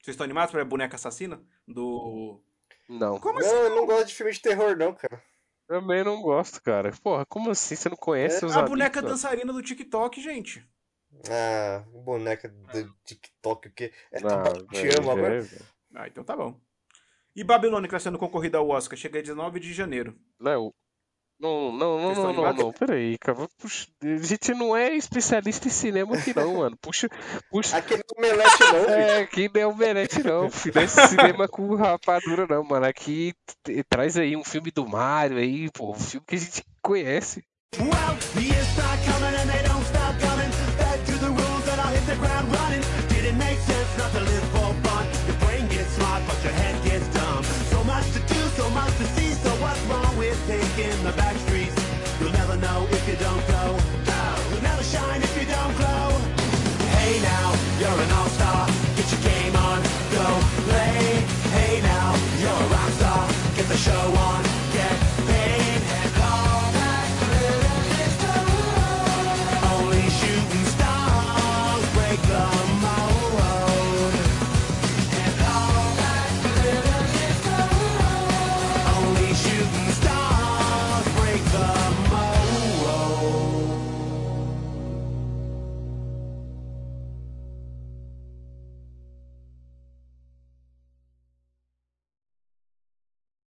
Vocês 0.01 0.13
estão 0.15 0.23
animados 0.25 0.51
para 0.51 0.61
a 0.61 0.65
boneca 0.65 0.95
assassina? 0.95 1.41
Do. 1.67 2.41
Não. 2.89 3.19
Como 3.19 3.39
Não, 3.39 3.45
assim? 3.45 3.55
eu 3.55 3.75
não 3.75 3.85
gosto 3.85 4.07
de 4.07 4.15
filme 4.15 4.31
de 4.31 4.41
terror, 4.41 4.75
não, 4.77 4.93
cara. 4.93 5.21
Também 5.67 6.03
não 6.03 6.21
gosto, 6.21 6.61
cara. 6.61 6.91
Porra, 7.03 7.25
como 7.25 7.51
assim? 7.51 7.75
Você 7.75 7.87
não 7.89 7.95
conhece 7.95 8.37
É, 8.37 8.39
seus 8.39 8.51
A 8.53 8.55
amigos? 8.59 8.71
boneca 8.71 9.01
dançarina 9.01 9.53
do 9.53 9.61
TikTok, 9.61 10.21
gente. 10.21 10.65
Ah, 11.29 11.83
boneca 12.03 12.49
do 12.49 12.93
TikTok, 13.05 13.67
o 13.67 13.71
quê? 13.73 13.93
É, 14.11 14.19
Ah, 14.25 14.51
te 14.73 14.81
velho, 14.81 15.11
amo, 15.11 15.25
é, 15.25 15.39
velho. 15.41 15.65
Ah, 15.93 16.07
então 16.07 16.23
tá 16.23 16.35
bom. 16.35 16.59
E 17.35 17.43
Babilônia, 17.43 17.87
que 17.87 17.93
tá 17.93 17.99
sendo 17.99 18.17
concorrida 18.17 18.57
ao 18.57 18.67
Oscar, 18.69 18.97
chega 18.97 19.19
em 19.19 19.21
19 19.21 19.59
de 19.59 19.71
janeiro. 19.73 20.17
Léo, 20.39 20.73
não, 21.41 21.71
não, 21.71 21.99
não, 21.99 22.13
não, 22.13 22.33
não, 22.33 22.53
não, 22.53 22.71
peraí, 22.71 23.17
cara. 23.17 23.47
Puxa, 23.57 23.87
a 24.03 24.23
gente 24.23 24.53
não 24.53 24.75
é 24.75 24.93
especialista 24.95 25.67
em 25.67 25.71
cinema 25.71 26.15
aqui 26.15 26.35
não, 26.35 26.57
mano. 26.57 26.77
Puxa, 26.77 27.09
puxa. 27.49 27.77
Aqui 27.77 27.95
não 27.95 28.23
é 28.23 28.31
omelete, 28.31 28.59
não, 28.59 28.83
filho. 28.83 28.91
É, 28.91 29.17
aqui 29.21 29.51
não 29.53 29.61
é 29.61 29.67
o 29.67 29.75
Merete 29.75 30.23
não, 30.23 30.49
filho. 30.51 30.75
Não 30.75 30.81
é 30.83 30.85
esse 30.85 31.07
cinema 31.07 31.47
com 31.47 31.73
rapadura 31.75 32.45
não, 32.47 32.63
mano. 32.63 32.85
Aqui 32.85 33.33
traz 33.89 34.17
aí 34.17 34.35
um 34.37 34.43
filme 34.43 34.69
do 34.69 34.87
Mario 34.87 35.37
aí, 35.37 35.69
pô, 35.71 35.91
um 35.91 35.99
filme 35.99 36.25
que 36.27 36.35
a 36.35 36.39
gente 36.39 36.63
conhece. 36.81 37.43
Well, 37.79 38.11
show 63.81 64.13
on. 64.15 64.50